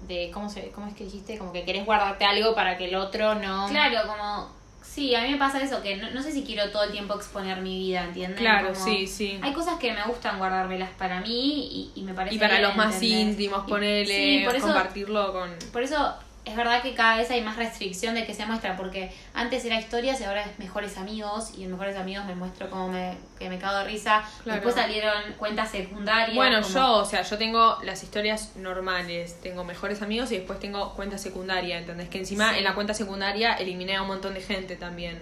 de 0.06 0.30
cómo 0.32 0.48
se, 0.48 0.70
cómo 0.70 0.86
es 0.86 0.94
que 0.94 1.04
dijiste, 1.04 1.38
como 1.38 1.52
que 1.52 1.64
querés 1.64 1.84
guardarte 1.84 2.24
algo 2.24 2.54
para 2.54 2.76
que 2.76 2.86
el 2.86 2.94
otro 2.94 3.34
no. 3.34 3.66
Claro, 3.68 4.06
como... 4.06 4.56
Sí, 4.80 5.14
a 5.14 5.22
mí 5.22 5.30
me 5.30 5.36
pasa 5.36 5.62
eso, 5.62 5.82
que 5.82 5.96
no, 5.96 6.10
no 6.10 6.22
sé 6.22 6.32
si 6.32 6.42
quiero 6.44 6.70
todo 6.70 6.82
el 6.84 6.90
tiempo 6.92 7.14
exponer 7.14 7.60
mi 7.60 7.78
vida, 7.78 8.04
¿entienden? 8.04 8.38
Claro, 8.38 8.72
Como- 8.72 8.84
sí, 8.84 9.06
sí. 9.06 9.38
Hay 9.42 9.52
cosas 9.52 9.78
que 9.78 9.92
me 9.92 10.02
gustan 10.04 10.38
guardármelas 10.38 10.90
para 10.98 11.20
mí 11.20 11.90
y, 11.94 12.00
y 12.00 12.02
me 12.04 12.14
parece 12.14 12.36
Y 12.36 12.38
para 12.38 12.54
bien, 12.58 12.62
los 12.68 12.76
más 12.76 12.94
¿entendés? 12.94 13.12
íntimos, 13.28 13.64
ponerle, 13.68 14.14
sí, 14.16 14.42
por 14.44 14.56
eso, 14.56 14.66
compartirlo 14.66 15.32
con... 15.32 15.50
por 15.72 15.82
eso 15.82 16.14
es 16.44 16.56
verdad 16.56 16.80
que 16.82 16.94
cada 16.94 17.18
vez 17.18 17.30
hay 17.30 17.42
más 17.42 17.56
restricción 17.56 18.14
de 18.14 18.24
que 18.24 18.32
se 18.34 18.46
muestra, 18.46 18.76
porque 18.76 19.12
antes 19.34 19.64
era 19.66 19.78
historias 19.78 20.20
y 20.20 20.24
ahora 20.24 20.44
es 20.44 20.58
mejores 20.58 20.96
amigos, 20.96 21.52
y 21.58 21.64
en 21.64 21.72
mejores 21.72 21.96
amigos 21.96 22.24
me 22.24 22.34
muestro 22.34 22.70
como 22.70 22.88
me, 22.88 23.16
que 23.38 23.48
me 23.50 23.58
cago 23.58 23.78
de 23.78 23.84
risa. 23.84 24.22
Claro. 24.44 24.56
Después 24.60 24.74
salieron 24.74 25.12
cuentas 25.38 25.70
secundarias. 25.70 26.34
Bueno, 26.34 26.62
como- 26.62 26.72
yo, 26.74 26.92
o 26.98 27.04
sea, 27.04 27.22
yo 27.22 27.36
tengo 27.36 27.78
las 27.82 28.02
historias 28.02 28.56
normales, 28.56 29.40
tengo 29.42 29.62
mejores 29.64 30.00
amigos 30.00 30.32
y 30.32 30.36
después 30.38 30.58
tengo 30.58 30.94
cuenta 30.94 31.18
secundaria, 31.18 31.78
¿entendés? 31.78 32.08
Que 32.08 32.18
encima 32.18 32.52
Sí. 32.52 32.58
en 32.58 32.64
la 32.64 32.74
cuenta 32.74 32.94
secundaria 32.94 33.54
eliminé 33.54 33.96
a 33.96 34.02
un 34.02 34.08
montón 34.08 34.32
de 34.34 34.40
gente 34.40 34.76
también, 34.76 35.20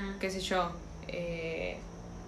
Mm. 0.00 0.18
qué 0.20 0.30
sé 0.30 0.40
yo. 0.40 0.72
eh, 1.10 1.78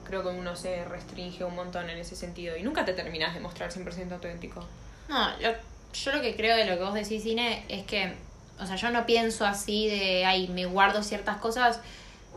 creo 0.05 0.23
que 0.23 0.29
uno 0.31 0.57
se 0.57 0.85
restringe 0.87 1.45
un 1.45 1.55
montón 1.55 1.91
en 1.91 1.99
ese 1.99 2.17
sentido 2.17 2.57
y 2.57 2.63
nunca 2.63 2.83
te 2.87 2.95
terminás 2.95 3.35
de 3.35 3.41
mostrar 3.41 3.71
100% 3.71 4.15
auténtico. 4.15 4.67
No, 5.09 5.29
lo- 5.39 5.55
yo 5.93 6.13
lo 6.13 6.23
que 6.23 6.35
creo 6.35 6.57
de 6.57 6.65
lo 6.65 6.79
que 6.79 6.85
vos 6.85 6.95
decís, 6.95 7.23
Cine, 7.23 7.63
es 7.69 7.85
que, 7.85 8.15
o 8.61 8.67
sea, 8.67 8.77
yo 8.77 8.91
no 8.91 9.07
pienso 9.07 9.45
así 9.47 9.89
de, 9.89 10.25
ay, 10.25 10.49
me 10.49 10.67
guardo 10.67 11.03
ciertas 11.03 11.37
cosas, 11.39 11.81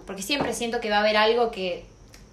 porque 0.06 0.22
siempre 0.22 0.54
siento 0.54 0.80
que 0.82 0.90
va 0.90 0.98
a 0.98 1.00
haber 1.02 1.18
algo 1.18 1.52
que 1.52 1.86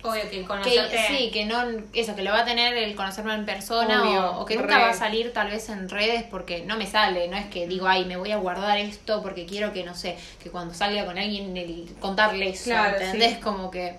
Obvio 0.03 0.23
que 0.31 0.31
que 0.31 0.45
conocerte... 0.47 0.97
sí, 1.09 1.31
que 1.31 1.45
no, 1.45 1.63
eso, 1.93 2.17
que 2.17 2.23
lo 2.23 2.31
va 2.33 2.41
a 2.41 2.45
tener 2.47 2.75
el 2.75 2.97
conocerlo 2.97 3.35
en 3.35 3.45
persona 3.45 4.03
Obvio, 4.03 4.31
o, 4.31 4.41
o 4.41 4.45
que 4.47 4.57
nunca 4.57 4.79
va 4.79 4.89
a 4.91 4.95
salir 4.95 5.33
tal 5.35 5.51
vez 5.51 5.69
en 5.69 5.89
redes 5.91 6.23
porque 6.25 6.65
no 6.65 6.77
me 6.79 6.87
sale, 6.87 7.29
no 7.29 7.37
es 7.37 7.47
que 7.47 7.67
digo, 7.69 7.87
ay, 7.87 8.07
me 8.07 8.17
voy 8.17 8.33
a 8.33 8.39
guardar 8.39 8.79
esto 8.79 9.23
porque 9.23 9.45
quiero 9.45 9.73
que, 9.75 9.85
no 9.85 9.95
sé, 9.95 10.17
que 10.43 10.51
cuando 10.51 10.73
salga 10.75 11.05
con 11.05 11.19
alguien 11.19 11.55
el, 11.57 11.95
contarle 12.01 12.49
eso, 12.51 12.65
Claro, 12.65 12.97
¿entendés? 12.99 13.35
sí. 13.35 13.41
Como 13.41 13.71
que... 13.71 13.99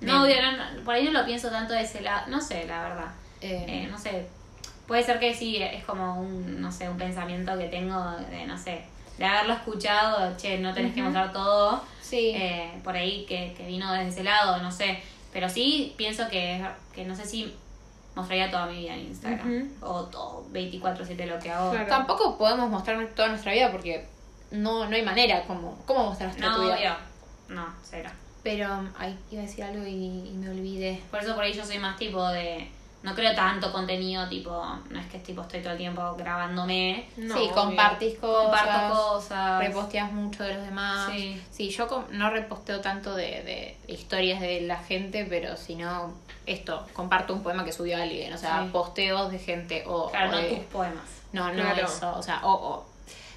No, 0.00 0.22
obvio, 0.24 0.36
no, 0.42 0.52
no, 0.52 0.84
por 0.84 0.94
ahí 0.94 1.04
no 1.04 1.12
lo 1.12 1.24
pienso 1.26 1.50
tanto 1.50 1.72
de 1.74 1.82
ese 1.82 2.00
lado, 2.02 2.26
no 2.28 2.40
sé, 2.40 2.64
la 2.66 2.82
verdad. 2.82 3.14
eh, 3.40 3.64
Eh, 3.66 3.88
no 3.90 3.98
sé, 3.98 4.26
puede 4.86 5.02
ser 5.02 5.18
que 5.18 5.34
sí, 5.34 5.56
es 5.62 5.84
como 5.84 6.20
un, 6.20 6.60
no 6.60 6.70
sé, 6.72 6.88
un 6.88 6.96
pensamiento 6.98 7.56
que 7.58 7.68
tengo 7.68 8.10
de, 8.30 8.46
no 8.46 8.56
sé, 8.58 8.82
de 9.18 9.24
haberlo 9.24 9.54
escuchado, 9.54 10.36
che, 10.36 10.58
no 10.58 10.72
tenés 10.74 10.94
que 10.94 11.02
mostrar 11.02 11.32
todo. 11.32 11.82
Sí. 12.00 12.32
Eh, 12.34 12.72
por 12.84 12.94
ahí 12.94 13.24
que, 13.26 13.54
que 13.56 13.66
vino 13.66 13.90
desde 13.92 14.08
ese 14.08 14.24
lado, 14.24 14.58
no 14.62 14.70
sé. 14.70 15.02
Pero 15.32 15.48
sí 15.48 15.94
pienso 15.96 16.28
que, 16.28 16.64
que 16.94 17.04
no 17.04 17.14
sé 17.14 17.26
si 17.26 17.54
mostraría 18.14 18.50
toda 18.50 18.66
mi 18.66 18.78
vida 18.78 18.94
en 18.94 19.00
Instagram. 19.00 19.70
O 19.82 20.04
todo, 20.04 20.46
24-7 20.52 21.26
lo 21.26 21.38
que 21.38 21.50
hago. 21.50 21.70
Claro. 21.72 21.86
Tampoco 21.88 22.38
podemos 22.38 22.70
mostrar 22.70 23.06
toda 23.14 23.28
nuestra 23.28 23.52
vida 23.52 23.70
porque 23.70 24.06
no, 24.50 24.86
no 24.88 24.96
hay 24.96 25.02
manera 25.02 25.42
como 25.44 25.76
cómo 25.86 26.04
mostrar 26.06 26.28
nuestra 26.30 26.48
No, 26.50 26.62
vida. 26.62 26.74
obvio. 26.76 26.96
No, 27.48 27.66
cero. 27.82 28.10
Pero 28.42 28.88
ay, 28.98 29.18
iba 29.30 29.42
a 29.42 29.44
decir 29.44 29.64
algo 29.64 29.84
y, 29.86 30.28
y 30.28 30.32
me 30.38 30.48
olvidé. 30.50 31.02
Por 31.10 31.20
eso 31.20 31.34
por 31.34 31.44
ahí 31.44 31.52
yo 31.52 31.64
soy 31.64 31.78
más 31.78 31.96
tipo 31.98 32.26
de... 32.28 32.70
No 33.06 33.14
creo 33.14 33.34
tanto 33.36 33.70
contenido, 33.72 34.28
tipo... 34.28 34.50
No 34.90 34.98
es 34.98 35.06
que 35.06 35.18
tipo 35.20 35.42
estoy 35.42 35.60
todo 35.60 35.72
el 35.72 35.78
tiempo 35.78 36.14
grabándome. 36.18 37.08
No, 37.16 37.34
sí, 37.36 37.40
obvio. 37.44 37.54
compartís 37.54 38.18
cosas. 38.18 38.42
Comparto 38.60 38.94
cosas. 39.12 39.58
Reposteas 39.60 40.10
mucho 40.12 40.42
de 40.42 40.54
los 40.54 40.64
demás. 40.64 41.10
Sí. 41.56 41.68
yo 41.70 42.04
no 42.10 42.30
reposteo 42.30 42.80
tanto 42.80 43.14
de, 43.14 43.42
de 43.44 43.76
historias 43.86 44.40
de 44.40 44.62
la 44.62 44.78
gente, 44.78 45.24
pero 45.28 45.56
si 45.56 45.76
no, 45.76 46.14
esto, 46.46 46.84
comparto 46.92 47.32
un 47.32 47.42
poema 47.44 47.64
que 47.64 47.72
subió 47.72 47.96
alguien. 47.96 48.32
O 48.32 48.38
sea, 48.38 48.62
Sí. 48.64 48.70
posteos 48.72 49.30
de 49.30 49.38
gente 49.38 49.84
o. 49.86 50.10
Claro, 50.10 50.28
o 50.28 50.32
no 50.32 50.38
de- 50.38 50.48
tus 50.48 50.64
poemas. 50.64 51.04
No, 51.32 51.46
no 51.52 51.62
Claro. 51.62 51.84
eso. 51.86 52.12
O 52.16 52.22
sea, 52.22 52.40
o, 52.42 52.52
o- 52.52 52.86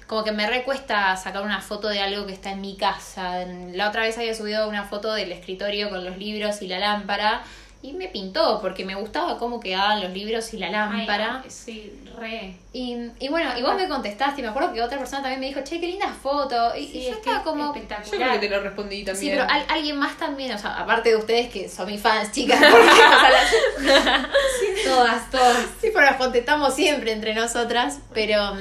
Como 0.08 0.24
que 0.24 0.32
me 0.32 0.48
recuesta 0.48 1.16
sacar 1.16 1.42
una 1.42 1.60
foto 1.60 1.86
de 1.86 2.00
algo 2.00 2.26
que 2.26 2.32
está 2.32 2.50
en 2.50 2.60
mi 2.60 2.76
casa. 2.76 3.44
La 3.72 3.88
otra 3.88 4.02
vez 4.02 4.18
había 4.18 4.34
subido 4.34 4.68
una 4.68 4.82
foto 4.82 5.12
del 5.12 5.30
escritorio 5.30 5.88
con 5.90 6.04
los 6.04 6.18
libros 6.18 6.60
y 6.62 6.66
la 6.66 6.80
lámpara. 6.80 7.42
Y 7.82 7.94
me 7.94 8.08
pintó, 8.08 8.60
porque 8.60 8.84
me 8.84 8.94
gustaba 8.94 9.38
cómo 9.38 9.58
quedaban 9.58 10.02
los 10.02 10.10
libros 10.12 10.52
y 10.52 10.58
la 10.58 10.68
lámpara. 10.68 11.40
Ay, 11.42 11.50
sí, 11.50 11.90
re. 12.14 12.54
Y, 12.74 12.94
y 13.18 13.28
bueno, 13.30 13.58
y 13.58 13.62
vos 13.62 13.74
me 13.74 13.88
contestaste, 13.88 14.42
y 14.42 14.44
me 14.44 14.50
acuerdo 14.50 14.74
que 14.74 14.82
otra 14.82 14.98
persona 14.98 15.22
también 15.22 15.40
me 15.40 15.46
dijo, 15.46 15.60
che, 15.64 15.80
qué 15.80 15.86
linda 15.86 16.08
foto. 16.08 16.76
Y, 16.76 16.92
yo 17.04 17.10
es 17.12 17.16
estaba 17.16 17.38
que 17.38 17.44
como. 17.44 17.64
Yo 17.68 17.72
creo 17.72 17.82
espectacular. 17.84 18.32
que 18.38 18.46
te 18.48 18.54
lo 18.54 18.60
respondí 18.62 19.02
también. 19.02 19.16
Sí, 19.16 19.30
pero 19.30 19.44
al- 19.50 19.64
alguien 19.70 19.96
más 19.98 20.18
también, 20.18 20.52
o 20.52 20.58
sea, 20.58 20.76
aparte 20.78 21.08
de 21.08 21.16
ustedes 21.16 21.48
que 21.50 21.70
son 21.70 21.86
mis 21.86 22.02
fans, 22.02 22.30
chicas, 22.32 22.58
porque, 22.70 22.86
o 22.86 22.94
sea, 22.94 23.30
las- 24.20 24.84
Todas, 24.84 25.30
todas. 25.30 25.56
sí, 25.80 25.88
pero 25.92 26.02
las 26.04 26.16
contestamos 26.16 26.74
siempre 26.74 27.12
entre 27.12 27.34
nosotras, 27.34 28.00
pero, 28.12 28.52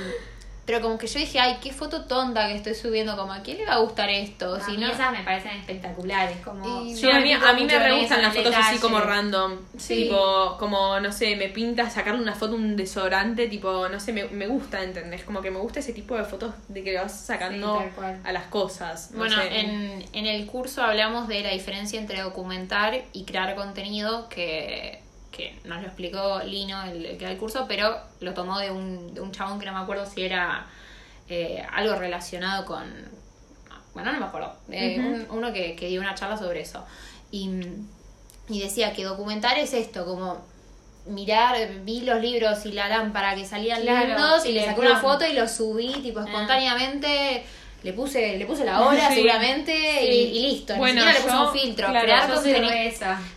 pero 0.70 0.82
como 0.84 1.00
que 1.00 1.08
yo 1.08 1.18
dije, 1.18 1.40
ay, 1.40 1.58
qué 1.64 1.74
foto 1.74 2.06
tonta 2.06 2.48
que 2.48 2.54
estoy 2.56 2.76
subiendo, 2.76 3.18
como 3.18 3.34
a 3.34 3.42
quién 3.42 3.58
le 3.58 3.66
va 3.66 3.74
a 3.74 3.78
gustar 3.80 4.08
esto, 4.08 4.54
A 4.54 4.60
si 4.64 4.74
mí 4.74 4.78
no... 4.78 4.92
esas 4.92 5.12
me 5.12 5.24
parecen 5.24 5.54
espectaculares, 5.54 6.38
como... 6.46 6.84
Y- 6.84 6.96
Sí, 6.96 7.02
yo 7.02 7.12
a 7.12 7.20
mí, 7.20 7.34
a 7.34 7.54
mí 7.54 7.66
me 7.66 7.80
re 7.80 8.00
gustan 8.00 8.22
las 8.22 8.36
fotos 8.36 8.54
así 8.56 8.78
como 8.78 9.00
random. 9.00 9.58
Sí. 9.78 10.04
Tipo, 10.04 10.58
como, 10.60 11.00
no 11.00 11.12
sé, 11.12 11.36
me 11.38 11.50
pinta 11.50 11.90
sacarle 11.90 12.22
una 12.22 12.36
foto 12.36 12.54
un 12.54 12.76
desodorante, 12.76 13.48
tipo, 13.48 13.90
no 13.90 14.00
sé, 14.00 14.14
me, 14.14 14.26
me 14.26 14.46
gusta, 14.46 14.84
¿entendés? 14.84 15.24
Como 15.24 15.42
que 15.42 15.50
me 15.50 15.58
gusta 15.58 15.80
ese 15.80 15.92
tipo 15.94 16.16
de 16.16 16.24
fotos 16.24 16.54
de 16.68 16.84
que 16.84 16.92
le 16.92 17.00
vas 17.00 17.20
sacando 17.20 17.82
Sí, 17.82 18.04
a 18.24 18.32
las 18.32 18.44
cosas. 18.46 19.10
no 19.10 19.18
Bueno, 19.18 19.38
sé. 19.42 19.62
en, 19.62 20.06
en 20.14 20.26
el 20.28 20.46
curso 20.46 20.84
hablamos 20.84 21.28
de 21.28 21.42
la 21.42 21.50
diferencia 21.50 22.00
entre 22.00 22.22
documentar 22.22 22.94
y 23.12 23.26
crear 23.26 23.56
contenido, 23.56 24.30
que, 24.30 25.02
que 25.32 25.60
nos 25.66 25.80
lo 25.82 25.88
explicó 25.88 26.40
Lino, 26.44 26.84
el, 26.84 27.06
el 27.06 27.18
que 27.18 27.26
da 27.26 27.32
el 27.32 27.38
curso, 27.38 27.66
pero 27.68 27.98
lo 28.20 28.34
tomó 28.34 28.58
de 28.60 28.72
un, 28.72 29.14
de 29.14 29.22
un 29.22 29.32
chabón 29.32 29.60
que 29.60 29.66
no 29.66 29.74
me 29.74 29.80
acuerdo 29.80 30.06
si 30.06 30.24
era 30.24 30.66
eh, 31.28 31.64
algo 31.72 31.96
relacionado 31.96 32.66
con... 32.66 32.84
Bueno, 33.94 34.12
no 34.12 34.20
me 34.20 34.26
acuerdo. 34.26 34.56
eh, 34.70 34.98
un- 35.00 35.38
uno 35.38 35.52
que, 35.54 35.76
que 35.76 35.88
dio 35.88 36.00
una 36.02 36.16
charla 36.16 36.38
sobre 36.38 36.62
eso. 36.62 36.86
Y, 37.32 37.50
y 38.50 38.60
decía 38.62 38.94
que 38.94 39.04
documentar 39.04 39.58
es 39.60 39.74
esto, 39.74 40.06
como 40.06 40.42
mirar, 41.06 41.56
vi 41.84 42.02
los 42.02 42.22
libros 42.22 42.66
y 42.66 42.72
la 42.72 42.88
lámpara 42.88 43.36
que 43.36 43.46
salían 43.46 43.82
Claro, 43.82 44.08
lindos 44.08 44.46
y 44.46 44.52
le 44.52 44.66
saqué 44.66 44.82
una 44.82 45.00
foto 45.00 45.26
y 45.26 45.34
lo 45.34 45.48
subí 45.48 45.92
tipo 46.02 46.20
Ah. 46.20 46.26
Le 47.84 47.94
puse, 47.94 48.38
le 48.38 48.46
puse 48.46 48.66
la 48.66 48.82
hora 48.86 49.08
Sí. 49.10 49.16
seguramente 49.16 50.04
y, 50.06 50.38
y 50.38 50.42
listo. 50.52 50.76
Bueno, 50.76 50.96
Ni 51.06 51.12
siquiera 51.14 51.20
le 51.20 51.26
puse 51.32 51.38
un 51.48 51.52
filtro. 51.54 51.88
Claro, 51.88 52.06
crear 52.06 52.30
contenido. 52.34 52.70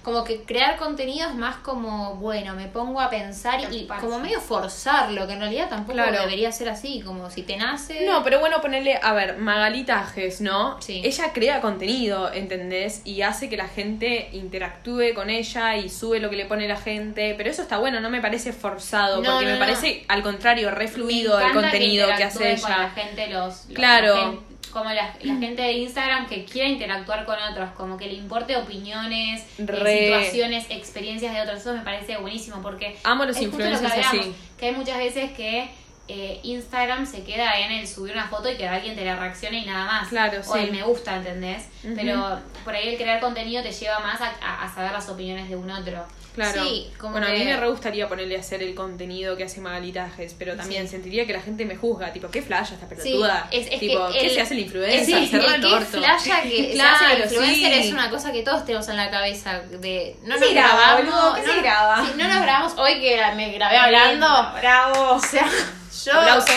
Como 0.03 0.25
que 0.25 0.43
crear 0.43 0.77
contenido 0.77 1.29
es 1.29 1.35
más 1.35 1.57
como, 1.57 2.17
bueno, 2.17 2.55
me 2.55 2.67
pongo 2.67 3.01
a 3.01 3.09
pensar 3.09 3.61
y 3.73 3.79
Ocuparse. 3.81 4.05
como 4.07 4.19
medio 4.19 4.41
forzarlo, 4.41 5.27
que 5.27 5.35
en 5.35 5.41
realidad 5.41 5.69
tampoco 5.69 5.93
Claro. 5.95 6.21
debería 6.23 6.51
ser 6.53 6.69
así, 6.69 7.01
como 7.03 7.31
si 7.31 7.43
te 7.43 7.57
nace. 7.57 8.05
No, 8.07 8.23
pero 8.25 8.41
bueno, 8.41 8.61
ponerle, 8.61 8.99
a 9.01 9.13
ver, 9.13 9.39
Magalitajes, 9.39 10.41
¿no? 10.41 10.81
Sí. 10.81 11.03
Ella 11.05 11.33
crea 11.33 11.61
contenido, 11.61 12.33
¿entendés? 12.33 13.03
Y 13.05 13.23
hace 13.23 13.49
que 13.49 13.57
la 13.57 13.69
gente 13.69 14.29
interactúe 14.33 15.15
con 15.15 15.31
ella 15.31 15.77
y 15.77 15.89
sube 15.89 16.19
lo 16.21 16.31
que 16.31 16.37
le 16.37 16.47
pone 16.47 16.67
la 16.69 16.77
gente. 16.77 17.35
Pero 17.37 17.51
eso 17.51 17.63
está 17.63 17.79
bueno, 17.79 18.01
no 18.01 18.11
me 18.11 18.21
parece 18.21 18.53
forzado, 18.53 19.23
No, 19.23 19.31
porque 19.35 19.45
no, 19.47 19.53
me 19.53 19.59
no. 19.59 19.65
parece 19.65 20.05
al 20.09 20.23
contrario, 20.23 20.71
re 20.71 20.89
fluido 20.89 21.39
Me 21.39 21.47
el 21.47 21.53
contenido 21.53 22.07
que, 22.07 22.13
interactúen 22.13 22.55
hace 22.55 22.69
la 22.69 22.77
ella. 22.77 22.91
gente, 22.91 23.27
los, 23.29 23.67
los- 23.67 23.75
Claro. 23.75 24.32
Como 24.73 24.91
la, 24.91 25.15
la 25.21 25.37
gente 25.37 25.63
de 25.63 25.73
Instagram 25.73 26.27
que 26.29 26.45
quiere 26.45 26.71
interactuar 26.71 27.25
con 27.27 27.37
otros, 27.51 27.71
como 27.77 27.97
que 27.97 28.07
le 28.07 28.15
importe 28.15 28.57
opiniones, 28.57 29.43
eh, 29.59 29.67
Re. 29.67 29.99
situaciones, 30.05 30.67
experiencias 30.71 31.35
de 31.35 31.41
otros. 31.43 31.61
Eso 31.61 31.75
me 31.75 31.83
parece 31.83 32.17
buenísimo 32.17 32.61
porque 32.63 32.97
Amo 33.05 33.25
los 33.25 33.37
es 33.37 33.43
justo 33.47 33.59
lo 33.59 33.65
que 33.65 33.71
influencers 33.73 34.07
hablamos, 34.07 34.27
así. 34.29 34.35
Que 34.59 34.67
hay 34.67 34.73
muchas 34.75 34.99
veces 34.99 35.33
que 35.33 35.69
eh, 36.09 36.41
Instagram 36.43 37.07
se 37.07 37.23
queda 37.23 37.59
en 37.61 37.71
el 37.73 37.87
subir 37.87 38.13
una 38.13 38.27
foto 38.29 38.51
y 38.51 38.57
que 38.57 38.67
alguien 38.67 38.97
te 38.97 39.05
la 39.05 39.17
reaccione 39.17 39.59
y 39.59 39.65
nada 39.67 39.85
más. 39.87 40.09
Claro, 40.09 40.41
O 40.41 40.53
sí. 40.53 40.59
el 40.59 40.73
me 40.73 40.83
gusta, 40.83 41.17
¿entendés? 41.17 41.69
Pero 41.95 42.39
por 42.65 42.75
ahí 42.75 42.89
el 42.89 42.97
crear 42.97 43.21
contenido 43.21 43.63
te 43.63 43.71
lleva 43.71 44.01
más 44.01 44.21
a, 44.21 44.33
a- 44.43 44.65
a 44.65 44.75
saber 44.75 44.93
las 44.93 45.09
opiniones 45.09 45.49
de 45.49 45.57
un 45.57 45.71
otro. 45.71 46.05
Claro. 46.35 46.65
Sí, 46.65 46.91
como 46.99 47.13
bueno, 47.13 47.27
a 47.27 47.31
mí 47.31 47.45
me 47.45 47.55
re 47.59 47.69
gustaría 47.69 48.09
ponerle 48.09 48.37
a 48.37 48.41
hacer 48.41 48.63
el 48.63 48.75
contenido 48.75 49.37
que 49.37 49.45
hace 49.45 49.61
Magalitajes, 49.61 50.35
pero 50.39 50.57
también 50.57 50.85
Sí. 50.85 50.93
sentiría 50.93 51.27
que 51.27 51.35
la 51.35 51.43
gente 51.43 51.67
me 51.67 51.77
juzga, 51.77 52.11
tipo, 52.13 52.31
qué 52.31 52.41
flasha 52.41 52.75
esta 52.75 52.89
pelotuda. 52.89 53.49
es, 53.51 53.67
es 53.71 53.81
tipo, 53.81 54.07
que 54.09 54.19
¿qué 54.19 54.27
el- 54.29 54.35
se 54.35 54.41
hace 54.41 54.55
el 54.55 54.61
influencer? 54.61 55.05
Sí, 55.05 55.27
Cerrá 55.27 55.49
el 55.49 55.55
el 55.57 55.61
que 55.61 55.75
orto. 55.75 55.99
flasha 55.99 56.43
que 56.43 56.71
Claro, 56.73 56.99
se 56.99 57.05
hace 57.05 57.15
el 57.17 57.23
influencer 57.25 57.73
sí. 57.75 57.89
es 57.89 57.93
una 57.93 58.09
cosa 58.09 58.33
que 58.33 58.43
todos 58.43 58.65
tenemos 58.65 58.89
en 58.89 58.97
la 58.97 59.11
cabeza 59.11 59.61
de 59.61 60.17
no 60.23 60.35
¿Qué 60.37 60.41
nos 60.41 60.51
grabamos 60.55 61.05
no, 61.05 61.37
se 61.37 61.61
graba? 61.61 62.05
sí, 62.07 62.13
no 62.17 62.29
nos 62.29 62.41
grabamos 62.43 62.73
hoy 62.79 63.01
que 63.01 63.21
me 63.37 63.53
grabé 63.53 63.77
hablando 63.77 64.27
¡Bravo! 64.59 65.11
o 65.17 65.21
sea 65.21 65.47
yo 66.07 66.13
Aplausos. 66.19 66.55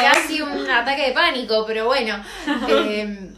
casi 0.00 0.40
un 0.40 0.70
ataque 0.70 1.08
de 1.08 1.12
pánico 1.12 1.64
pero 1.66 1.84
bueno 1.84 2.16
eh, 2.70 3.30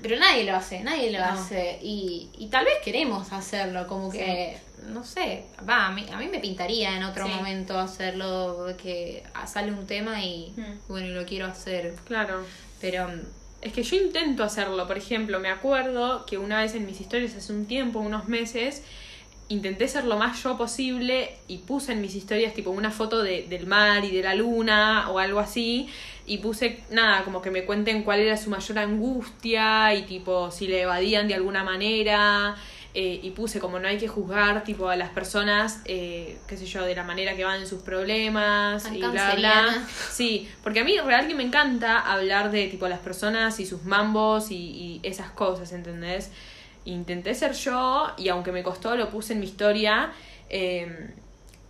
pero 0.00 0.16
nadie 0.16 0.44
lo 0.44 0.54
hace 0.56 0.80
nadie 0.80 1.10
lo 1.10 1.18
No. 1.18 1.24
hace 1.24 1.78
y, 1.82 2.30
y 2.38 2.46
tal 2.48 2.64
vez 2.64 2.74
queremos 2.84 3.32
hacerlo 3.32 3.86
como 3.88 4.10
que 4.12 4.56
no 4.88 5.04
sé 5.04 5.44
va 5.68 5.86
a 5.86 5.90
mí, 5.92 6.06
a 6.12 6.16
mí 6.16 6.28
me 6.28 6.38
pintaría 6.40 6.96
en 6.96 7.02
otro 7.04 7.26
Sí. 7.26 7.32
momento 7.32 7.78
hacerlo 7.78 8.66
que 8.82 9.22
sale 9.46 9.72
un 9.72 9.86
tema 9.86 10.22
y 10.22 10.52
Mm. 10.56 10.88
bueno 10.88 11.06
y 11.08 11.10
lo 11.12 11.24
quiero 11.26 11.46
hacer 11.46 11.94
Claro. 12.06 12.44
pero 12.80 13.08
Es 13.60 13.72
que 13.72 13.82
yo 13.82 13.96
intento 13.96 14.44
hacerlo, 14.44 14.86
por 14.86 14.96
ejemplo, 14.96 15.40
me 15.40 15.48
acuerdo 15.48 16.24
que 16.26 16.38
una 16.38 16.60
vez 16.62 16.76
en 16.76 16.86
mis 16.86 17.00
historias 17.00 17.34
hace 17.34 17.52
un 17.52 17.66
tiempo, 17.66 17.98
unos 17.98 18.28
meses, 18.28 18.84
intenté 19.48 19.88
ser 19.88 20.04
lo 20.04 20.16
más 20.16 20.40
yo 20.44 20.56
posible 20.56 21.30
y 21.48 21.58
puse 21.58 21.90
en 21.90 22.00
mis 22.00 22.14
historias 22.14 22.54
tipo 22.54 22.70
una 22.70 22.92
foto 22.92 23.20
de, 23.20 23.46
del 23.48 23.66
mar 23.66 24.04
y 24.04 24.12
de 24.12 24.22
la 24.22 24.36
luna 24.36 25.10
o 25.10 25.18
algo 25.18 25.40
así 25.40 25.88
y 26.24 26.38
puse 26.38 26.84
nada, 26.90 27.24
como 27.24 27.42
que 27.42 27.50
me 27.50 27.64
cuenten 27.64 28.04
cuál 28.04 28.20
era 28.20 28.36
su 28.36 28.48
mayor 28.48 28.78
angustia 28.78 29.92
y 29.94 30.02
tipo 30.02 30.52
si 30.52 30.68
le 30.68 30.82
evadían 30.82 31.26
de 31.26 31.34
alguna 31.34 31.64
manera 31.64 32.54
eh, 33.00 33.20
y 33.22 33.30
puse 33.30 33.60
como 33.60 33.78
no 33.78 33.86
hay 33.86 33.96
que 33.96 34.08
juzgar 34.08 34.64
tipo 34.64 34.88
a 34.88 34.96
las 34.96 35.10
personas, 35.10 35.80
eh, 35.84 36.36
qué 36.48 36.56
sé 36.56 36.66
yo, 36.66 36.82
de 36.82 36.96
la 36.96 37.04
manera 37.04 37.36
que 37.36 37.44
van 37.44 37.60
en 37.60 37.66
sus 37.68 37.80
problemas 37.82 38.82
Tan 38.82 38.96
y 38.96 38.98
bla 38.98 39.34
bla. 39.36 39.86
Sí, 40.10 40.48
porque 40.64 40.80
a 40.80 40.84
mí 40.84 40.98
real 40.98 41.28
que 41.28 41.34
me 41.34 41.44
encanta 41.44 42.00
hablar 42.00 42.50
de 42.50 42.66
tipo 42.66 42.88
las 42.88 42.98
personas 42.98 43.60
y 43.60 43.66
sus 43.66 43.84
mambos 43.84 44.50
y, 44.50 44.56
y 44.56 45.00
esas 45.04 45.30
cosas, 45.30 45.70
¿entendés? 45.72 46.30
Intenté 46.86 47.34
ser 47.34 47.52
yo 47.52 48.10
y 48.16 48.28
aunque 48.30 48.50
me 48.50 48.62
costó 48.64 48.96
lo 48.96 49.10
puse 49.10 49.34
en 49.34 49.40
mi 49.40 49.46
historia. 49.46 50.10
eh, 50.50 51.14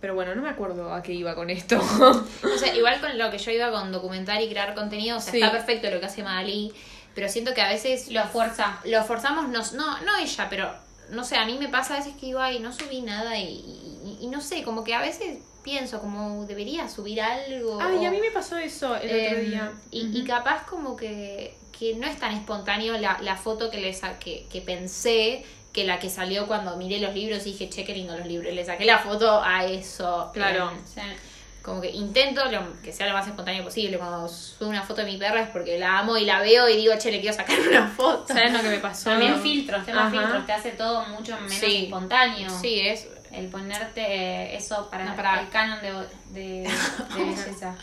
pero 0.01 0.15
bueno, 0.15 0.33
no 0.33 0.41
me 0.41 0.49
acuerdo 0.49 0.93
a 0.93 1.03
qué 1.03 1.11
iba 1.13 1.35
con 1.35 1.49
esto. 1.49 1.77
O 2.43 2.57
sea, 2.57 2.73
igual 2.73 2.99
con 3.01 3.17
lo 3.17 3.29
que 3.29 3.37
yo 3.37 3.51
iba 3.51 3.69
con 3.69 3.91
documentar 3.91 4.41
y 4.41 4.47
crear 4.49 4.73
contenido, 4.73 5.17
o 5.17 5.19
sea, 5.21 5.33
Sí. 5.33 5.41
está 5.41 5.51
perfecto 5.51 5.91
lo 5.91 5.99
que 5.99 6.05
hace 6.05 6.23
Magali, 6.23 6.71
pero 7.13 7.27
siento 7.27 7.53
que 7.53 7.61
a 7.61 7.67
veces 7.69 8.09
Lo 8.09 8.23
fuerza. 8.25 8.79
lo 8.85 9.03
forzamos, 9.03 9.49
no, 9.49 9.61
no, 9.73 9.99
no 10.05 10.17
ella, 10.17 10.47
pero 10.49 10.71
no 11.11 11.23
sé, 11.23 11.35
a 11.37 11.45
mí 11.45 11.57
me 11.59 11.67
pasa 11.69 11.95
a 11.95 11.97
veces 11.97 12.13
que 12.15 12.27
digo, 12.27 12.39
ay, 12.39 12.59
no 12.59 12.71
subí 12.71 13.01
nada 13.01 13.37
y, 13.37 13.43
y- 13.45 14.17
y 14.21 14.27
no 14.27 14.41
sé, 14.41 14.63
como 14.63 14.83
que 14.83 14.93
a 14.93 15.01
veces 15.01 15.39
pienso 15.63 15.99
como 15.99 16.45
debería 16.45 16.87
subir 16.87 17.21
algo. 17.21 17.79
Ay, 17.81 18.05
a 18.05 18.09
o- 18.09 18.11
mí 18.11 18.19
me 18.21 18.31
pasó 18.31 18.57
eso 18.57 18.95
el 18.95 19.09
otro 19.27 19.39
Em, 19.39 19.49
día. 19.49 19.71
Y, 19.91 20.19
y 20.19 20.23
capaz 20.23 20.65
como 20.65 20.95
que, 20.95 21.55
que 21.77 21.95
no 21.95 22.07
es 22.07 22.17
tan 22.17 22.33
espontáneo 22.33 22.97
la, 22.97 23.19
la 23.21 23.35
foto 23.35 23.69
que, 23.69 23.79
le 23.79 23.93
sa- 23.93 24.17
que, 24.19 24.45
que 24.51 24.61
pensé 24.61 25.43
que 25.73 25.83
la 25.83 25.99
que 25.99 26.09
salió 26.09 26.47
cuando 26.47 26.75
miré 26.77 26.99
los 26.99 27.13
libros 27.13 27.45
y 27.45 27.51
dije, 27.51 27.69
che, 27.69 27.83
qué 27.83 27.93
lindo 27.93 28.17
los 28.17 28.25
libros. 28.25 28.51
Le 28.53 28.65
saqué 28.65 28.85
la 28.85 28.97
foto 28.99 29.41
a 29.43 29.65
eso. 29.65 30.31
Claro. 30.33 30.71
Em, 30.71 30.77
Sí. 30.85 31.01
Como 31.69 31.81
que 31.81 31.91
intento 31.91 32.43
lo, 32.51 32.81
que 32.81 32.91
sea 32.91 33.07
lo 33.07 33.13
más 33.13 33.27
espontáneo 33.27 33.63
posible. 33.63 33.97
Cuando 33.97 34.27
subo 34.27 34.69
una 34.69 34.81
foto 34.83 35.01
de 35.01 35.11
mi 35.11 35.17
perra 35.17 35.41
es 35.41 35.49
porque 35.49 35.77
la 35.79 35.99
amo 35.99 36.17
y 36.17 36.25
la 36.25 36.39
veo 36.41 36.67
y 36.67 36.75
digo, 36.75 36.93
che, 36.99 37.11
le 37.11 37.21
quiero 37.21 37.35
sacar 37.35 37.57
una 37.69 37.87
foto. 37.87 38.25
¿Sabes 38.33 38.51
lo 38.53 38.61
que 38.61 38.69
me 38.69 38.77
pasó? 38.79 39.11
También 39.11 39.39
filtros, 39.41 39.85
temas 39.85 40.11
Ajá. 40.13 40.21
filtros, 40.21 40.45
te 40.45 40.51
hace 40.53 40.71
todo 40.71 41.05
mucho 41.07 41.35
menos 41.35 41.53
Sí. 41.53 41.85
espontáneo. 41.85 42.49
Sí, 42.49 42.79
es. 42.81 43.07
El 43.31 43.47
ponerte 43.49 44.55
eso 44.55 44.89
para, 44.89 45.05
No, 45.05 45.15
para- 45.15 45.39
el 45.41 45.49
canon 45.49 45.79
de, 45.81 45.91
de, 46.31 46.61
de 47.15 47.23
belleza. 47.23 47.75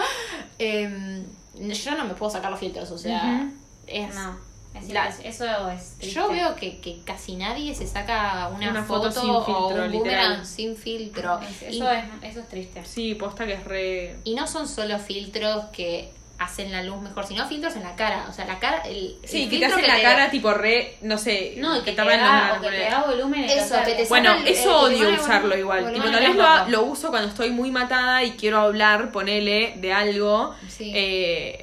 em, 0.59 1.25
yo 1.55 1.97
no 1.97 2.05
me 2.05 2.15
puedo 2.15 2.31
sacar 2.31 2.51
los 2.51 2.59
filtros, 2.61 2.91
o 2.91 2.99
sea. 2.99 3.49
Es, 3.87 4.15
No, 4.15 4.37
es 4.79 4.89
La- 4.93 5.09
impres- 5.11 5.21
eso 5.25 5.71
es 5.71 5.99
triste. 5.99 6.15
Yo 6.15 6.29
veo 6.31 6.55
que, 6.57 6.79
que 6.81 6.99
casi 7.05 7.37
nadie 7.37 7.75
se 7.75 7.87
saca 7.87 8.49
una, 8.55 8.71
Una 8.71 8.83
foto, 8.85 9.11
foto 9.11 9.21
sin 9.21 9.31
o 9.31 9.45
filtro, 9.45 9.85
un 9.85 9.91
literal. 9.91 9.99
boomerang 10.29 10.47
sin 10.47 10.77
filtro. 10.77 11.41
Es- 11.41 11.63
y, 11.75 11.77
eso, 11.79 11.91
es, 11.91 12.05
eso 12.23 12.41
es 12.41 12.49
triste. 12.49 12.85
Sí, 12.85 13.15
posta 13.15 13.47
que 13.47 13.55
es 13.55 13.65
re. 13.65 14.17
y 14.25 14.35
no 14.35 14.47
son 14.47 14.67
solo 14.69 14.99
filtros 14.99 15.65
que 15.73 16.11
hacen 16.39 16.71
la 16.71 16.83
luz 16.83 17.01
mejor, 17.01 17.27
sino 17.27 17.49
filtros 17.49 17.77
en 17.77 17.83
la 17.83 17.97
cara. 17.97 18.27
O 18.29 18.33
sea, 18.35 18.45
la 18.45 18.59
cara. 18.59 18.83
El, 18.83 19.17
Sí, 19.25 19.45
el 19.45 19.49
que 19.51 19.59
te 19.59 19.65
hacen 19.67 19.87
la 19.87 20.03
cara 20.03 20.31
tipo 20.31 20.53
re, 20.53 20.99
no 21.01 21.17
sé, 21.17 21.55
No, 21.57 21.79
y 21.79 21.81
que 21.81 21.93
te, 21.93 22.05
los 22.05 22.13
da, 22.15 22.57
o 22.59 22.61
que 22.63 22.69
te 22.69 22.91
da 22.91 23.05
volumen. 23.07 23.45
en 23.45 23.59
Eso, 23.59 23.75
que 23.87 23.95
te. 23.95 24.05
Bueno, 24.05 24.35
el- 24.35 24.47
eso 24.49 24.63
que 24.89 24.97
odio 24.97 25.15
usarlo 25.15 25.57
igual. 25.57 25.85
volumen 25.85 26.03
Tipo, 26.13 26.19
tal 26.37 26.63
vez 26.67 26.69
lo 26.73 26.83
uso 26.83 27.09
cuando 27.09 27.29
estoy 27.31 27.51
muy 27.53 27.71
matada 27.71 28.23
y 28.23 28.33
quiero 28.33 28.59
hablar, 28.59 29.13
ponele, 29.13 29.77
de 29.79 29.93
algo. 29.95 30.55
Sí. 30.69 30.93
Eh, 30.95 31.63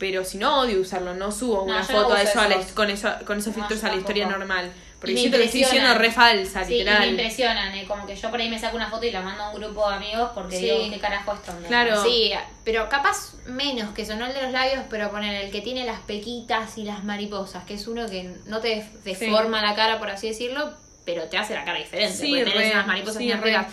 pero 0.00 0.24
si 0.24 0.38
no 0.38 0.60
odio 0.62 0.80
usarlo, 0.80 1.14
no 1.14 1.30
subo 1.30 1.58
No, 1.58 1.62
una 1.64 1.86
yo 1.86 1.92
no 1.92 2.02
foto 2.02 2.14
a 2.14 2.22
eso, 2.22 2.40
a 2.40 2.48
la- 2.48 2.56
con, 2.74 2.90
eso, 2.90 3.08
con 3.24 3.38
esos 3.38 3.48
No, 3.54 3.60
filtros 3.62 3.80
yo 3.82 3.86
a 3.86 3.90
la 3.92 3.96
historia 3.98 4.26
normal. 4.26 4.72
Porque 4.98 5.12
Y 5.12 5.16
siento 5.18 5.38
que 5.38 5.44
estoy 5.44 5.60
diciendo 5.60 5.94
re 5.94 6.10
falsa, 6.10 6.64
Sí, 6.64 6.72
y 6.74 6.78
me 6.78 6.84
literal. 6.84 7.08
impresionan, 7.10 7.74
eh, 7.74 7.84
como 7.86 8.04
que 8.06 8.16
yo 8.16 8.30
por 8.30 8.38
ahí 8.40 8.50
me 8.50 8.58
saco 8.58 8.76
una 8.76 8.90
foto 8.90 9.06
y 9.06 9.10
la 9.10 9.20
mando 9.22 9.44
a 9.44 9.50
un 9.50 9.60
grupo 9.60 9.88
de 9.88 9.96
amigos 9.96 10.30
porque 10.34 10.56
Sí. 10.56 10.64
digo, 10.64 10.90
¿qué 10.90 10.98
carajo 10.98 11.32
esto? 11.34 11.52
Claro. 11.68 12.02
Sí, 12.02 12.32
pero 12.64 12.88
capaz 12.90 13.34
menos 13.46 13.94
que 13.94 14.02
eso, 14.02 14.16
no 14.16 14.26
el 14.26 14.34
de 14.34 14.42
los 14.42 14.52
labios, 14.52 14.82
pero 14.90 15.10
poner 15.10 15.44
el 15.44 15.50
que 15.50 15.60
tiene 15.62 15.84
las 15.86 16.00
pequitas 16.00 16.76
y 16.76 16.84
las 16.84 17.04
mariposas, 17.04 17.64
que 17.64 17.74
es 17.74 17.86
uno 17.86 18.06
que 18.08 18.34
no 18.46 18.60
te 18.60 18.86
deforma 19.04 19.62
la 19.62 19.74
cara, 19.74 19.98
por 19.98 20.10
así 20.10 20.28
decirlo, 20.28 20.74
pero 21.06 21.24
te 21.24 21.38
hace 21.38 21.54
la 21.54 21.64
cara 21.64 21.78
diferente. 21.78 22.16
Sí, 22.16 22.28
porque 22.28 22.44
tenés 22.44 22.58
re, 22.68 22.72
unas 22.72 22.86
mariposas 22.86 23.22
feas. 23.42 23.66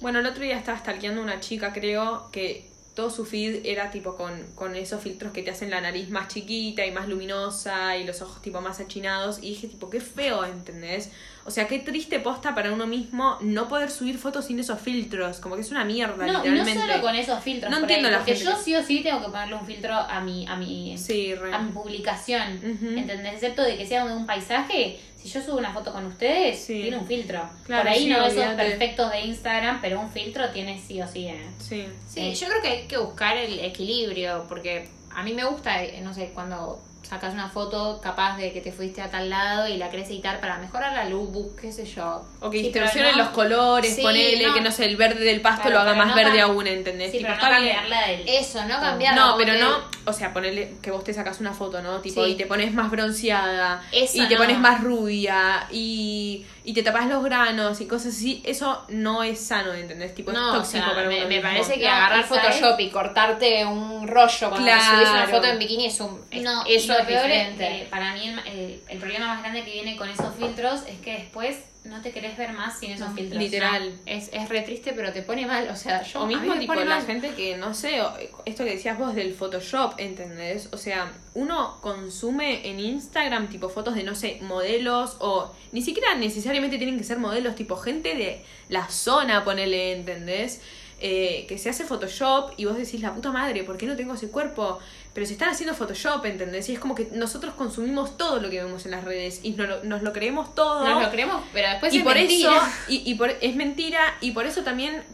Bueno, 0.00 0.18
el 0.18 0.26
otro 0.26 0.42
día 0.42 0.58
estaba 0.58 0.78
stalkeando 0.78 1.22
una 1.22 1.40
chica, 1.40 1.72
creo, 1.72 2.28
que 2.30 2.73
todo 2.94 3.10
su 3.10 3.24
feed 3.24 3.66
era 3.66 3.90
tipo 3.90 4.16
con, 4.16 4.44
con 4.54 4.76
esos 4.76 5.02
filtros 5.02 5.32
que 5.32 5.42
te 5.42 5.50
hacen 5.50 5.70
la 5.70 5.80
nariz 5.80 6.10
más 6.10 6.28
chiquita 6.28 6.86
y 6.86 6.92
más 6.92 7.08
luminosa 7.08 7.96
y 7.96 8.04
los 8.04 8.22
ojos 8.22 8.40
tipo 8.40 8.60
más 8.60 8.80
achinados. 8.80 9.38
Y 9.38 9.50
dije, 9.50 9.68
tipo, 9.68 9.90
qué 9.90 10.00
feo, 10.00 10.44
¿entendés? 10.44 11.10
O 11.46 11.50
sea, 11.50 11.68
qué 11.68 11.78
triste 11.78 12.20
posta 12.20 12.54
para 12.54 12.72
uno 12.72 12.86
mismo 12.86 13.36
no 13.42 13.68
poder 13.68 13.90
subir 13.90 14.16
fotos 14.16 14.46
sin 14.46 14.58
esos 14.58 14.80
filtros. 14.80 15.40
Como 15.40 15.56
que 15.56 15.60
es 15.60 15.70
una 15.70 15.84
mierda, 15.84 16.24
No, 16.26 16.32
y 16.44 16.48
no 16.48 16.54
literalmente. 16.54 16.80
solo 16.80 17.02
con 17.02 17.14
esos 17.14 17.42
filtros. 17.44 17.70
No 17.70 17.80
por 17.80 17.88
ahí, 17.88 17.94
entiendo 17.96 18.10
la 18.10 18.18
porque 18.24 18.34
gente 18.36 18.50
yo 18.50 18.56
sí 18.56 18.74
o 18.74 18.82
sí 18.82 19.02
tengo 19.02 19.20
que 19.20 19.26
ponerle 19.30 19.54
un 19.54 19.66
filtro 19.66 19.94
a 19.94 20.20
mi, 20.20 20.46
a 20.46 20.56
mi, 20.56 20.96
Sí, 20.96 21.34
a 21.52 21.58
mi 21.58 21.70
publicación. 21.72 22.56
Ujú. 22.58 22.98
¿Entendés? 22.98 23.34
Excepto 23.34 23.62
de 23.62 23.76
que 23.76 23.86
sea 23.86 24.06
de 24.06 24.14
un 24.14 24.24
paisaje. 24.26 24.98
Si 25.16 25.28
yo 25.28 25.40
subo 25.42 25.56
una 25.58 25.72
foto 25.72 25.92
con 25.92 26.04
ustedes, 26.06 26.58
Sí. 26.58 26.80
tiene 26.82 26.96
un 26.98 27.06
filtro. 27.06 27.42
Claro, 27.64 27.82
por 27.82 27.92
ahí 27.92 28.04
sí, 28.04 28.08
no 28.10 28.24
esos 28.26 28.44
perfectos 28.54 29.10
de 29.10 29.20
Instagram, 29.22 29.80
pero 29.80 30.00
un 30.00 30.10
filtro 30.10 30.48
tiene 30.50 30.78
sí 30.80 31.00
o 31.02 31.06
sí. 31.08 31.26
eh. 31.28 31.46
Sí. 31.58 31.86
Sí, 32.06 32.34
yo 32.34 32.46
creo 32.48 32.62
que 32.62 32.68
hay 32.68 32.86
que 32.86 32.96
buscar 32.98 33.36
el 33.36 33.58
equilibrio, 33.60 34.44
porque 34.48 34.88
a 35.14 35.22
mí 35.22 35.32
me 35.34 35.44
gusta, 35.44 35.82
eh, 35.82 36.00
no 36.02 36.12
sé, 36.14 36.30
cuando 36.34 36.82
sacas 37.04 37.34
una 37.34 37.48
foto 37.48 38.00
capaz 38.02 38.36
de 38.38 38.52
que 38.52 38.60
te 38.60 38.72
fuiste 38.72 39.02
a 39.02 39.10
tal 39.10 39.28
lado 39.30 39.68
y 39.68 39.76
la 39.76 39.90
querés 39.90 40.08
editar 40.08 40.40
para 40.40 40.56
mejorar 40.58 40.92
la 40.94 41.04
luz, 41.04 41.52
qué 41.60 41.70
sé 41.70 41.84
yo. 41.84 42.24
O 42.40 42.50
que 42.50 42.58
Sí, 42.58 42.64
distorsionen 42.64 43.12
no- 43.12 43.18
los 43.24 43.28
colores, 43.28 43.94
Sí, 43.94 44.02
ponele, 44.02 44.46
no. 44.48 44.54
que 44.54 44.60
no 44.62 44.70
sé, 44.72 44.86
el 44.86 44.96
verde 44.96 45.22
del 45.24 45.40
pasto 45.40 45.62
Claro, 45.68 45.76
lo 45.76 45.80
haga 45.82 45.94
más 45.94 46.08
no 46.08 46.14
verde 46.14 46.40
aún, 46.40 46.66
¿entendés? 46.66 47.10
Sí, 47.12 47.18
Tipo, 47.18 47.30
pero 47.30 47.42
no 47.42 47.50
cambiarla 47.56 48.06
del. 48.08 48.28
Eso, 48.28 48.64
no 48.64 48.80
cambiar. 48.80 49.14
No, 49.14 49.34
pero 49.36 49.54
no, 49.58 49.78
o 50.06 50.12
sea, 50.12 50.32
ponerle 50.32 50.74
que 50.82 50.90
vos 50.90 51.04
te 51.04 51.12
sacas 51.14 51.40
una 51.40 51.52
foto, 51.52 51.82
¿no? 51.82 52.00
Tipo, 52.00 52.24
Sí. 52.24 52.32
y 52.32 52.34
te 52.36 52.46
pones 52.46 52.72
más 52.72 52.90
bronceada, 52.90 53.82
Eso 53.92 54.22
y 54.22 54.26
te 54.26 54.34
no. 54.34 54.40
pones 54.40 54.58
más 54.58 54.82
rubia, 54.82 55.66
y, 55.70 56.44
y 56.64 56.72
te 56.72 56.82
tapas 56.82 57.06
los 57.08 57.22
granos 57.22 57.80
y 57.80 57.86
cosas 57.86 58.14
así, 58.14 58.42
eso 58.46 58.84
no 58.88 59.22
es 59.22 59.38
sano, 59.38 59.74
¿entendés? 59.74 60.14
Tipo, 60.14 60.30
es 60.30 60.36
No, 60.38 60.50
o 60.50 60.54
tóxico 60.56 60.84
sea, 60.84 60.94
para 60.94 61.08
me, 61.08 61.26
me 61.26 61.40
parece 61.40 61.74
que 61.78 61.84
No, 61.86 61.92
agarrar 61.92 62.24
Photoshop 62.24 62.80
y 62.80 62.90
cortarte 62.90 63.64
un 63.66 64.08
rollo 64.08 64.48
cuando 64.48 64.66
Claro. 64.66 64.82
subís 64.82 65.08
una 65.10 65.26
foto 65.28 65.46
en 65.46 65.58
bikini 65.58 65.86
es 65.86 66.00
un 66.00 66.20
es- 66.30 66.42
No, 66.42 66.64
eso 66.66 66.92
lo 66.94 66.98
es 67.00 67.06
peor 67.06 67.30
es 67.30 67.56
que 67.56 67.86
para 67.90 68.14
mí 68.14 68.28
el, 68.28 68.38
el- 68.48 68.82
el 68.88 68.98
problema 68.98 69.26
más 69.26 69.40
grande 69.42 69.62
que 69.64 69.72
viene 69.72 69.96
con 69.96 70.08
esos 70.08 70.34
filtros 70.36 70.80
es 70.88 70.98
que 71.00 71.12
después 71.18 71.58
no 71.84 72.00
te 72.00 72.10
querés 72.12 72.36
ver 72.38 72.52
más 72.52 72.78
sin 72.78 72.90
esos 72.92 73.10
No, 73.10 73.14
filtros. 73.14 73.42
literal. 73.42 73.92
Es, 74.06 74.30
es 74.32 74.48
re 74.48 74.62
triste, 74.62 74.92
pero 74.94 75.12
te 75.12 75.22
pone 75.22 75.46
mal. 75.46 75.68
O 75.68 75.76
sea, 75.76 76.02
yo 76.02 76.22
O 76.22 76.26
mismo 76.26 76.54
tipo 76.58 76.74
la 76.74 76.84
mal. 76.84 77.06
gente 77.06 77.30
que, 77.34 77.56
no 77.56 77.74
sé, 77.74 78.00
esto 78.46 78.64
que 78.64 78.70
decías 78.70 78.98
vos 78.98 79.14
del 79.14 79.34
Photoshop, 79.34 79.94
¿entendés? 79.98 80.68
O 80.72 80.78
sea, 80.78 81.12
uno 81.34 81.78
consume 81.82 82.68
en 82.68 82.80
Instagram 82.80 83.48
tipo 83.48 83.68
fotos 83.68 83.94
de, 83.94 84.02
no 84.02 84.14
sé, 84.14 84.38
modelos 84.42 85.16
o 85.20 85.52
ni 85.72 85.82
siquiera 85.82 86.14
necesariamente 86.14 86.78
tienen 86.78 86.96
que 86.98 87.04
ser 87.04 87.18
modelos, 87.18 87.54
tipo 87.54 87.76
gente 87.76 88.14
de 88.14 88.42
la 88.70 88.88
zona, 88.88 89.44
ponele, 89.44 89.92
¿entendés? 89.92 90.62
Eh, 91.00 91.44
que 91.48 91.58
se 91.58 91.68
hace 91.68 91.84
Photoshop 91.84 92.52
y 92.56 92.64
vos 92.64 92.78
decís, 92.78 93.02
la 93.02 93.12
puta 93.14 93.30
madre, 93.30 93.62
¿por 93.64 93.76
qué 93.76 93.84
no 93.84 93.94
tengo 93.96 94.14
ese 94.14 94.30
cuerpo? 94.30 94.78
Pero 95.14 95.26
se 95.26 95.34
están 95.34 95.48
haciendo 95.50 95.74
Photoshop, 95.76 96.24
¿entendés? 96.26 96.68
Y 96.68 96.72
es 96.72 96.80
como 96.80 96.94
que 96.96 97.08
nosotros 97.12 97.54
consumimos 97.54 98.16
todo 98.16 98.40
lo 98.40 98.50
que 98.50 98.62
vemos 98.62 98.84
en 98.84 98.90
las 98.90 99.04
redes 99.04 99.40
y 99.44 99.52
nos 99.52 99.68
lo, 99.68 99.84
nos 99.84 100.02
lo 100.02 100.12
creemos 100.12 100.54
todo 100.56 100.84
Nos 100.86 101.02
lo 101.02 101.10
creemos, 101.10 101.40
pero 101.52 101.68
después 101.70 101.94
y 101.94 101.98
es 101.98 102.02
por 102.04 102.14
mentira. 102.14 102.50
eso 102.56 102.66
y, 102.88 103.08
y 103.10 103.14
por, 103.14 103.30
es 103.40 103.54
mentira 103.54 104.00
y 104.20 104.32
por 104.32 104.44
eso 104.44 104.62
también 104.64 105.04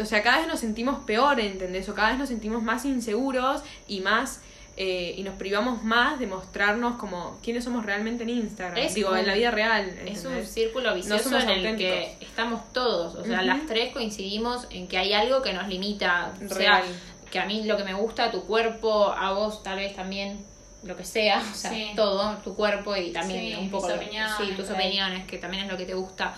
o 0.00 0.04
sea 0.06 0.22
cada 0.22 0.38
vez 0.38 0.46
nos 0.48 0.58
sentimos 0.60 1.04
peor 1.04 1.38
¿entendés? 1.38 1.86
o 1.90 1.94
cada 1.94 2.08
vez 2.08 2.18
nos 2.18 2.28
sentimos 2.30 2.62
más 2.62 2.86
inseguros 2.86 3.62
y 3.86 4.00
más 4.00 4.40
eh, 4.78 5.12
y 5.18 5.22
nos 5.22 5.34
privamos 5.34 5.84
más 5.84 6.18
de 6.18 6.26
mostrarnos 6.26 6.96
como 6.96 7.38
quiénes 7.42 7.62
somos 7.64 7.84
realmente 7.84 8.22
en 8.22 8.30
Instagram 8.30 8.78
Es 8.78 8.94
digo 8.94 9.10
un- 9.10 9.18
en 9.18 9.26
la 9.26 9.34
vida 9.34 9.50
real 9.50 9.84
Es 10.06 10.24
un 10.24 10.42
círculo 10.46 10.94
vicioso 10.94 11.28
en 11.36 11.50
el 11.50 11.56
auténticos. 11.58 11.92
que 11.92 12.24
estamos 12.24 12.72
todos. 12.72 13.16
O 13.16 13.22
sea, 13.22 13.42
las 13.42 13.66
tres 13.66 13.92
coincidimos 13.92 14.66
en 14.70 14.88
que 14.88 14.96
hay 14.96 15.12
algo 15.12 15.42
que 15.42 15.52
nos 15.52 15.68
limita. 15.68 16.32
O 16.42 16.48
sea, 16.48 16.56
Real. 16.80 16.84
Que 17.32 17.40
a 17.40 17.46
mí 17.46 17.64
lo 17.64 17.76
que 17.76 17.82
me 17.84 17.94
gusta, 17.94 18.30
tu 18.30 18.44
cuerpo, 18.44 19.06
a 19.10 19.32
vos 19.32 19.62
tal 19.64 19.78
vez 19.78 19.96
también 19.96 20.44
lo 20.84 20.96
que 20.96 21.04
sea, 21.04 21.40
o 21.50 21.54
sea, 21.54 21.70
Sí. 21.72 21.92
todo, 21.96 22.36
tu 22.44 22.54
cuerpo 22.54 22.94
y 22.94 23.10
también 23.12 23.40
Sí, 23.40 23.54
un 23.56 23.70
poco 23.70 23.88
mis 23.88 23.96
lo- 23.96 24.02
opiniones, 24.02 24.32
sí, 24.38 24.52
tus 24.54 24.70
opiniones, 24.70 25.26
que 25.26 25.38
también 25.38 25.64
es 25.64 25.70
lo 25.72 25.76
que 25.76 25.86
te 25.86 25.94
gusta 25.94 26.34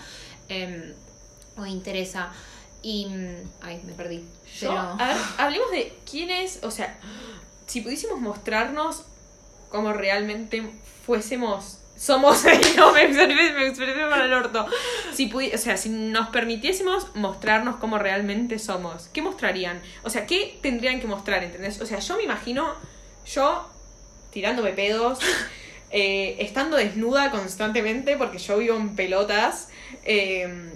eh, 0.49 0.95
o 1.57 1.65
interesa. 1.65 2.31
Y 2.81 3.05
mm, 3.07 3.49
ay, 3.61 3.81
me 3.85 3.93
perdí. 3.93 4.23
Yo- 4.59 4.69
Pero 4.69 4.79
a 4.79 4.95
ver, 5.07 5.17
hablemos 5.37 5.69
de 5.71 5.97
quién 6.09 6.29
es 6.29 6.63
o 6.63 6.69
sea 6.71 6.97
si 7.65 7.81
pudiésemos 7.81 8.19
mostrarnos 8.21 9.03
como 9.69 9.91
realmente 9.91 10.71
fuésemos 11.05 11.79
somos 11.97 12.43
no 12.77 12.91
me 12.91 13.03
expresé, 13.03 13.27
me 13.53 13.67
expresé 13.67 13.99
para 14.01 14.25
el 14.25 14.33
orto 14.33 14.65
si 15.13 15.29
pudi- 15.29 15.53
o 15.53 15.57
sea 15.57 15.77
si 15.77 15.89
nos 15.89 16.29
permitiésemos 16.29 17.15
mostrarnos 17.15 17.77
como 17.77 17.97
realmente 17.97 18.59
somos 18.59 19.07
qué 19.13 19.21
mostrarían 19.21 19.81
o 20.03 20.09
sea 20.09 20.25
qué 20.25 20.59
tendrían 20.61 20.99
que 20.99 21.07
mostrar 21.07 21.43
¿entendés? 21.43 21.79
o 21.81 21.85
sea 21.85 21.99
yo 21.99 22.17
me 22.17 22.23
imagino 22.23 22.73
yo 23.25 23.69
tirándome 24.31 24.71
pedos 24.73 25.19
eh, 25.91 26.35
estando 26.39 26.75
desnuda 26.77 27.31
constantemente 27.31 28.17
porque 28.17 28.37
yo 28.39 28.57
vivo 28.57 28.75
en 28.75 28.95
pelotas 28.95 29.69
eh, 30.03 30.71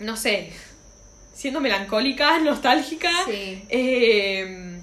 no 0.00 0.16
sé 0.16 0.52
siendo 1.32 1.60
melancólica 1.60 2.38
nostálgica 2.40 3.10
sí. 3.26 3.64
eh, 3.68 4.80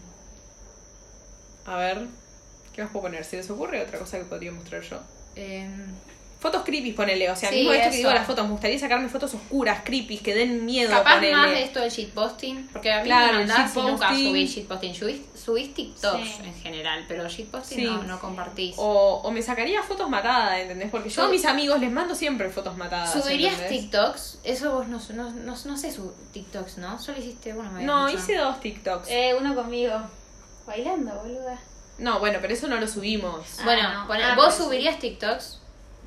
a 1.65 1.75
ver, 1.77 2.07
¿qué 2.73 2.81
más 2.81 2.91
puedo 2.91 3.03
poner? 3.03 3.23
¿Se 3.23 3.37
les 3.37 3.47
ocurre 3.51 3.79
otra 3.81 3.99
cosa 3.99 4.17
que 4.17 4.23
podría 4.25 4.51
mostrar 4.51 4.81
yo? 4.81 4.99
Em, 5.39 5.89
Fotos 6.39 6.63
creepy, 6.63 6.93
ponele. 6.93 7.29
O 7.29 7.35
sea, 7.35 7.49
Sí, 7.49 7.55
mismo 7.57 7.73
esto 7.73 7.89
que 7.91 7.97
digo 7.97 8.11
las 8.11 8.25
fotos, 8.25 8.45
me 8.45 8.51
gustaría 8.51 8.79
sacarme 8.79 9.09
fotos 9.09 9.33
oscuras, 9.33 9.81
creepy, 9.83 10.19
que 10.19 10.33
den 10.33 10.63
miedo, 10.65 10.89
Capaz 10.89 11.15
ponele. 11.15 11.35
más 11.35 11.49
de 11.49 11.63
esto 11.63 11.81
del 11.81 11.91
shitposting, 11.91 12.69
porque 12.71 12.93
a 12.93 12.99
mí 12.99 13.03
Claro, 13.03 13.33
me 13.33 13.39
mandás 13.39 13.75
y 13.75 13.79
nunca 13.79 13.91
shitposting. 14.13 14.27
subí 14.29 14.45
shitposting. 14.47 14.95
Subís, 14.95 15.21
subís 15.35 15.73
TikToks 15.73 16.23
Sí. 16.25 16.41
en 16.45 16.53
general, 16.53 17.03
pero 17.09 17.27
shitposting 17.27 17.77
Sí. 17.79 17.83
no, 17.83 18.03
no 18.03 18.19
compartís. 18.21 18.75
O, 18.77 19.15
o 19.21 19.31
me 19.31 19.41
sacaría 19.41 19.83
fotos 19.83 20.09
matadas, 20.09 20.59
¿entendés? 20.59 20.89
Porque 20.89 21.09
yo 21.09 21.23
a 21.25 21.27
mis 21.27 21.43
amigos 21.43 21.77
les 21.81 21.91
mando 21.91 22.15
siempre 22.15 22.49
fotos 22.49 22.77
matadas. 22.77 23.11
¿Subirías 23.11 23.55
¿entendés? 23.55 23.81
TikToks? 23.81 24.39
Eso 24.45 24.71
vos 24.75 24.87
no, 24.87 24.97
no, 25.13 25.31
no, 25.31 25.55
no 25.65 25.77
sé 25.77 25.91
su 25.91 26.13
TikToks, 26.31 26.77
¿no? 26.77 26.97
Solo 26.99 27.19
hiciste 27.19 27.51
uno, 27.51 27.69
me 27.69 27.83
No, 27.83 28.09
hice 28.09 28.37
dos 28.37 28.61
TikToks. 28.61 29.09
Eh, 29.09 29.35
uno 29.37 29.53
conmigo. 29.55 29.93
Bailando, 30.65 31.15
boluda. 31.15 31.59
No, 31.99 32.19
bueno, 32.19 32.39
pero 32.41 32.53
eso 32.53 32.67
no 32.67 32.79
lo 32.79 32.87
subimos. 32.87 33.45
Bueno, 33.63 33.81
Ah, 33.85 33.93
no. 34.01 34.07
pone- 34.07 34.23
Ah, 34.23 34.35
¿vos 34.35 34.55
sí. 34.55 34.63
subirías 34.63 34.99
TikToks? 34.99 35.59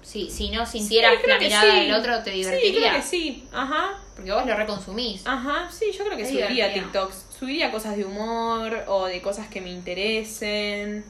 Si, 0.02 0.28
si 0.30 0.50
no 0.50 0.66
sintieras 0.66 1.12
creo 1.22 1.34
la 1.34 1.38
que 1.38 1.44
mirada 1.46 1.72
sí. 1.74 1.80
del 1.80 1.94
otro, 1.94 2.22
¿te 2.24 2.30
Sí, 2.32 2.36
divertiría? 2.38 2.90
creo 2.90 3.00
que 3.02 3.06
sí. 3.06 3.48
Ajá. 3.52 3.98
Porque 4.16 4.32
vos 4.32 4.44
lo 4.46 4.56
reconsumís. 4.56 5.22
Ajá, 5.26 5.70
sí, 5.70 5.92
yo 5.96 6.04
creo 6.04 6.16
que 6.16 6.24
Es 6.24 6.28
subiría 6.30 6.48
divertido. 6.68 6.84
TikToks. 6.86 7.26
Subiría 7.38 7.70
cosas 7.70 7.96
de 7.96 8.04
humor 8.04 8.84
o 8.88 9.06
de 9.06 9.22
cosas 9.22 9.46
que 9.48 9.60
me 9.60 9.70
interesen. 9.70 11.04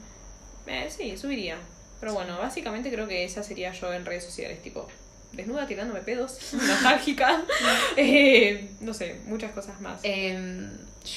Eh, 0.67 0.89
sí, 0.95 1.17
subiría. 1.17 1.57
Pero 1.99 2.13
bueno, 2.13 2.37
básicamente 2.37 2.91
creo 2.91 3.07
que 3.07 3.23
esa 3.23 3.41
sería 3.43 3.71
yo 3.71 3.91
en 3.93 4.05
redes 4.05 4.25
sociales, 4.25 4.61
tipo. 4.61 4.87
desnuda 5.31 5.65
tirándome 5.65 6.01
pedos, 6.01 6.37
nostálgica. 6.53 7.41
Eh, 7.97 8.69
no 8.81 8.93
sé, 8.93 9.19
muchas 9.25 9.51
cosas 9.53 9.79
más. 9.81 9.99
Em, 10.03 10.69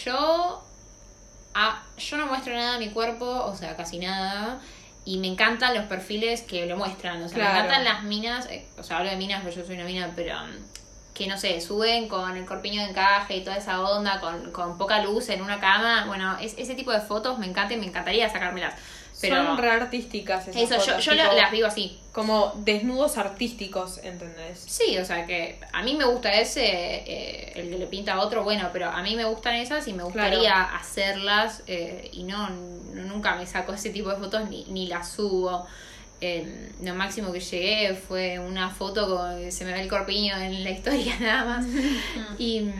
yo. 0.04 0.65
Ah, 1.57 1.82
yo 1.98 2.16
no 2.18 2.26
muestro 2.26 2.54
nada 2.54 2.78
de 2.78 2.86
mi 2.86 2.92
cuerpo, 2.92 3.26
o 3.26 3.57
sea, 3.57 3.74
casi 3.76 3.98
nada. 3.98 4.61
Y 5.04 5.18
me 5.18 5.28
encantan 5.28 5.74
los 5.74 5.84
perfiles 5.84 6.42
que 6.42 6.66
lo 6.66 6.76
muestran. 6.76 7.22
O 7.22 7.28
sea, 7.28 7.36
Claro. 7.38 7.52
me 7.52 7.59
encantan 7.61 7.84
las 7.84 8.02
minas. 8.04 8.46
eh, 8.50 8.66
o 8.78 8.82
sea, 8.82 8.98
hablo 8.98 9.11
de 9.11 9.16
minas, 9.16 9.40
pero 9.44 9.54
yo 9.57 9.64
soy 9.64 9.74
una 9.76 9.84
mina, 9.84 10.12
pero. 10.14 10.34
um, 10.42 10.50
que 11.14 11.26
no 11.26 11.38
sé, 11.38 11.62
suben 11.62 12.09
con 12.09 12.36
el 12.36 12.44
corpiño 12.44 12.82
de 12.82 12.90
encaje 12.90 13.36
y 13.38 13.42
toda 13.42 13.57
esa 13.57 13.80
onda, 13.80 14.20
con, 14.20 14.52
con 14.52 14.76
poca 14.76 15.02
luz 15.02 15.30
en 15.30 15.40
una 15.40 15.59
cama. 15.59 16.04
Bueno, 16.07 16.36
es, 16.42 16.54
ese 16.59 16.74
tipo 16.74 16.92
de 16.92 17.00
fotos 17.00 17.38
me 17.38 17.46
encanta 17.46 17.72
y 17.72 17.78
me 17.78 17.86
encantaría 17.86 18.28
sacármelas. 18.28 18.74
Pero. 19.20 19.36
Son 19.36 19.58
re 19.58 19.70
artísticas 19.70 20.48
esas 20.48 20.62
eso, 20.62 20.74
yo, 20.74 20.92
fotos, 20.92 21.04
yo 21.04 21.12
tipo, 21.12 21.32
las 21.34 21.50
vivo 21.50 21.66
así. 21.66 21.98
Como 22.12 22.52
desnudos 22.56 23.16
artísticos, 23.16 23.98
¿entendés? 24.02 24.58
Sí, 24.58 24.96
o 24.98 25.04
sea 25.04 25.26
que 25.26 25.58
a 25.72 25.82
mí 25.82 25.94
me 25.94 26.04
gusta 26.04 26.32
ese, 26.34 26.64
eh, 26.64 27.52
el 27.56 27.70
que 27.70 27.78
le 27.78 27.86
pinta 27.86 28.14
a 28.14 28.20
otro, 28.20 28.44
bueno, 28.44 28.68
pero 28.72 28.90
a 28.90 29.02
mí 29.02 29.16
me 29.16 29.24
gustan 29.24 29.54
esas 29.54 29.86
y 29.88 29.92
me 29.92 30.02
gustaría 30.02 30.62
hacerlas 30.62 31.62
eh, 31.66 32.10
y 32.12 32.24
no, 32.24 32.50
nunca 32.50 33.36
me 33.36 33.46
saco 33.46 33.72
ese 33.72 33.90
tipo 33.90 34.10
de 34.10 34.16
fotos 34.16 34.48
ni, 34.50 34.64
ni 34.66 34.86
las 34.86 35.10
subo. 35.10 35.66
Eh, 36.22 36.72
lo 36.82 36.94
máximo 36.94 37.30
que 37.30 37.40
llegué 37.40 37.94
fue 37.94 38.38
una 38.38 38.70
foto 38.70 39.06
con 39.06 39.52
se 39.52 39.66
me 39.66 39.72
ve 39.74 39.82
el 39.82 39.88
corpiño 39.88 40.34
en 40.38 40.64
la 40.64 40.70
historia 40.70 41.14
nada 41.20 41.44
más. 41.44 41.66
y 42.38 42.70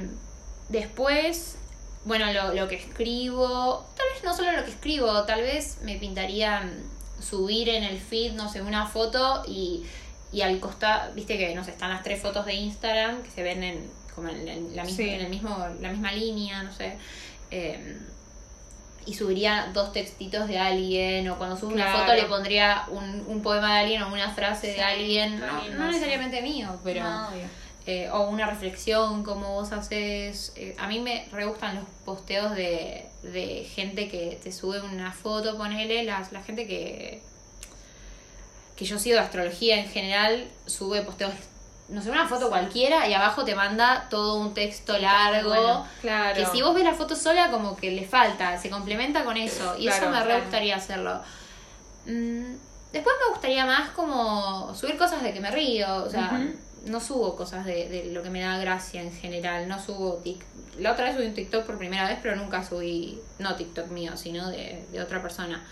después, 0.68 1.59
bueno, 2.07 2.33
lo, 2.33 2.55
lo 2.55 2.67
que 2.69 2.77
escribo, 2.77 3.87
tal 3.97 4.07
vez 4.15 4.25
no 4.25 4.35
solo 4.35 4.53
lo 4.53 4.65
que 4.65 4.71
escribo, 4.71 5.25
tal 5.25 5.43
vez 5.43 5.79
me 5.83 5.97
pintaría 5.97 6.61
mm, 6.61 7.23
subir 7.23 7.69
en 7.69 7.83
el 7.85 7.99
feed, 7.99 8.33
no 8.33 8.49
sé, 8.49 8.63
una 8.63 8.87
foto 8.87 9.43
y, 9.47 9.85
y 10.33 10.41
al 10.41 10.59
costado, 10.61 11.13
viste 11.15 11.37
que, 11.37 11.55
no 11.55 11.63
sé, 11.65 11.73
están 11.73 11.91
las 11.91 12.03
tres 12.03 12.23
fotos 12.23 12.47
de 12.47 12.55
Instagram 12.55 13.23
que 13.23 13.31
se 13.31 13.43
ven 13.43 13.63
en, 13.63 13.91
como 14.15 14.29
en, 14.29 14.49
en 14.49 14.75
la, 14.77 14.85
misma, 14.85 14.97
Sí. 14.97 15.09
en 15.11 15.21
el 15.21 15.29
mismo, 15.29 15.59
la 15.81 15.91
misma 15.91 16.13
línea, 16.13 16.63
no 16.63 16.73
sé. 16.73 16.97
eh, 17.51 17.99
y 19.09 19.15
subiría 19.15 19.71
dos 19.73 19.93
textitos 19.93 20.49
de 20.49 20.59
alguien, 20.59 21.29
o 21.31 21.39
cuando 21.39 21.57
subo 21.57 21.73
una 21.73 21.93
foto 21.93 22.13
le 22.15 22.25
pondría 22.25 22.87
un, 22.91 23.25
un 23.29 23.41
poema 23.41 23.75
de 23.75 23.81
alguien 23.83 24.03
o 24.03 24.13
una 24.13 24.31
frase 24.31 24.73
Sí, 24.73 24.77
de 24.79 24.83
alguien, 24.83 25.39
no, 25.79 25.87
necesariamente 25.87 26.43
mío, 26.43 26.77
pero 26.83 27.05
No, 27.05 27.29
obvio. 27.29 27.47
Eh, 27.87 28.11
o 28.11 28.28
una 28.28 28.47
reflexión 28.47 29.22
como 29.22 29.55
vos 29.55 29.72
haces. 29.72 30.53
Eh, 30.57 30.74
a 30.78 30.89
mí 30.89 31.01
me 31.01 31.28
re 31.32 31.45
gustan 31.45 31.76
los 31.76 31.84
posteos 32.05 32.55
de, 32.55 33.07
de 33.22 33.68
gente 33.74 34.09
que 34.09 34.39
te 34.43 34.53
sube 34.53 34.80
una 34.80 35.12
foto, 35.12 35.57
ponele, 35.57 36.03
las, 36.05 36.32
la 36.32 36.43
gente 36.43 36.66
que 36.66 37.22
que 38.76 38.84
yo 38.84 38.99
sigo 38.99 39.16
de 39.16 39.22
astrología 39.22 39.78
en 39.78 39.89
general, 39.89 40.49
sube 40.66 41.01
posteos, 41.01 41.32
no 41.89 42.03
sé, 42.03 42.11
una 42.11 42.28
foto 42.28 42.51
cualquiera 42.51 43.09
y 43.09 43.14
abajo 43.14 43.45
te 43.45 43.55
manda 43.55 44.07
todo 44.11 44.37
un 44.37 44.53
texto 44.53 44.99
largo. 44.99 45.49
bueno. 45.49 45.87
Claro. 46.03 46.37
Que 46.37 46.47
si 46.47 46.61
vos 46.61 46.74
ves 46.74 46.84
la 46.84 46.93
foto 46.93 47.16
sola, 47.16 47.51
como 47.51 47.76
que 47.76 47.91
le 47.91 48.05
falta, 48.07 48.59
se 48.59 48.68
complementa 48.68 49.24
con 49.24 49.37
eso. 49.37 49.76
Y 49.78 49.89
eso 49.89 50.11
me 50.11 50.18
re 50.20 50.26
claro. 50.26 50.43
gustaría 50.43 50.76
hacerlo. 50.76 51.22
Mm, 52.05 52.55
después 52.93 53.16
me 53.24 53.30
gustaría 53.30 53.64
más 53.64 53.91
como 53.91 54.74
subir 54.74 54.99
cosas 54.99 55.22
de 55.22 55.32
que 55.32 55.41
me 55.41 55.51
río. 55.51 56.05
O 56.05 56.11
sea. 56.11 56.39
No 56.87 57.01
subo 57.01 57.37
cosas 57.37 57.64
de, 57.66 57.89
de 57.89 58.07
lo 58.12 58.22
que 58.22 58.30
me 58.30 58.41
da 58.41 58.59
gracia 58.59 59.03
en 59.03 59.12
general. 59.12 59.68
No 59.68 59.82
subo 59.82 60.14
tic. 60.18 60.45
La 60.78 60.93
otra 60.93 61.07
vez 61.07 61.14
subí 61.16 61.26
un 61.26 61.34
TikTok 61.34 61.64
por 61.66 61.78
primera 61.78 62.09
vez, 62.09 62.18
pero 62.22 62.37
nunca 62.37 62.64
subí, 62.64 63.18
no 63.39 63.57
TikTok 63.57 63.89
mío, 63.89 64.16
sino 64.16 64.51
de, 64.51 64.84
de 64.93 65.01
otra 65.01 65.22
persona. 65.22 65.64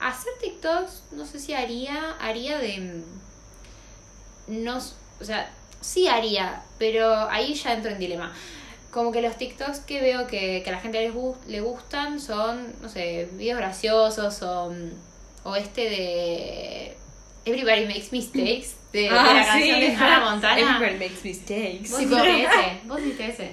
Hacer 0.00 0.32
TikToks, 0.40 1.04
no 1.12 1.24
sé 1.26 1.38
si 1.38 1.54
haría, 1.54 2.12
haría 2.20 2.58
de... 2.58 2.78
mm, 2.78 4.62
No, 4.64 4.78
o 5.20 5.24
sea, 5.24 5.50
sí 5.80 6.08
haría, 6.08 6.62
pero 6.78 7.28
ahí 7.30 7.54
ya 7.54 7.74
entro 7.74 7.90
en 7.90 7.98
dilema. 7.98 8.32
Como 8.90 9.12
que 9.12 9.22
los 9.22 9.36
TikToks 9.36 9.80
que 9.80 10.00
veo 10.00 10.26
que, 10.26 10.62
que 10.62 10.70
a 10.70 10.72
la 10.72 10.80
gente 10.80 11.00
les 11.00 11.14
le 11.46 11.60
gustan 11.60 12.20
son, 12.20 12.74
no 12.82 12.88
sé, 12.88 13.28
videos 13.32 13.58
graciosos 13.58 14.42
o, 14.42 14.70
mm, 14.70 14.90
o 15.44 15.56
este 15.56 15.82
de 15.82 16.96
Everybody 17.44 17.86
Makes 17.86 18.08
Mistakes, 18.12 18.76
de, 18.92 19.00
de 19.00 19.08
Ah, 19.10 19.32
la 19.34 19.46
canción 19.46 19.80
de 19.80 19.94
Hannah 19.96 20.20
Montana. 20.30 20.60
Everybody 20.60 20.98
makes 20.98 21.24
mistakes. 21.24 21.90
Vos 21.90 22.02
hiciste 22.02 22.42
ese. 22.44 22.80
Vos 22.84 23.00
hiciste 23.00 23.26
ese. 23.30 23.50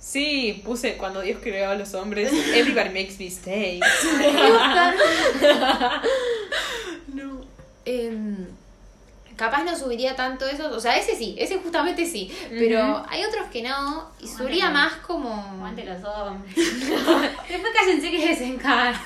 Sí, 0.00 0.62
puse 0.64 0.96
cuando 0.96 1.20
Dios 1.20 1.38
creó 1.42 1.70
a 1.70 1.74
los 1.74 1.92
hombres, 1.94 2.32
everybody 2.54 2.88
makes 2.90 3.16
mistakes. 3.18 3.86
No. 7.12 7.40
Em, 7.84 8.46
capaz 9.36 9.64
no 9.64 9.76
subiría 9.76 10.14
tanto 10.16 10.46
eso. 10.46 10.70
O 10.70 10.80
sea, 10.80 10.96
ese 10.96 11.16
sí, 11.16 11.34
ese 11.38 11.58
justamente 11.58 12.06
sí. 12.06 12.30
Pero 12.50 13.04
hay 13.08 13.24
otros 13.24 13.46
que 13.52 13.62
no. 13.62 14.10
Y 14.20 14.28
subiría 14.28 14.68
Aguante. 14.68 14.94
más 14.96 15.06
como. 15.06 15.34
Aguante 15.56 15.84
los 15.84 16.02
hombres. 16.04 16.54
Después 16.56 17.72
cállense 17.74 18.10
que 18.10 18.18
les 18.18 18.40
encanta. 18.40 19.00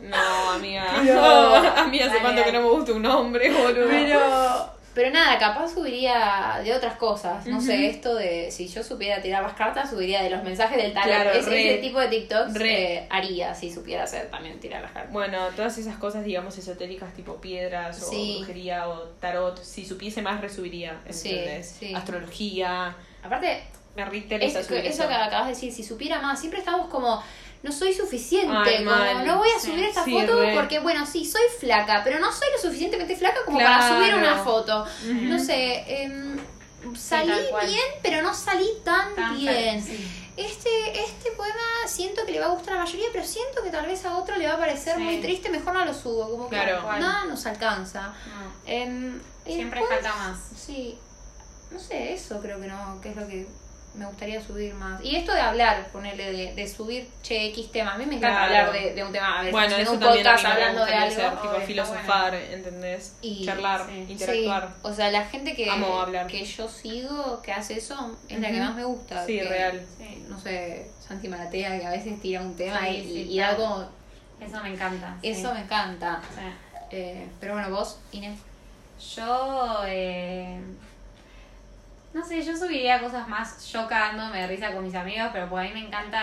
No, 0.00 0.50
amiga. 0.52 0.84
Pero- 1.02 1.54
a 1.76 1.84
mí 1.86 2.00
hace 2.00 2.18
cuánto 2.18 2.44
que 2.44 2.52
no 2.52 2.60
me 2.62 2.68
gusta 2.68 2.92
un 2.92 3.06
hombre, 3.06 3.50
boludo. 3.50 3.88
Pero. 3.88 4.73
Pero 4.94 5.10
nada, 5.10 5.38
capaz 5.38 5.74
subiría 5.74 6.60
de 6.62 6.72
otras 6.72 6.94
cosas. 6.96 7.46
No 7.46 7.60
sé, 7.60 7.88
esto 7.88 8.14
de. 8.14 8.50
Si 8.50 8.68
yo 8.68 8.82
supiera 8.84 9.20
tirar 9.20 9.42
más 9.42 9.54
cartas, 9.54 9.90
subiría 9.90 10.22
de 10.22 10.30
los 10.30 10.42
mensajes 10.44 10.76
del 10.80 10.92
tarot. 10.92 11.08
Claro, 11.08 11.30
ese, 11.32 11.50
re. 11.50 11.70
ese 11.74 11.82
tipo 11.82 11.98
de 11.98 12.08
TikToks 12.08 12.54
eh, 12.60 13.06
haría 13.10 13.54
si 13.54 13.72
supiera 13.72 14.04
hacer 14.04 14.30
también 14.30 14.60
tirar 14.60 14.82
las 14.82 14.92
cartas. 14.92 15.12
Bueno, 15.12 15.48
todas 15.56 15.76
esas 15.78 15.96
cosas, 15.96 16.24
digamos, 16.24 16.56
esotéricas, 16.58 17.12
tipo 17.14 17.40
piedras 17.40 18.00
o 18.02 18.10
Sí. 18.10 18.36
brujería 18.38 18.88
o 18.88 19.00
tarot, 19.20 19.60
si 19.62 19.84
supiese 19.84 20.22
más, 20.22 20.40
resubiría, 20.40 21.00
Sí, 21.10 21.30
¿entendés? 21.30 21.76
sí. 21.78 21.94
Astrología, 21.94 22.94
Aparte, 23.24 23.62
me 23.96 24.02
Es 24.44 24.54
eso 24.56 25.08
que 25.08 25.14
acabas 25.14 25.46
de 25.46 25.52
decir, 25.54 25.72
si 25.72 25.82
supiera 25.82 26.20
más, 26.20 26.38
siempre 26.38 26.58
estamos 26.58 26.88
como, 26.88 27.22
no 27.64 27.72
soy 27.72 27.94
suficiente, 27.94 28.54
Ay, 28.56 28.84
como 28.84 28.90
mal. 28.96 29.26
no 29.26 29.38
voy 29.38 29.48
a 29.48 29.58
Sí, 29.58 29.70
subir 29.70 29.84
esta 29.86 30.04
sí, 30.04 30.12
foto 30.12 30.40
re. 30.40 30.54
porque, 30.54 30.78
bueno, 30.80 31.06
sí, 31.06 31.24
soy 31.24 31.42
flaca, 31.58 32.02
pero 32.04 32.18
no 32.20 32.30
soy 32.30 32.48
lo 32.54 32.58
suficientemente 32.60 33.16
flaca 33.16 33.38
como 33.44 33.58
Claro. 33.58 33.80
para 33.80 33.96
subir 33.96 34.14
una 34.14 34.36
foto. 34.44 34.86
No 35.04 35.38
sé, 35.38 35.82
em, 36.02 36.38
salí 36.94 37.32
bien, 37.66 37.80
pero 38.02 38.20
no 38.22 38.34
salí 38.34 38.68
tan, 38.84 39.14
Tan 39.14 39.36
bien. 39.38 39.82
Este, 40.36 40.68
este 41.00 41.30
poema 41.36 41.54
siento 41.86 42.26
que 42.26 42.32
le 42.32 42.40
va 42.40 42.46
a 42.46 42.48
gustar 42.50 42.74
a 42.74 42.78
la 42.78 42.84
mayoría, 42.84 43.06
pero 43.12 43.24
siento 43.24 43.62
que 43.62 43.70
tal 43.70 43.86
vez 43.86 44.04
a 44.04 44.16
otro 44.18 44.36
le 44.36 44.46
va 44.48 44.54
a 44.54 44.58
parecer 44.58 44.96
Sí. 44.96 45.02
muy 45.02 45.20
triste, 45.20 45.48
mejor 45.48 45.72
no 45.74 45.84
lo 45.84 45.94
subo, 45.94 46.28
como 46.28 46.48
que 46.50 46.56
Claro. 46.56 46.82
nada 46.98 47.24
nos 47.24 47.46
alcanza. 47.46 48.08
No. 48.08 48.52
Em, 48.66 49.20
Siempre 49.46 49.80
después- 49.80 50.00
falta 50.02 50.14
más. 50.18 50.38
Sí, 50.56 50.98
no 51.70 51.78
sé, 51.78 52.12
eso 52.14 52.40
creo 52.40 52.60
que 52.60 52.66
no, 52.66 53.00
que 53.00 53.10
es 53.10 53.16
lo 53.16 53.26
que 53.28 53.46
me 53.94 54.06
gustaría 54.06 54.40
subir 54.42 54.74
más. 54.74 55.02
Y 55.04 55.14
esto 55.16 55.32
de 55.32 55.40
hablar, 55.40 55.86
ponerle 55.92 56.32
de, 56.32 56.54
de 56.54 56.68
subir, 56.68 57.08
che, 57.22 57.46
X 57.50 57.70
tema. 57.70 57.94
A 57.94 57.98
mí 57.98 58.06
me 58.06 58.16
encanta 58.16 58.46
Claro. 58.48 58.66
hablar 58.68 58.82
de, 58.82 58.94
de 58.94 59.04
un 59.04 59.12
tema. 59.12 59.38
A 59.38 59.42
ver, 59.42 59.52
Bueno, 59.52 59.68
estoy 59.68 59.82
eso 59.82 59.92
un 59.92 60.00
también 60.00 60.26
a 60.26 60.30
mí 60.30 60.36
podcast 60.36 60.44
me 60.56 60.62
hablando 60.64 60.84
de 60.86 60.94
algo. 60.94 61.06
hacer, 61.14 61.30
tipo 61.40 61.54
está 61.54 61.66
filosofar, 61.66 62.34
¿entendés? 62.34 63.16
Y- 63.22 63.44
Charlar, 63.46 63.86
sí. 63.86 64.06
interactuar. 64.12 64.68
Sí, 64.68 64.74
o 64.82 64.92
sea, 64.92 65.10
la 65.10 65.24
gente 65.26 65.54
que, 65.54 65.70
Amo 65.70 66.00
hablar. 66.00 66.26
que 66.26 66.44
yo 66.44 66.68
sigo, 66.68 67.40
que 67.42 67.52
hace 67.52 67.78
eso, 67.78 68.16
es 68.28 68.40
la 68.40 68.50
que 68.50 68.60
más 68.60 68.74
me 68.74 68.84
gusta. 68.84 69.24
Sí, 69.26 69.38
que, 69.38 69.44
real. 69.48 69.86
Sí. 69.98 70.24
No 70.28 70.38
sé, 70.40 70.90
Santi 71.06 71.28
Maratea, 71.28 71.78
que 71.78 71.86
a 71.86 71.90
veces 71.90 72.20
tira 72.20 72.40
un 72.40 72.56
tema 72.56 72.80
Sí, 72.80 72.88
y, 72.96 73.02
sí, 73.02 73.26
y 73.32 73.38
da 73.38 73.54
claro. 73.54 73.62
como... 73.64 73.88
Eso 74.40 74.62
me 74.62 74.68
encanta. 74.70 75.16
sí. 75.22 75.28
Eso 75.28 75.54
me 75.54 75.60
encanta. 75.60 76.20
Sí. 76.34 76.40
Eh, 76.90 77.28
pero 77.40 77.54
bueno, 77.54 77.70
vos, 77.70 77.98
Inés. 78.12 78.38
Yo, 79.16 79.82
eh, 79.86 80.60
no 82.14 82.24
sé, 82.24 82.40
yo 82.42 82.56
subiría 82.56 83.00
cosas 83.00 83.28
más 83.28 83.66
yo 83.70 83.86
cagándome 83.86 84.40
de 84.40 84.46
risa 84.46 84.72
con 84.72 84.84
mis 84.84 84.94
amigos, 84.94 85.28
pero 85.32 85.48
pues 85.50 85.64
a 85.64 85.74
mí 85.74 85.80
me 85.80 85.86
encanta, 85.86 86.22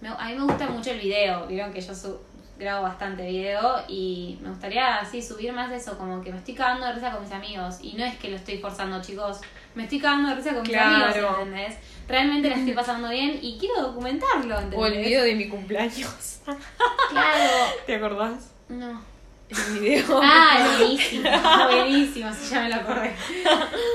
me- 0.00 0.08
a 0.10 0.24
mí 0.28 0.34
me 0.34 0.44
gusta 0.44 0.68
mucho 0.68 0.90
el 0.92 1.00
video, 1.00 1.46
vieron 1.46 1.72
que 1.72 1.80
yo 1.80 1.94
su- 1.94 2.20
grabo 2.58 2.84
bastante 2.84 3.26
video 3.26 3.82
y 3.86 4.38
me 4.40 4.48
gustaría 4.48 4.96
así 4.96 5.20
subir 5.20 5.52
más 5.52 5.70
eso, 5.72 5.98
como 5.98 6.22
que 6.22 6.32
me 6.32 6.38
estoy 6.38 6.54
cagando 6.54 6.86
de 6.86 6.92
risa 6.94 7.10
con 7.10 7.22
mis 7.22 7.32
amigos 7.32 7.76
y 7.82 7.92
no 7.94 8.04
es 8.04 8.16
que 8.16 8.30
lo 8.30 8.36
estoy 8.36 8.56
forzando 8.58 9.02
chicos, 9.02 9.40
me 9.74 9.82
estoy 9.82 10.00
cagando 10.00 10.30
de 10.30 10.36
risa 10.36 10.50
con 10.54 10.62
mis 10.62 10.70
Claro. 10.70 11.04
amigos, 11.12 11.36
¿entendés? 11.42 11.76
Realmente 12.08 12.48
la 12.48 12.56
estoy 12.56 12.72
pasando 12.72 13.10
bien 13.10 13.38
y 13.42 13.58
quiero 13.58 13.82
documentarlo, 13.82 14.54
¿entendés? 14.54 14.78
O 14.80 14.86
el 14.86 14.98
video 15.04 15.22
de 15.24 15.34
mi 15.34 15.48
cumpleaños. 15.48 16.40
Claro. 17.10 17.50
¿Te 17.86 17.94
acordás? 17.96 18.52
No. 18.68 19.00
El 19.48 19.78
video. 19.78 20.20
Ah, 20.22 20.74
buenísimo, 20.78 21.30
buenísimo, 21.70 22.32
sí, 22.32 22.50
ya 22.50 22.62
me 22.62 22.68
lo 22.68 22.74
acordé. 22.76 23.14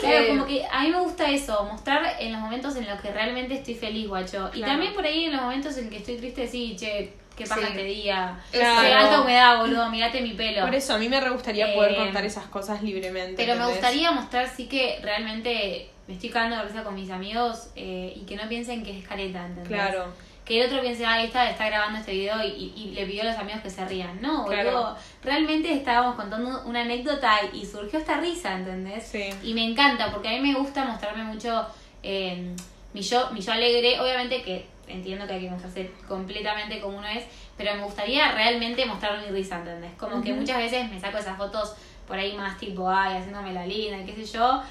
Claro, 0.01 0.17
Que- 0.19 0.27
como 0.29 0.45
que 0.45 0.65
a 0.71 0.81
mí 0.81 0.89
me 0.91 0.99
gusta 0.99 1.29
eso, 1.29 1.63
mostrar 1.65 2.15
en 2.19 2.31
los 2.31 2.41
momentos 2.41 2.75
en 2.75 2.87
los 2.89 2.99
que 3.01 3.11
realmente 3.11 3.55
estoy 3.55 3.75
feliz, 3.75 4.07
guacho. 4.07 4.49
Y 4.53 4.57
Claro. 4.57 4.73
también 4.73 4.93
por 4.93 5.05
ahí 5.05 5.25
en 5.25 5.33
los 5.33 5.41
momentos 5.41 5.77
en 5.77 5.89
que 5.89 5.97
estoy 5.97 6.17
triste, 6.17 6.47
sí, 6.47 6.75
che, 6.79 7.13
qué 7.35 7.45
paja 7.45 7.61
Sí. 7.61 7.67
este 7.69 7.83
día. 7.83 8.39
Claro. 8.51 8.81
Qué 8.81 8.93
alta 8.93 9.21
humedad, 9.21 9.59
boludo, 9.59 9.89
mirate 9.89 10.21
mi 10.21 10.33
pelo. 10.33 10.61
Por 10.65 10.73
eso, 10.75 10.93
a 10.93 10.97
mí 10.97 11.07
me 11.09 11.19
re 11.21 11.29
gustaría 11.29 11.73
poder 11.73 11.91
Eh, 11.93 11.95
contar 11.97 12.25
esas 12.25 12.45
cosas 12.45 12.81
libremente. 12.81 13.35
Pero 13.43 13.55
me 13.57 13.67
gustaría 13.67 14.11
mostrar 14.11 14.49
sí 14.49 14.67
que 14.67 14.99
realmente 15.03 15.89
me 16.07 16.15
estoy 16.15 16.29
cagando 16.29 16.57
de 16.57 16.63
risa 16.63 16.83
con 16.83 16.95
mis 16.95 17.09
amigos 17.11 17.69
eh, 17.75 18.13
y 18.15 18.21
que 18.25 18.35
no 18.35 18.47
piensen 18.49 18.83
que 18.83 18.97
es 18.97 19.07
careta, 19.07 19.45
¿entendés? 19.45 19.67
Claro. 19.67 20.05
Que 20.45 20.59
el 20.59 20.65
otro 20.67 20.81
piense, 20.81 21.05
ah, 21.05 21.21
esta 21.23 21.49
está 21.49 21.67
grabando 21.67 21.99
este 21.99 22.13
video 22.13 22.43
y, 22.43 22.47
y- 22.47 22.73
y 22.75 22.91
le 22.95 23.05
pidió 23.05 23.21
a 23.21 23.25
los 23.25 23.35
amigos 23.37 23.61
que 23.61 23.69
se 23.69 23.85
rían. 23.85 24.21
No, 24.21 24.45
Claro. 24.45 24.71
boludo. 24.71 24.97
Realmente 25.23 25.71
estábamos 25.73 26.15
contando 26.15 26.63
una 26.65 26.81
anécdota 26.81 27.39
y 27.53 27.65
surgió 27.65 27.99
esta 27.99 28.17
risa, 28.19 28.55
¿entendés? 28.55 29.05
Sí. 29.05 29.29
Y 29.43 29.53
me 29.53 29.63
encanta, 29.63 30.11
porque 30.11 30.29
a 30.29 30.31
mí 30.31 30.39
me 30.39 30.53
gusta 30.57 30.83
mostrarme 30.85 31.23
mucho 31.23 31.65
eh, 32.03 32.55
mi, 32.93 33.01
yo, 33.01 33.29
mi 33.31 33.41
yo 33.41 33.51
alegre. 33.53 33.99
Obviamente 34.01 34.41
que 34.41 34.65
entiendo 34.87 35.25
que 35.27 35.33
hay 35.33 35.41
que 35.41 35.49
mostrarse 35.51 35.91
completamente 36.07 36.81
como 36.81 36.97
uno 36.97 37.07
es, 37.07 37.23
pero 37.55 37.73
me 37.75 37.83
gustaría 37.83 38.31
realmente 38.33 38.85
mostrar 38.85 39.19
mi 39.21 39.27
risa, 39.27 39.59
¿entendés? 39.59 39.91
Como 39.97 40.21
que 40.21 40.33
muchas 40.33 40.57
veces 40.57 40.89
me 40.89 40.99
saco 40.99 41.17
esas 41.19 41.37
fotos 41.37 41.75
por 42.07 42.17
ahí 42.17 42.35
más 42.35 42.57
tipo, 42.57 42.89
ay, 42.89 43.15
haciéndome 43.17 43.53
la 43.53 43.65
linda, 43.65 44.03
qué 44.05 44.13
sé 44.15 44.25
yo. 44.37 44.61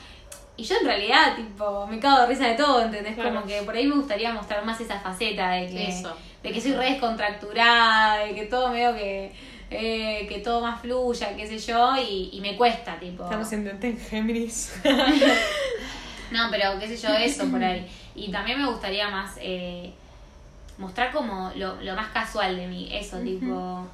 Y 0.61 0.63
yo 0.63 0.75
en 0.79 0.85
realidad, 0.85 1.37
tipo, 1.37 1.87
me 1.87 1.99
cago 1.99 2.21
de 2.21 2.27
risa 2.27 2.49
de 2.49 2.55
todo, 2.55 2.83
¿entendés? 2.83 3.15
Claro. 3.15 3.31
Como 3.35 3.47
que 3.47 3.63
por 3.63 3.75
ahí 3.75 3.87
me 3.87 3.95
gustaría 3.95 4.31
mostrar 4.31 4.63
más 4.63 4.79
esa 4.79 5.01
faceta 5.01 5.53
de 5.53 5.69
que, 5.71 5.89
Eso. 5.89 6.15
de 6.43 6.53
que 6.53 6.61
soy 6.61 6.73
re 6.73 6.91
descontracturada, 6.91 8.27
de 8.27 8.35
que 8.35 8.45
todo 8.45 8.69
medio 8.69 8.95
que, 8.95 9.33
eh, 9.71 10.27
que 10.29 10.41
todo 10.41 10.61
más 10.61 10.79
fluya, 10.83 11.35
qué 11.35 11.47
sé 11.47 11.59
yo, 11.59 11.97
y, 11.97 12.29
y 12.35 12.41
me 12.43 12.59
cuesta, 12.59 13.01
tipo. 13.01 13.25
Estamos 13.25 13.51
en 13.55 13.79
en 13.83 13.99
Géminis. 13.99 14.75
No, 16.31 16.47
pero 16.49 16.79
qué 16.79 16.87
sé 16.87 16.97
yo, 16.97 17.13
eso 17.15 17.51
por 17.51 17.65
ahí. 17.65 17.91
Y 18.15 18.31
también 18.31 18.61
me 18.61 18.69
gustaría 18.71 19.09
más 19.09 19.37
eh, 19.41 19.93
mostrar 20.79 21.11
como 21.11 21.51
lo, 21.57 21.83
lo 21.83 21.97
más 21.97 22.11
casual 22.11 22.55
de 22.55 22.67
mí, 22.69 22.89
eso, 22.93 23.19
tipo... 23.19 23.89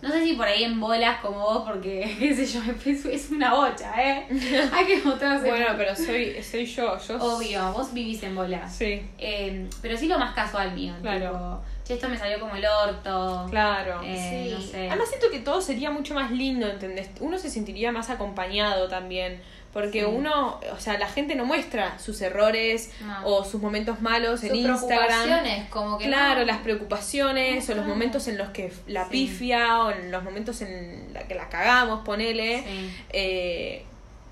No 0.00 0.10
sé 0.10 0.22
si 0.24 0.34
por 0.34 0.46
ahí 0.46 0.62
en 0.64 0.78
bolas 0.78 1.20
como 1.20 1.40
vos, 1.40 1.62
porque, 1.66 2.16
qué 2.20 2.34
sé 2.34 2.46
yo, 2.46 2.60
es, 3.10 3.30
una 3.30 3.54
bocha, 3.54 3.92
¿eh? 4.00 4.26
Hay 4.72 4.86
que 4.86 5.02
mostrarse. 5.02 5.48
bueno, 5.48 5.66
pero 5.76 5.94
soy, 5.96 6.40
soy 6.42 6.64
yo. 6.66 6.96
yo 6.98 7.16
Obvio, 7.20 7.72
vos 7.72 7.92
vivís 7.92 8.22
en 8.22 8.34
bolas. 8.36 8.72
Sí, 8.74 9.02
Eh, 9.18 9.68
pero 9.82 9.96
sí 9.96 10.06
lo 10.06 10.18
más 10.18 10.34
casual 10.34 10.72
mío, 10.72 10.94
Claro. 11.02 11.30
tipo, 11.32 11.60
che, 11.84 11.94
esto 11.94 12.08
me 12.08 12.16
salió 12.16 12.38
como 12.38 12.54
el 12.54 12.64
orto. 12.64 13.46
claro. 13.50 14.00
Eh, 14.04 14.46
Sí. 14.48 14.54
No 14.54 14.60
sé. 14.60 14.88
Además 14.88 15.08
siento 15.08 15.26
que 15.32 15.40
todo 15.40 15.60
sería 15.60 15.90
mucho 15.90 16.14
más 16.14 16.30
lindo, 16.30 16.68
¿entendés? 16.68 17.10
Uno 17.20 17.36
se 17.38 17.50
sentiría 17.50 17.90
más 17.90 18.08
acompañado 18.10 18.86
también. 18.88 19.40
Porque 19.80 20.00
Sí. 20.00 20.06
uno, 20.06 20.60
o 20.72 20.80
sea, 20.80 20.98
la 20.98 21.08
gente 21.08 21.34
no 21.36 21.44
muestra 21.44 21.98
sus 21.98 22.20
errores 22.20 22.90
No. 23.00 23.26
o 23.26 23.44
sus 23.44 23.60
momentos 23.60 24.00
malos 24.00 24.42
en 24.42 24.56
Instagram. 24.56 24.88
preocupaciones, 24.88 25.68
como 25.70 25.98
que 25.98 26.06
Claro, 26.06 26.40
no. 26.40 26.46
las 26.46 26.58
preocupaciones 26.58 27.68
o 27.70 27.74
los 27.74 27.86
momentos 27.86 28.26
en 28.28 28.38
los 28.38 28.48
que 28.50 28.72
la 28.86 29.04
Sí. 29.04 29.10
pifia 29.10 29.78
o 29.84 29.90
en 29.90 30.10
los 30.10 30.24
momentos 30.24 30.60
en 30.62 31.12
la 31.14 31.20
que 31.28 31.34
la 31.34 31.48
cagamos, 31.48 32.04
ponele. 32.04 32.62
Sí. 32.66 32.96
Eh, 33.10 33.84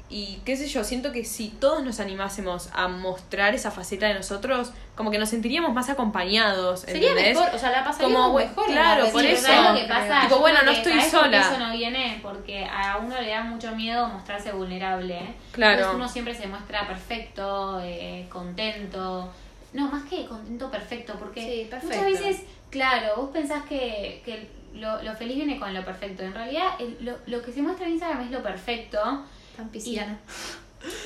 y 0.08 0.40
qué 0.44 0.56
sé 0.56 0.68
yo, 0.68 0.84
siento 0.84 1.10
que 1.10 1.24
si 1.24 1.48
todos 1.48 1.82
nos 1.82 1.98
animásemos 1.98 2.68
a 2.72 2.86
mostrar 2.86 3.54
esa 3.56 3.70
faceta 3.72 4.06
de 4.06 4.14
nosotros, 4.14 4.72
como 4.94 5.10
que 5.10 5.18
nos 5.18 5.28
sentiríamos 5.30 5.74
más 5.74 5.88
acompañados. 5.90 6.80
Sería 6.80 7.10
¿entendés? 7.10 7.36
mejor, 7.36 7.54
o 7.54 7.58
sea, 7.58 7.70
la 7.72 7.84
pasaríamos 7.84 8.26
Como, 8.26 8.38
mejor. 8.38 8.66
claro, 8.66 9.08
por 9.10 9.24
eso. 9.24 9.42
¿sabes 9.42 9.58
sociales, 9.58 9.70
lo 9.82 9.86
que 9.88 9.92
pasa? 9.92 10.20
Tipo, 10.22 10.38
bueno, 10.38 10.58
no 10.64 10.70
estoy 10.70 10.92
¿sabes 10.92 11.10
por 11.12 11.22
qué 11.24 11.26
sola. 11.26 11.40
Eso 11.40 11.58
no 11.58 11.72
viene 11.72 12.20
porque 12.22 12.64
a 12.64 12.98
uno 12.98 13.20
le 13.20 13.30
da 13.30 13.42
mucho 13.42 13.74
miedo 13.74 14.06
mostrarse 14.08 14.52
vulnerable. 14.52 15.16
¿eh? 15.18 15.34
Claro. 15.52 15.72
Entonces 15.74 15.96
uno 15.96 16.08
siempre 16.08 16.34
se 16.34 16.46
muestra 16.46 16.86
perfecto, 16.86 17.80
eh, 17.82 18.26
contento. 18.30 19.32
No, 19.72 19.88
más 19.90 20.04
que 20.04 20.24
contento, 20.26 20.70
perfecto. 20.70 21.14
Porque 21.18 21.40
Sí, 21.40 21.66
perfecto. 21.70 21.96
muchas 21.96 22.22
veces, 22.22 22.42
claro, 22.70 23.16
vos 23.16 23.30
pensás 23.32 23.64
que, 23.64 24.22
que 24.24 24.48
lo, 24.74 25.02
lo 25.02 25.14
feliz 25.16 25.36
viene 25.36 25.58
con 25.58 25.74
lo 25.74 25.84
perfecto. 25.84 26.22
En 26.22 26.32
realidad, 26.32 26.68
el- 26.78 26.96
lo, 27.04 27.16
lo 27.26 27.42
que 27.42 27.50
se 27.52 27.60
muestra 27.60 27.86
en 27.86 27.92
Instagram 27.94 28.22
es 28.22 28.30
lo 28.30 28.42
perfecto. 28.42 29.24
Tan 29.56 29.68
pisciana. 29.70 30.18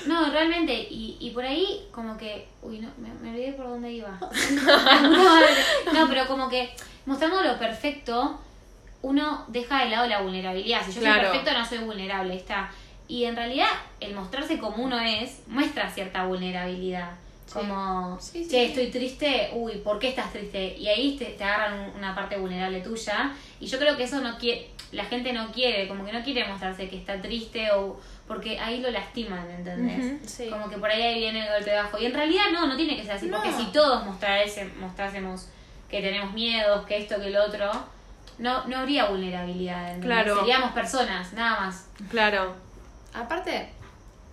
No, 0.06 0.30
realmente, 0.30 0.74
y, 0.74 1.16
y 1.20 1.30
por 1.30 1.44
ahí 1.44 1.86
como 1.92 2.16
que, 2.18 2.46
uy, 2.62 2.80
no, 2.80 2.88
me, 2.98 3.08
me 3.22 3.30
olvidé 3.30 3.52
por 3.52 3.66
dónde 3.68 3.90
iba. 3.92 4.18
no, 5.94 6.08
pero 6.08 6.26
como 6.26 6.48
que 6.48 6.70
mostrando 7.06 7.42
lo 7.42 7.58
perfecto, 7.58 8.38
uno 9.02 9.44
deja 9.48 9.84
de 9.84 9.90
lado 9.90 10.06
la 10.06 10.20
vulnerabilidad. 10.22 10.84
Si 10.84 10.92
yo 10.92 11.00
Claro. 11.00 11.28
soy 11.28 11.38
perfecto, 11.38 11.58
no 11.58 11.64
soy 11.66 11.78
vulnerable, 11.78 12.34
está. 12.36 12.70
Y 13.08 13.24
en 13.24 13.36
realidad, 13.36 13.68
el 14.00 14.14
mostrarse 14.14 14.58
como 14.58 14.84
uno 14.84 14.98
es, 15.00 15.40
muestra 15.46 15.90
cierta 15.90 16.26
vulnerabilidad. 16.26 17.12
Sí. 17.46 17.54
Como, 17.54 18.18
Sí, 18.20 18.44
sí, 18.44 18.50
che, 18.50 18.66
estoy 18.66 18.88
triste, 18.90 19.50
uy, 19.54 19.78
¿por 19.78 19.98
qué 19.98 20.08
estás 20.10 20.32
triste? 20.32 20.76
Y 20.78 20.86
ahí 20.88 21.16
te, 21.16 21.24
te 21.24 21.42
agarran 21.42 21.80
un- 21.80 21.96
una 21.98 22.14
parte 22.14 22.36
vulnerable 22.36 22.80
tuya. 22.80 23.32
Y 23.58 23.66
yo 23.66 23.78
creo 23.78 23.96
que 23.96 24.04
eso 24.04 24.20
no 24.20 24.38
quiere, 24.38 24.68
la 24.92 25.04
gente 25.06 25.32
no 25.32 25.50
quiere, 25.50 25.88
como 25.88 26.04
que 26.04 26.12
no 26.12 26.22
quiere 26.22 26.46
mostrarse 26.46 26.88
que 26.88 26.96
está 26.96 27.20
triste 27.20 27.72
o 27.72 27.98
porque 28.30 28.60
ahí 28.60 28.78
lo 28.80 28.92
lastiman, 28.92 29.44
¿entendés? 29.50 30.20
Sí. 30.30 30.48
Como 30.48 30.68
que 30.70 30.78
por 30.78 30.88
ahí 30.88 31.18
viene 31.18 31.44
el 31.44 31.52
golpe 31.52 31.74
bajo. 31.74 31.98
Y 31.98 32.06
en 32.06 32.14
realidad 32.14 32.44
no, 32.52 32.64
no 32.68 32.76
tiene 32.76 32.94
que 32.94 33.02
ser 33.02 33.14
así, 33.16 33.26
No. 33.26 33.38
porque 33.38 33.52
si 33.52 33.72
todos 33.72 34.06
mostrase- 34.06 34.72
mostrásemos 34.78 35.48
que 35.88 36.00
tenemos 36.00 36.32
miedos, 36.32 36.86
que 36.86 36.98
esto, 36.98 37.18
que 37.20 37.26
el 37.26 37.36
otro, 37.36 37.68
no, 38.38 38.64
no 38.68 38.76
habría 38.78 39.06
vulnerabilidad. 39.06 39.94
¿entendés? 39.94 40.06
Claro. 40.06 40.38
Seríamos 40.38 40.70
personas, 40.70 41.32
nada 41.32 41.58
más. 41.58 41.88
Claro. 42.08 42.54
Aparte, 43.12 43.68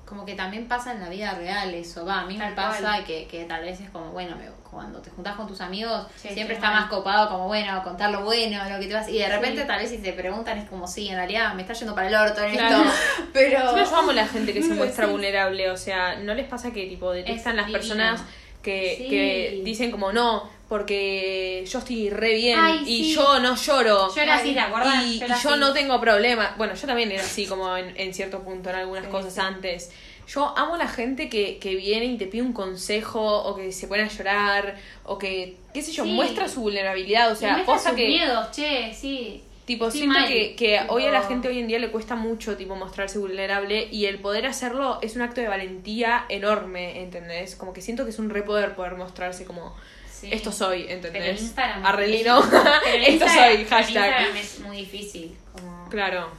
como 0.06 0.26
que 0.28 0.36
también 0.36 0.68
pasa 0.68 0.92
en 0.92 1.00
la 1.00 1.10
vida 1.10 1.34
real 1.34 1.74
eso, 1.74 2.06
va, 2.06 2.20
a 2.20 2.26
mí 2.28 2.38
me 2.38 2.52
pasa 2.52 3.04
que, 3.04 3.28
que 3.28 3.46
tal 3.46 3.64
vez 3.64 3.80
es 3.82 3.90
como, 3.90 4.12
bueno, 4.12 4.36
me- 4.36 4.52
cuando 4.70 5.00
te 5.02 5.10
juntás 5.10 5.36
con 5.36 5.48
tus 5.48 5.62
amigos, 5.62 6.08
Sí, 6.16 6.30
siempre 6.30 6.56
sí, 6.56 6.60
está 6.62 6.72
mal. 6.72 6.82
más 6.82 6.90
copado 6.90 7.30
como, 7.30 7.48
bueno, 7.48 7.84
contar 7.84 8.12
lo 8.12 8.24
bueno, 8.24 8.64
lo 8.70 8.80
que 8.80 8.88
te 8.88 8.94
vas, 8.94 9.08
y 9.10 9.18
de 9.20 9.28
repente 9.30 9.62
Sí. 9.62 9.68
tal 9.68 9.80
vez 9.80 9.90
si 9.90 9.98
te 10.00 10.14
preguntan 10.14 10.58
es 10.58 10.70
como, 10.70 10.88
sí, 10.88 11.08
en 11.10 11.16
realidad 11.16 11.54
me 11.54 11.62
está 11.64 11.74
yendo 11.74 11.96
para 11.96 12.08
el 12.08 12.16
orto 12.16 12.42
en 12.44 12.52
Claro. 12.54 12.84
esto, 12.84 12.92
pero... 13.34 13.76
Yo 13.78 13.96
amo 13.96 14.12
la 14.12 14.28
gente 14.28 14.54
que 14.54 14.62
se 14.62 14.74
muestra 14.76 15.08
vulnerable, 15.08 15.70
o 15.72 15.78
sea, 15.78 16.16
¿no 16.18 16.34
les 16.34 16.46
pasa 16.48 16.72
que 16.72 16.86
tipo 16.88 17.12
detestan 17.12 17.54
Es 17.54 17.58
las 17.58 17.66
divino. 17.68 17.80
personas 17.80 18.22
que, 18.62 19.08
que 19.10 19.62
dicen 19.64 19.92
como 19.92 20.12
no, 20.12 20.50
porque 20.68 21.64
yo 21.72 21.80
estoy 21.80 22.10
re 22.10 22.34
bien 22.36 22.60
Ay, 22.60 22.84
y 22.86 23.04
sí. 23.06 23.16
yo 23.16 23.40
no 23.40 23.56
lloro? 23.56 24.14
Yo 24.14 24.22
era 24.22 24.36
así, 24.36 24.54
¿te 24.54 24.60
acordás? 24.60 25.04
Y, 25.06 25.20
Yo 25.42 25.56
y 25.56 25.60
no 25.60 25.72
tengo 25.74 26.00
problema. 26.02 26.54
Bueno, 26.58 26.74
yo 26.74 26.86
también 26.88 27.10
era 27.12 27.24
así 27.24 27.46
como 27.46 27.78
en, 27.78 27.94
en 27.98 28.14
cierto 28.14 28.42
punto, 28.44 28.70
en 28.70 28.76
algunas 28.76 29.06
Sí, 29.06 29.12
cosas 29.12 29.34
sí. 29.34 29.40
antes. 29.40 29.92
Yo 30.28 30.58
amo 30.58 30.76
la 30.78 30.88
gente 30.88 31.30
que, 31.30 31.58
que 31.58 31.76
viene 31.76 32.06
y 32.06 32.18
te 32.18 32.28
pide 32.28 32.42
un 32.42 32.52
consejo 32.54 33.22
o 33.44 33.56
que 33.56 33.72
se 33.72 33.88
pone 33.88 34.04
a 34.04 34.08
llorar 34.08 34.76
o 35.06 35.18
que, 35.18 35.56
qué 35.74 35.82
sé 35.82 35.92
yo, 35.94 36.04
Sí. 36.04 36.12
muestra 36.12 36.48
su 36.50 36.62
vulnerabilidad. 36.62 37.32
O 37.32 37.36
sea, 37.36 37.64
cosa 37.66 37.96
que... 37.96 38.08
miedos, 38.08 38.52
che, 38.52 38.94
sí. 38.94 39.44
Tipo, 39.66 39.92
Sí, 39.92 40.00
siento 40.00 40.20
mal. 40.20 40.28
que, 40.30 40.56
que 40.56 40.80
Tipo- 40.80 40.94
hoy 40.94 41.06
a 41.06 41.12
la 41.12 41.24
gente 41.24 41.48
hoy 41.50 41.60
en 41.60 41.68
día 41.68 41.78
le 41.80 41.92
cuesta 41.92 42.16
mucho, 42.16 42.56
tipo, 42.56 42.76
mostrarse 42.76 43.20
vulnerable 43.20 43.88
y 43.92 44.06
el 44.06 44.20
poder 44.20 44.46
hacerlo 44.46 45.00
es 45.02 45.16
un 45.18 45.22
acto 45.24 45.42
de 45.42 45.48
valentía 45.50 46.26
enorme, 46.30 47.02
¿entendés? 47.02 47.56
Como 47.58 47.74
que 47.74 47.82
siento 47.82 48.04
que 48.06 48.12
es 48.12 48.20
un 48.20 48.30
re 48.30 48.44
poder 48.44 48.76
poder 48.76 48.96
mostrarse 48.96 49.44
como, 49.46 49.76
sí. 50.10 50.30
esto 50.32 50.52
soy, 50.54 50.86
¿entendés? 50.90 51.42
Instagram. 51.42 51.86
Arrelino, 51.86 52.42
Pero 52.50 53.04
esto 53.04 53.26
Instagram- 53.26 53.56
soy, 53.56 53.66
hashtag. 53.66 53.88
Instagram 53.88 54.36
es 54.38 54.60
muy 54.62 54.78
difícil. 54.78 55.38
Como... 55.54 55.90
Claro, 55.90 56.30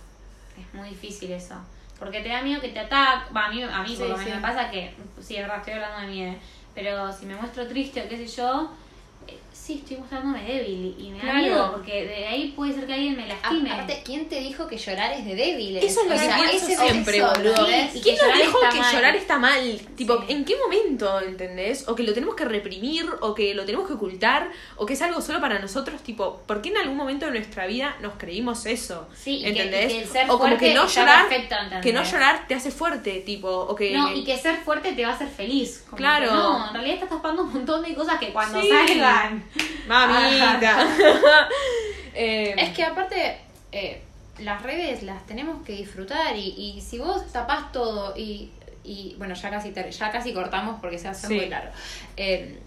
Es 0.59 0.75
muy 0.75 0.89
difícil 0.91 1.31
eso. 1.33 1.55
Porque 1.99 2.21
te 2.21 2.29
da 2.29 2.43
miedo 2.43 2.61
que 2.61 2.69
te 2.69 2.79
ataque. 2.81 3.33
Va, 3.35 3.47
a 3.47 3.51
mí, 3.51 3.63
a 3.63 3.83
mí 3.83 3.89
por 3.97 3.97
Sí, 3.97 4.03
lo 4.03 4.17
menos 4.17 4.25
sí. 4.25 4.31
me 4.31 4.41
pasa 4.41 4.71
que. 4.71 4.95
Sí, 5.21 5.37
es 5.37 5.43
verdad, 5.43 5.59
estoy 5.59 5.75
hablando 5.75 6.01
de 6.01 6.07
mí. 6.07 6.23
eh, 6.23 6.39
Pero 6.75 7.13
si 7.13 7.27
me 7.27 7.35
muestro 7.35 7.67
triste 7.67 8.03
o 8.05 8.09
qué 8.09 8.17
sé 8.17 8.27
yo. 8.27 8.71
Sí, 9.69 9.75
estoy 9.85 9.99
mostrándome 9.99 10.43
débil 10.45 10.97
y 10.99 11.11
me 11.11 11.19
da 11.19 11.25
Claro. 11.25 11.39
miedo 11.41 11.73
porque 11.73 12.07
de 12.07 12.27
ahí 12.27 12.55
puede 12.57 12.73
ser 12.73 12.87
que 12.87 12.95
alguien 12.95 13.19
me 13.19 13.29
lastime. 13.29 13.71
Aparte, 13.71 14.01
¿quién 14.03 14.27
te 14.27 14.41
dijo 14.41 14.67
que 14.67 14.79
llorar 14.79 15.13
es 15.13 15.27
de 15.27 15.35
débiles? 15.35 15.85
Eso 15.85 16.01
es 16.01 16.07
lo 16.09 16.15
O 16.15 16.19
que 16.19 16.25
sea, 16.25 16.37
pienso 16.39 16.67
siempre, 16.85 17.21
boludo. 17.21 17.67
¿Quién 18.03 18.17
nos 18.17 18.39
dijo 18.39 18.59
que 18.73 18.79
mal. 18.79 18.95
llorar 18.95 19.15
está 19.17 19.39
mal? 19.39 19.79
Tipo, 19.95 20.21
Sí. 20.27 20.33
¿en 20.33 20.47
qué 20.47 20.55
momento, 20.57 21.21
entendés? 21.21 21.87
O 21.87 21.95
que 21.95 22.03
lo 22.03 22.15
tenemos 22.15 22.35
que 22.35 22.47
reprimir, 22.47 23.05
o 23.21 23.35
que 23.35 23.53
lo 23.55 23.67
tenemos 23.67 23.87
que 23.87 23.93
ocultar, 23.93 24.51
o 24.77 24.87
que 24.87 24.95
es 24.95 25.03
algo 25.03 25.21
solo 25.21 25.39
para 25.39 25.59
nosotros, 25.59 26.03
tipo, 26.03 26.41
¿por 26.47 26.63
qué 26.63 26.71
en 26.71 26.79
algún 26.79 26.97
momento 26.97 27.27
de 27.27 27.33
nuestra 27.33 27.67
vida 27.67 27.95
nos 28.01 28.15
creímos 28.15 28.65
eso? 28.65 29.07
Sí, 29.15 29.41
y 29.41 29.43
que- 29.43 29.49
¿entendés? 29.51 29.93
y 29.93 29.97
que 29.97 30.03
el 30.05 30.09
ser 30.09 30.31
o 30.31 30.39
como 30.39 30.57
que 30.57 30.73
no 30.73 30.87
llorar, 30.89 31.27
que 31.83 31.93
no 31.93 32.05
llorar 32.05 32.47
te 32.49 32.55
hace 32.55 32.71
fuerte, 32.71 33.21
tipo, 33.21 33.51
o 33.51 33.75
que 33.75 33.93
No, 33.95 34.15
y 34.17 34.25
que 34.25 34.35
ser 34.39 34.57
fuerte 34.65 34.93
te 34.93 35.03
va 35.05 35.11
a 35.11 35.15
hacer 35.15 35.29
feliz. 35.29 35.83
Como 35.85 35.99
Claro. 35.99 36.27
que 36.27 36.33
no, 36.33 36.67
en 36.69 36.73
realidad 36.73 36.95
estás 36.95 37.11
tapando 37.11 37.43
un 37.43 37.53
montón 37.53 37.83
de 37.83 37.95
cosas 37.95 38.19
que 38.19 38.33
cuando 38.33 38.63
Sí. 38.63 38.71
salgan. 38.71 39.45
mamita. 39.87 40.87
Eh, 42.21 42.55
Es 42.59 42.75
que 42.75 42.83
aparte, 42.83 43.39
eh, 43.71 44.03
las 44.41 44.61
redes 44.63 45.05
las 45.05 45.25
tenemos 45.27 45.65
que 45.65 45.73
disfrutar 45.75 46.35
y, 46.37 46.49
y 46.57 46.81
si 46.81 46.99
vos 46.99 47.31
tapás 47.33 47.71
todo 47.71 48.13
y, 48.17 48.51
y 48.83 49.15
bueno, 49.19 49.35
ya 49.35 49.51
casi, 49.51 49.71
ter- 49.71 49.91
ya 49.91 50.11
casi 50.11 50.33
cortamos 50.35 50.81
porque 50.81 50.99
se 50.99 51.07
hace 51.07 51.29
Sí. 51.29 51.35
muy 51.37 51.47
claro. 51.47 51.71
Eh, 52.17 52.59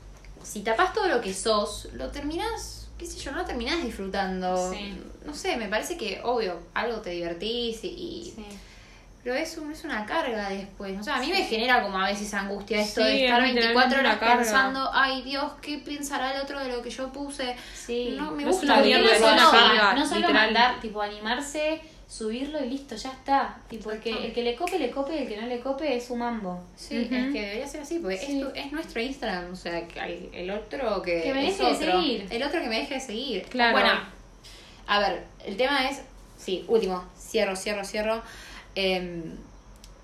si 0.42 0.62
tapás 0.62 0.94
todo 0.94 1.08
lo 1.10 1.20
que 1.20 1.34
sos, 1.34 1.90
lo 1.96 2.10
terminás, 2.12 2.88
qué 2.98 3.06
sé 3.06 3.20
yo, 3.20 3.32
no 3.32 3.40
lo 3.40 3.46
terminás 3.46 3.84
disfrutando. 3.84 4.72
Sí. 4.72 4.98
No 5.26 5.34
sé, 5.34 5.58
me 5.58 5.68
parece 5.68 5.98
que, 5.98 6.22
obvio, 6.24 6.58
algo 6.74 7.02
te 7.02 7.10
divertís 7.10 7.84
y... 7.84 7.88
y- 7.88 8.34
Pero 9.24 9.36
es, 9.36 9.56
un- 9.58 9.72
es 9.72 9.84
una 9.84 10.06
carga 10.06 10.50
después. 10.50 11.00
O 11.00 11.04
sea, 11.04 11.18
a 11.18 11.20
mí 11.20 11.30
me 11.32 11.44
genera 11.44 11.84
como 11.84 11.98
a 12.00 12.08
veces 12.08 12.34
angustia 12.34 12.82
esto 12.82 13.02
Sí, 13.02 13.08
de 13.08 13.16
es 13.18 13.22
estar 13.26 13.42
literalmente 13.44 13.62
24 13.74 14.00
horas 14.00 14.18
pensando, 14.38 14.90
ay 14.94 15.22
Dios, 15.22 15.52
¿qué 15.62 15.78
pensará 15.78 16.34
el 16.34 16.42
otro 16.42 16.60
de 16.60 16.70
lo 16.72 16.82
que 16.82 16.90
yo 16.90 17.12
puse? 17.12 17.56
Sí. 17.76 18.16
No 18.18 18.32
me 18.32 18.44
No 18.44 18.50
es 18.50 18.56
gusta 18.58 18.78
no 18.78 18.84
es 18.84 19.20
solo, 19.20 19.52
carga, 19.52 19.94
no 19.94 20.08
solo 20.08 20.30
mandar, 20.34 20.80
tipo, 20.80 21.02
animarse 21.02 21.82
subirlo 22.08 22.62
y 22.62 22.70
listo, 22.72 22.94
ya 22.96 23.10
está. 23.12 23.58
Y 23.70 23.78
porque 23.78 24.10
el 24.10 24.34
que 24.34 24.44
le 24.44 24.54
cope, 24.56 24.78
le 24.78 24.92
cope, 24.92 25.16
y 25.16 25.20
el 25.20 25.28
que 25.30 25.38
no 25.40 25.48
le 25.48 25.62
cope 25.62 25.96
es 25.96 26.08
su 26.08 26.16
mambo. 26.18 26.62
Sí, 26.76 27.04
Ujú. 27.06 27.16
es 27.16 27.32
que 27.32 27.42
debería 27.42 27.68
ser 27.68 27.82
así, 27.84 28.00
porque 28.00 28.18
Sí. 28.18 28.42
es, 28.42 28.42
tu- 28.46 28.52
es 28.54 28.72
nuestro 28.74 29.00
Instagram, 29.02 29.54
o 29.54 29.56
sea, 29.56 29.88
que 29.88 29.98
hay 29.98 30.30
el 30.34 30.52
otro 30.52 31.02
que... 31.02 31.22
Que 31.22 31.34
me 31.34 31.48
es 31.48 31.58
deje 31.58 31.70
de 31.72 31.78
seguir. 31.78 32.28
El 32.30 32.44
otro 32.44 32.60
que 32.60 32.68
me 32.68 32.80
deje 32.80 32.96
de 32.96 33.00
seguir. 33.00 33.44
Claro. 33.44 33.72
Bueno, 33.72 33.92
a 34.88 35.00
ver, 35.00 35.24
el 35.46 35.56
tema 35.56 35.88
es, 35.88 36.02
sí, 36.38 36.66
último, 36.68 37.02
cierro, 37.18 37.56
cierro, 37.56 37.86
cierro. 37.86 38.22
Em, 38.76 39.36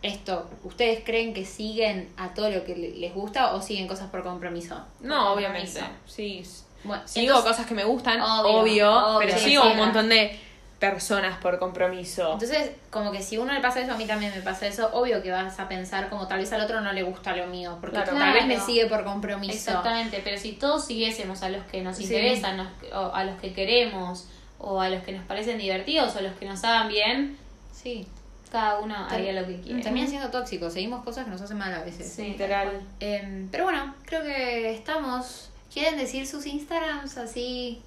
esto, 0.01 0.49
¿ustedes 0.63 1.03
creen 1.03 1.33
que 1.33 1.45
siguen 1.45 2.09
a 2.17 2.33
todo 2.33 2.49
lo 2.49 2.63
que 2.63 2.75
le- 2.75 2.91
les 2.95 3.13
gusta 3.13 3.53
o 3.55 3.61
siguen 3.61 3.87
cosas 3.87 4.09
por 4.09 4.23
compromiso? 4.23 4.75
No, 5.01 5.23
Por 5.29 5.37
obviamente. 5.37 5.71
compromiso. 5.79 6.05
Sí. 6.05 6.43
Bueno, 6.83 7.03
Sigo 7.05 7.27
entonces- 7.37 7.51
cosas 7.51 7.65
que 7.65 7.73
me 7.73 7.83
gustan, 7.83 8.21
Obvio, 8.21 8.59
obvio, 8.61 8.91
obvio, 9.15 9.19
pero 9.27 9.37
sí, 9.39 9.45
sigo 9.49 9.63
sí, 9.63 9.69
un 9.69 9.77
montón 9.77 10.09
de 10.09 10.39
personas 10.79 11.39
por 11.39 11.57
compromiso. 11.57 12.33
Entonces, 12.33 12.69
como 12.91 13.11
que 13.11 13.23
si 13.23 13.39
uno 13.39 13.51
le 13.51 13.59
pasa 13.61 13.81
eso, 13.81 13.93
a 13.93 13.97
mí 13.97 14.05
también 14.05 14.31
me 14.35 14.41
pasa 14.43 14.67
eso, 14.67 14.87
obvio 14.93 15.23
que 15.23 15.31
vas 15.31 15.59
a 15.59 15.67
pensar 15.67 16.07
como 16.09 16.27
tal 16.27 16.37
vez 16.37 16.53
al 16.53 16.61
otro 16.61 16.81
no 16.81 16.93
le 16.93 17.01
gusta 17.01 17.35
lo 17.35 17.47
mío, 17.47 17.79
porque 17.81 17.95
Claro. 17.95 18.15
tal 18.15 18.33
vez 18.33 18.45
me 18.45 18.59
sigue 18.59 18.85
por 18.85 19.03
compromiso. 19.03 19.53
Exactamente, 19.55 20.21
pero 20.23 20.37
si 20.37 20.51
todos 20.53 20.85
siguiésemos 20.85 21.41
a 21.41 21.49
los 21.49 21.63
que 21.65 21.81
nos 21.81 21.97
Sí. 21.97 22.03
interesan, 22.03 22.57
nos- 22.57 22.67
o 22.93 23.11
a 23.13 23.23
los 23.23 23.41
que 23.41 23.53
queremos, 23.53 24.27
o 24.59 24.79
a 24.79 24.89
los 24.89 25.01
que 25.03 25.13
nos 25.13 25.25
parecen 25.25 25.57
divertidos, 25.57 26.15
o 26.15 26.19
a 26.19 26.21
los 26.21 26.35
que 26.35 26.45
nos 26.45 26.63
hagan 26.63 26.89
bien, 26.89 27.37
Sí. 27.73 28.07
Cada 28.51 28.79
uno 28.79 28.95
haría 29.09 29.33
lo 29.33 29.45
que 29.47 29.59
quiere. 29.61 29.81
Termina 29.81 30.07
siendo 30.07 30.29
tóxico, 30.29 30.69
seguimos 30.69 31.03
cosas 31.03 31.25
que 31.25 31.31
nos 31.31 31.41
hacen 31.41 31.57
mal 31.57 31.73
a 31.73 31.83
veces. 31.83 32.11
Sí, 32.11 32.29
Literal. 32.29 32.81
Em, 32.99 33.49
pero 33.49 33.65
bueno, 33.65 33.93
creo 34.05 34.23
que 34.23 34.71
estamos. 34.73 35.49
¿Quieren 35.73 35.97
decir 35.97 36.25
sus 36.25 36.45
Instagrams 36.45 37.17
así? 37.17 37.81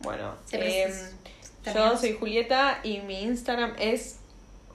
Bueno, 0.00 0.34
Se 0.46 0.58
precis- 0.58 1.14
yo 1.74 1.96
soy 1.96 2.12
Julieta 2.14 2.80
y 2.82 2.98
mi 3.00 3.22
Instagram 3.22 3.74
es 3.78 4.18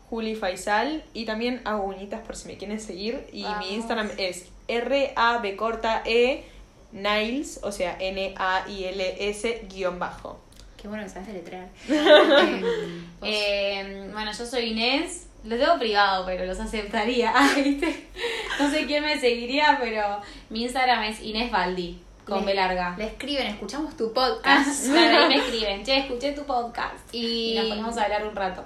Juli 0.09 0.35
Faisal 0.35 1.03
y 1.13 1.25
también 1.25 1.61
hago 1.65 1.83
uñitas 1.83 2.21
por 2.21 2.35
si 2.35 2.47
me 2.47 2.57
quieren 2.57 2.79
seguir 2.79 3.27
y 3.31 3.43
Vamos. 3.43 3.59
mi 3.65 3.73
Instagram 3.75 4.09
es 4.17 4.45
R 4.67 5.13
A 5.15 5.37
B 5.39 5.55
corta 5.55 6.01
E 6.05 6.43
Niles, 6.91 7.59
o 7.63 7.71
sea, 7.71 7.95
N 7.99 8.33
A 8.37 8.65
I 8.67 8.83
L 8.85 9.29
S 9.29 9.65
guion 9.69 9.99
bajo. 9.99 10.39
Qué 10.81 10.87
bueno 10.87 11.03
que 11.03 11.09
sabes 11.09 11.27
deletrear. 11.27 11.69
Eh, 13.23 14.09
bueno, 14.11 14.31
yo 14.31 14.45
soy 14.45 14.71
Inés. 14.71 15.27
Los 15.43 15.59
tengo 15.59 15.79
privado, 15.79 16.25
pero 16.25 16.45
los 16.45 16.59
aceptaría. 16.59 17.33
¿viste? 17.55 18.07
No 18.59 18.69
sé 18.69 18.85
quién 18.85 19.03
me 19.03 19.19
seguiría, 19.19 19.77
pero 19.81 20.19
mi 20.49 20.63
Instagram 20.63 21.03
es 21.03 21.19
Inés 21.21 21.51
Baldi, 21.51 21.99
con 22.25 22.39
le- 22.41 22.45
B 22.45 22.53
larga. 22.53 22.95
Le 22.97 23.05
escriben, 23.07 23.47
escuchamos 23.47 23.97
tu 23.97 24.07
Ah, 24.07 24.13
podcast. 24.13 24.85
claro, 24.91 25.23
ahí 25.23 25.29
me 25.29 25.35
escriben, 25.43 25.83
che, 25.83 25.97
escuché 25.99 26.33
tu 26.33 26.43
podcast. 26.43 26.95
Y- 27.11 27.53
Y 27.53 27.55
nos 27.57 27.67
ponemos 27.69 27.97
a 27.97 28.03
hablar 28.03 28.27
un 28.27 28.35
rato. 28.35 28.63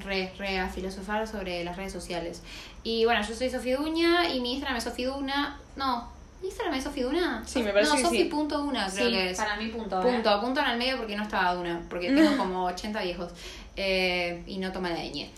Re, 0.00 0.32
re 0.38 0.58
a 0.58 0.68
filosofar 0.68 1.26
sobre 1.26 1.62
las 1.64 1.76
redes 1.76 1.92
sociales. 1.92 2.42
Y 2.82 3.04
bueno, 3.04 3.20
yo 3.26 3.34
soy 3.34 3.48
Sofía 3.50 3.76
Duña 3.76 4.28
y 4.28 4.40
mi 4.40 4.52
Instagram 4.52 4.76
es 4.78 4.84
Sofiduna. 4.84 5.58
No, 5.76 6.08
¿mi 6.42 6.48
Instagram 6.48 6.74
es 6.74 6.84
Sofiduna? 6.84 7.42
Sí, 7.46 7.62
me 7.62 7.72
parece 7.72 7.90
no, 7.90 7.96
que 7.96 8.02
sí. 8.02 8.06
Creo 8.92 9.06
Sí, 9.06 9.12
que 9.12 9.30
es. 9.30 9.36
para 9.36 9.56
mí 9.56 9.68
punto. 9.68 10.00
¿eh? 10.00 10.02
Punto, 10.12 10.40
punto 10.40 10.60
en 10.60 10.66
el 10.66 10.78
medio 10.78 10.96
porque 10.96 11.16
no 11.16 11.22
estaba 11.22 11.54
Duna, 11.54 11.80
porque 11.88 12.10
tengo 12.12 12.36
como 12.36 12.64
80 12.66 13.02
viejos 13.02 13.32
eh, 13.76 14.42
y 14.46 14.58
no 14.58 14.72
toma 14.72 14.90
la 14.90 14.96
ñ. 15.02 15.28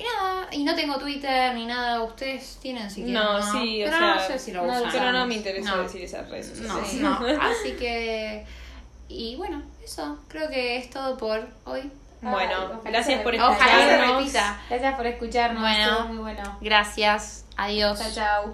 Y 0.00 0.02
nada, 0.02 0.46
y 0.50 0.64
no 0.64 0.74
tengo 0.74 0.96
Twitter 0.98 1.54
ni 1.54 1.66
nada, 1.66 2.02
ustedes 2.02 2.58
tienen 2.62 2.90
si 2.90 3.02
quieren. 3.04 3.14
No, 3.22 3.42
sí, 3.42 3.82
o 3.82 3.84
pero 3.86 3.98
sea, 3.98 4.14
no 4.14 4.20
sé 4.26 4.38
si 4.38 4.52
lo 4.52 4.64
no, 4.66 4.72
usan. 4.78 4.90
Pero 4.92 5.12
no 5.12 5.26
me 5.26 5.34
interesa 5.34 5.76
No. 5.76 5.82
decir 5.82 6.02
esas 6.02 6.28
redes 6.30 6.58
No, 6.60 6.78
sociales. 6.78 6.94
no, 7.02 7.42
así 7.42 7.72
que... 7.72 8.46
Y 9.08 9.36
bueno, 9.36 9.62
eso, 9.84 10.18
creo 10.28 10.48
que 10.48 10.76
es 10.78 10.88
todo 10.88 11.18
por 11.18 11.46
hoy. 11.64 11.90
Bueno, 12.22 12.80
gracias 12.84 13.22
por 13.22 13.34
Ojalá 13.34 13.56
se 13.56 13.70
escucharnos. 13.70 14.16
repita. 14.18 14.60
Gracias 14.68 14.94
por 14.94 15.06
escucharnos. 15.06 15.60
Bueno. 15.62 16.04
muy 16.08 16.18
bueno. 16.18 16.58
Gracias, 16.60 17.44
adiós. 17.56 17.98
Chao, 17.98 18.10
chao. 18.14 18.50